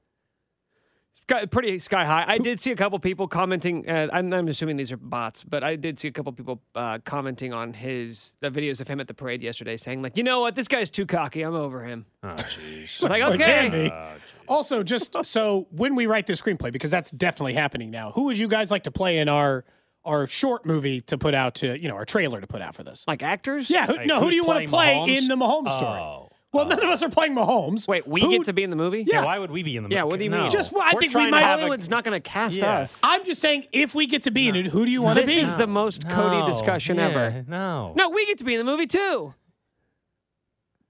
got 1.28 1.52
pretty 1.52 1.78
sky 1.78 2.06
high. 2.06 2.24
I 2.26 2.38
did 2.38 2.60
see 2.60 2.72
a 2.72 2.76
couple 2.76 2.98
people 3.00 3.28
commenting. 3.28 3.88
Uh, 3.88 4.08
I'm, 4.12 4.32
I'm 4.34 4.48
assuming 4.48 4.78
these 4.78 4.92
are 4.92 4.98
bots, 4.98 5.44
but 5.44 5.64
I 5.64 5.76
did 5.76 6.00
see 6.00 6.08
a 6.08 6.12
couple 6.12 6.32
people 6.32 6.62
uh, 6.74 7.00
commenting 7.04 7.54
on 7.54 7.74
his 7.74 8.34
the 8.40 8.50
videos 8.50 8.82
of 8.82 8.88
him 8.88 9.00
at 9.00 9.08
the 9.08 9.14
parade 9.14 9.44
yesterday, 9.44 9.78
saying 9.78 10.02
like, 10.02 10.18
you 10.18 10.24
know 10.24 10.42
what, 10.42 10.56
this 10.56 10.68
guy's 10.68 10.90
too 10.90 11.06
cocky. 11.06 11.42
I'm 11.42 11.54
over 11.54 11.84
him. 11.84 12.06
Oh, 12.24 12.28
jeez. 12.38 13.02
like, 13.02 13.22
Well, 13.22 13.34
it 13.34 13.40
can 13.40 13.66
okay. 13.68 13.90
be. 13.90 14.22
also, 14.48 14.84
just 14.84 15.16
so 15.26 15.68
when 15.72 15.96
we 15.96 16.06
write 16.08 16.28
the 16.28 16.34
screenplay, 16.34 16.72
because 16.72 16.92
that's 16.92 17.12
definitely 17.12 17.54
happening 17.54 17.92
now. 17.92 18.12
Who 18.12 18.24
would 18.26 18.40
you 18.40 18.48
guys 18.48 18.72
like 18.72 18.84
to 18.84 18.92
play 18.92 19.18
in 19.18 19.28
our 19.30 19.66
our 20.08 20.26
short 20.28 20.66
movie 20.66 21.02
to 21.02 21.18
put 21.18 21.34
out 21.36 21.56
to 21.56 21.80
you 21.80 21.88
know 21.88 21.96
our 21.96 22.06
trailer 22.06 22.42
to 22.42 22.48
put 22.48 22.62
out 22.62 22.74
for 22.76 22.84
this? 22.84 23.04
Like 23.08 23.22
actors? 23.22 23.70
Yeah. 23.70 23.86
Who, 23.88 23.98
Like, 23.98 24.08
no. 24.08 24.20
Who 24.22 24.30
do 24.30 24.36
you 24.36 24.44
want 24.46 24.64
to 24.64 24.70
play 24.70 24.96
Mahomes? 24.96 25.18
in 25.18 25.28
the 25.28 25.36
Mahomes 25.36 25.68
oh, 25.68 25.78
story? 25.78 26.00
Oh. 26.00 26.30
Well, 26.54 26.66
none 26.66 26.80
of 26.82 26.86
us 26.90 27.04
are 27.04 27.10
playing 27.10 27.36
Mahomes. 27.36 27.88
Wait, 27.90 28.08
we 28.08 28.22
Who- 28.22 28.32
get 28.32 28.46
to 28.46 28.54
be 28.54 28.64
in 28.64 28.70
the 28.70 28.78
movie? 28.78 29.04
Yeah. 29.06 29.26
Why 29.26 29.38
would 29.38 29.52
we 29.52 29.64
be 29.64 29.76
in 29.76 29.84
the 29.84 29.90
Yeah, 29.90 30.04
what 30.04 30.18
do 30.18 30.24
you 30.24 30.30
No. 30.32 30.44
mean? 30.44 30.50
Just 30.50 30.72
well, 30.72 30.82
I 30.82 30.94
We're 30.94 31.02
think 31.02 31.14
we 31.14 31.30
might. 31.30 31.42
have 31.42 31.60
a- 31.60 31.62
Hollywood's 31.64 31.90
not 31.90 32.06
going 32.06 32.20
to 32.20 32.28
cast 32.30 32.58
Yeah. 32.58 32.80
us. 32.80 33.02
I'm 33.04 33.26
just 33.26 33.42
saying, 33.42 33.66
if 33.74 33.94
we 33.94 34.08
get 34.08 34.24
to 34.24 34.32
be 34.32 34.48
in 34.48 34.56
it, 34.56 34.68
who 34.68 34.86
do 34.86 34.90
you 34.92 35.02
want 35.02 35.20
to 35.20 35.26
be? 35.26 35.36
This 35.36 35.50
is 35.50 35.56
the 35.58 35.68
most 35.68 36.08
Cody 36.10 36.50
discussion 36.50 36.98
Yeah, 36.98 37.10
ever. 37.10 37.44
No. 37.48 37.94
No, 37.98 38.10
we 38.10 38.26
get 38.26 38.38
to 38.40 38.46
be 38.46 38.56
in 38.56 38.60
the 38.66 38.72
movie 38.72 38.88
too. 38.88 39.34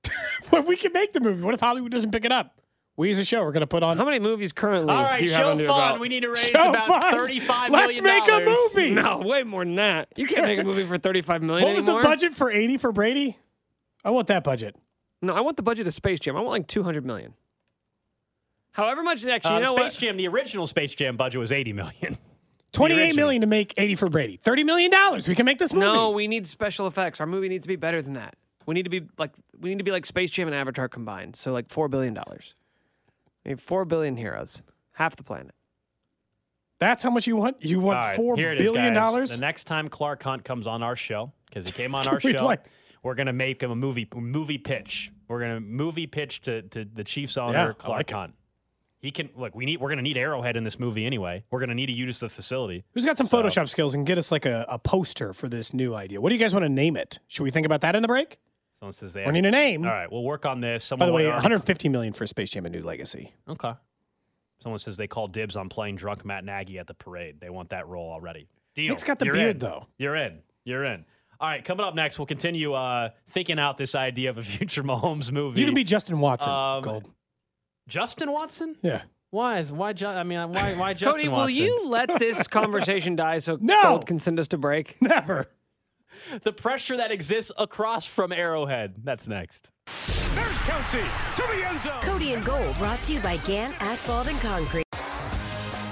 Well, 0.51 0.63
we 0.63 0.77
can 0.77 0.93
make 0.93 1.11
the 1.11 1.19
movie. 1.19 1.41
What 1.43 1.53
if 1.55 1.59
Hollywood 1.59 1.91
doesn't 1.91 2.11
pick 2.11 2.23
it 2.23 2.31
up? 2.31 2.61
We 2.97 3.11
as 3.11 3.19
a 3.19 3.23
show 3.23 3.43
we're 3.43 3.51
going 3.51 3.61
to 3.61 3.67
put 3.67 3.83
on. 3.83 3.97
How 3.97 4.05
many 4.05 4.17
movies 4.19 4.51
currently 4.51 4.91
All 4.93 5.17
do 5.19 5.23
you 5.23 5.31
have 5.31 5.39
show 5.39 5.51
under 5.51 5.63
your 5.63 5.71
fun. 5.71 5.99
We 5.99 6.09
need 6.09 6.23
to 6.23 6.29
raise 6.31 6.47
Show 6.47 6.69
about 6.71 6.87
fun. 6.87 7.13
thirty-five 7.13 7.69
Let's 7.71 8.01
million 8.01 8.03
make 8.03 8.27
a 8.27 8.45
movie. 8.73 8.93
No, 8.95 9.19
way 9.19 9.43
more 9.43 9.63
than 9.63 9.75
that. 9.75 10.09
You 10.15 10.25
can't 10.27 10.43
make 10.45 10.57
a 10.59 10.63
movie 10.63 10.83
for 10.85 10.97
35 10.97 11.43
million 11.43 11.67
What 11.67 11.75
was 11.75 11.85
the 11.85 11.93
budget 11.93 12.33
for 12.33 12.51
80 12.51 12.77
for 12.77 12.91
Brady? 12.91 13.37
I 14.03 14.09
want 14.09 14.27
that 14.27 14.43
budget. 14.43 14.75
No, 15.21 15.33
I 15.33 15.41
want 15.41 15.57
the 15.57 15.63
budget 15.63 15.85
of 15.87 15.93
Space 15.93 16.19
Jam. 16.19 16.35
I 16.35 16.39
want 16.39 16.49
like 16.51 16.67
200 16.67 17.05
million. 17.05 17.33
However 18.71 19.03
much 19.03 19.25
actually, 19.25 19.51
Uh, 19.55 19.57
you 19.59 19.63
know 19.65 19.75
Space 19.75 19.93
what? 19.93 19.99
Jam, 20.01 20.17
the 20.17 20.27
original 20.27 20.65
Space 20.67 20.93
Jam 20.95 21.17
budget 21.17 21.39
was 21.39 21.51
eighty 21.51 21.73
million. 21.73 22.17
Twenty-eight 22.73 23.15
original. 23.17 23.39
to 23.41 23.47
make 23.47 23.73
80 23.77 23.95
for 23.95 24.05
Brady. 24.07 24.39
$30 24.43 24.65
million. 24.65 24.91
We 25.27 25.33
can 25.35 25.45
make 25.45 25.57
this 25.57 25.73
movie. 25.73 25.85
No, 25.85 26.11
we 26.11 26.27
need 26.27 26.47
special 26.47 26.85
effects. 26.85 27.19
Our 27.19 27.25
movie 27.25 27.49
needs 27.49 27.63
to 27.63 27.67
be 27.67 27.75
better 27.75 28.01
than 28.03 28.13
that. 28.13 28.35
We 28.67 28.73
need 28.75 28.83
to 28.83 28.89
be 28.89 29.01
like 29.17 29.31
we 29.59 29.69
need 29.69 29.77
to 29.79 29.83
be 29.83 29.91
like 29.91 30.05
Space 30.05 30.29
Jam 30.31 30.47
and 30.47 30.55
Avatar 30.55 30.87
combined. 30.89 31.35
So 31.35 31.53
like 31.53 31.69
4 31.69 31.87
billion 31.89 32.13
dollars. 32.13 32.55
I 33.47 33.51
mean 33.51 33.57
4 33.57 33.85
billion 33.85 34.17
heroes. 34.17 34.61
Half 34.91 35.15
the 35.15 35.23
planet. 35.23 35.53
That's 36.79 37.01
how 37.01 37.09
much 37.09 37.25
you 37.25 37.35
want? 37.35 37.63
You 37.63 37.79
want 37.79 37.97
All 37.97 38.03
right, 38.05 38.15
four 38.15 38.35
here 38.35 38.51
it 38.51 38.59
is, 38.61 38.63
billion 38.63 38.93
guys. 38.93 38.95
dollars? 38.95 39.29
The 39.31 39.37
next 39.37 39.63
time 39.63 39.89
Clark 39.89 40.21
Hunt 40.21 40.43
comes 40.43 40.67
on 40.67 40.83
our 40.83 40.95
show, 40.95 41.31
because 41.47 41.65
he 41.67 41.71
came 41.73 41.95
on 41.95 42.07
our 42.07 42.19
We'd 42.23 42.37
show, 42.37 42.45
like- 42.45 42.65
we're 43.03 43.15
gonna 43.15 43.33
make 43.33 43.63
him 43.63 43.71
a 43.71 43.75
movie 43.75 44.07
movie 44.15 44.57
pitch. 44.57 45.11
We're 45.27 45.39
gonna 45.39 45.59
movie 45.59 46.05
pitch 46.07 46.41
to, 46.41 46.61
to 46.63 46.83
the 46.85 47.03
Chiefs 47.03 47.37
owner 47.37 47.53
Yeah, 47.53 47.69
I 47.69 47.73
Clark 47.73 47.97
like 47.97 48.11
it. 48.11 48.13
Hunt. 48.13 48.33
He 48.99 49.11
can 49.11 49.29
look. 49.35 49.55
We 49.55 49.65
need. 49.65 49.79
We're 49.79 49.89
gonna 49.89 50.01
need 50.01 50.17
Arrowhead 50.17 50.57
in 50.57 50.63
this 50.63 50.77
movie 50.79 51.05
anyway. 51.05 51.43
We're 51.49 51.59
gonna 51.59 51.75
need 51.75 51.85
to 51.85 51.93
use 51.93 52.19
the 52.19 52.27
facility. 52.29 52.83
Who's 52.93 53.05
got 53.05 53.15
some 53.17 53.27
So- 53.27 53.41
Photoshop 53.41 53.69
skills 53.69 53.93
and 53.95 54.05
get 54.05 54.17
us 54.17 54.31
like 54.31 54.45
a, 54.45 54.65
a 54.67 54.77
poster 54.77 55.31
for 55.33 55.47
this 55.47 55.73
new 55.73 55.95
idea? 55.95 56.19
What 56.19 56.29
do 56.29 56.35
you 56.35 56.39
guys 56.41 56.53
want 56.53 56.63
to 56.65 56.69
name 56.69 56.97
it? 56.97 57.19
Should 57.27 57.43
we 57.43 57.51
think 57.51 57.65
about 57.65 57.81
that 57.81 57.95
in 57.95 58.01
the 58.01 58.07
break? 58.07 58.37
Someone 58.79 58.93
says 58.93 59.13
they 59.13 59.25
We 59.25 59.31
need 59.31 59.45
a 59.45 59.51
name. 59.51 59.85
All 59.85 59.91
right, 59.91 60.11
we'll 60.11 60.23
work 60.23 60.45
on 60.45 60.61
this. 60.61 60.89
By 60.89 61.05
the 61.05 61.11
way, 61.13 61.23
already- 61.23 61.35
150 61.35 61.89
million 61.89 62.13
for 62.13 62.27
Space 62.27 62.51
Jam: 62.51 62.65
A 62.65 62.69
New 62.69 62.83
Legacy. 62.83 63.33
Okay. 63.49 63.73
Someone 64.61 64.79
says 64.79 64.97
they 64.97 65.07
call 65.07 65.27
dibs 65.27 65.55
on 65.55 65.69
playing 65.69 65.95
drunk 65.97 66.25
Matt 66.25 66.43
Nagy 66.43 66.79
at 66.79 66.87
the 66.87 66.93
parade. 66.93 67.39
They 67.39 67.49
want 67.49 67.69
that 67.69 67.87
role 67.87 68.11
already. 68.11 68.47
Deal. 68.75 68.89
Nick's 68.89 69.03
got 69.03 69.19
the 69.19 69.25
You're 69.25 69.35
beard, 69.35 69.49
in. 69.51 69.59
though. 69.59 69.87
You're 69.97 70.15
in. 70.15 70.39
You're 70.63 70.83
in. 70.83 71.05
All 71.39 71.47
right, 71.49 71.63
coming 71.63 71.85
up 71.85 71.93
next, 71.93 72.17
we'll 72.17 72.25
continue 72.25 72.73
uh, 72.73 73.09
thinking 73.29 73.59
out 73.59 73.77
this 73.77 73.93
idea 73.93 74.31
of 74.31 74.37
a 74.39 74.43
future 74.55 74.83
Mahomes 74.83 75.31
movie. 75.31 75.59
You 75.59 75.65
can 75.67 75.75
be 75.75 75.83
Justin 75.83 76.19
Watson. 76.19 76.51
Um, 76.51 76.81
Gold. 76.81 77.11
Justin 77.87 78.31
Watson? 78.31 78.75
Yeah. 78.81 79.03
Why? 79.29 79.59
Is 79.59 79.71
why? 79.71 79.93
Ju- 79.93 80.07
I 80.07 80.23
mean, 80.23 80.39
why? 80.51 80.73
Why 80.73 80.93
Justin 80.93 81.07
Watson? 81.07 81.29
Cody, 81.29 81.29
will 81.29 81.49
you 81.49 81.85
let 81.89 82.17
this 82.19 82.47
conversation 82.47 83.15
die 83.15 83.39
so 83.39 83.57
No. 83.61 83.79
Gold 83.83 84.05
can 84.07 84.19
send 84.19 84.39
us 84.39 84.47
to 84.49 84.57
break? 84.57 84.97
Never. 85.01 85.47
The 86.41 86.53
pressure 86.53 86.97
that 86.97 87.11
exists 87.11 87.51
across 87.57 88.05
from 88.05 88.31
Arrowhead. 88.31 88.95
That's 89.03 89.27
next. 89.27 89.71
There's 90.35 90.57
Kelce 90.57 91.07
to 91.35 91.41
the 91.41 91.67
end 91.67 91.81
zone. 91.81 92.01
Cody 92.01 92.33
and 92.33 92.43
Gold 92.45 92.75
brought 92.77 93.01
to 93.03 93.13
you 93.13 93.19
by 93.21 93.37
Gant 93.37 93.75
Asphalt 93.79 94.27
and 94.27 94.39
Concrete. 94.39 94.83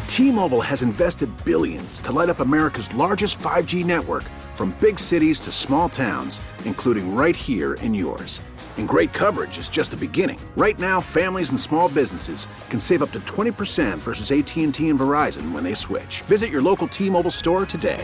T-Mobile 0.07 0.61
has 0.61 0.81
invested 0.81 1.29
billions 1.43 1.99
to 1.99 2.13
light 2.13 2.29
up 2.29 2.39
America's 2.39 2.93
largest 2.93 3.37
5G 3.39 3.83
network 3.83 4.23
from 4.53 4.73
big 4.79 4.97
cities 4.97 5.41
to 5.41 5.51
small 5.51 5.89
towns, 5.89 6.39
including 6.63 7.13
right 7.13 7.35
here 7.35 7.73
in 7.75 7.93
yours. 7.93 8.41
And 8.77 8.87
great 8.87 9.11
coverage 9.11 9.57
is 9.57 9.67
just 9.67 9.91
the 9.91 9.97
beginning. 9.97 10.39
Right 10.55 10.79
now, 10.79 11.01
families 11.01 11.49
and 11.49 11.59
small 11.59 11.89
businesses 11.89 12.47
can 12.69 12.79
save 12.79 13.01
up 13.01 13.11
to 13.11 13.19
20% 13.21 13.97
versus 13.97 14.31
AT&T 14.31 14.89
and 14.89 14.99
Verizon 14.99 15.51
when 15.51 15.63
they 15.65 15.73
switch. 15.73 16.21
Visit 16.21 16.49
your 16.49 16.61
local 16.61 16.87
T-Mobile 16.87 17.31
store 17.31 17.65
today. 17.65 18.03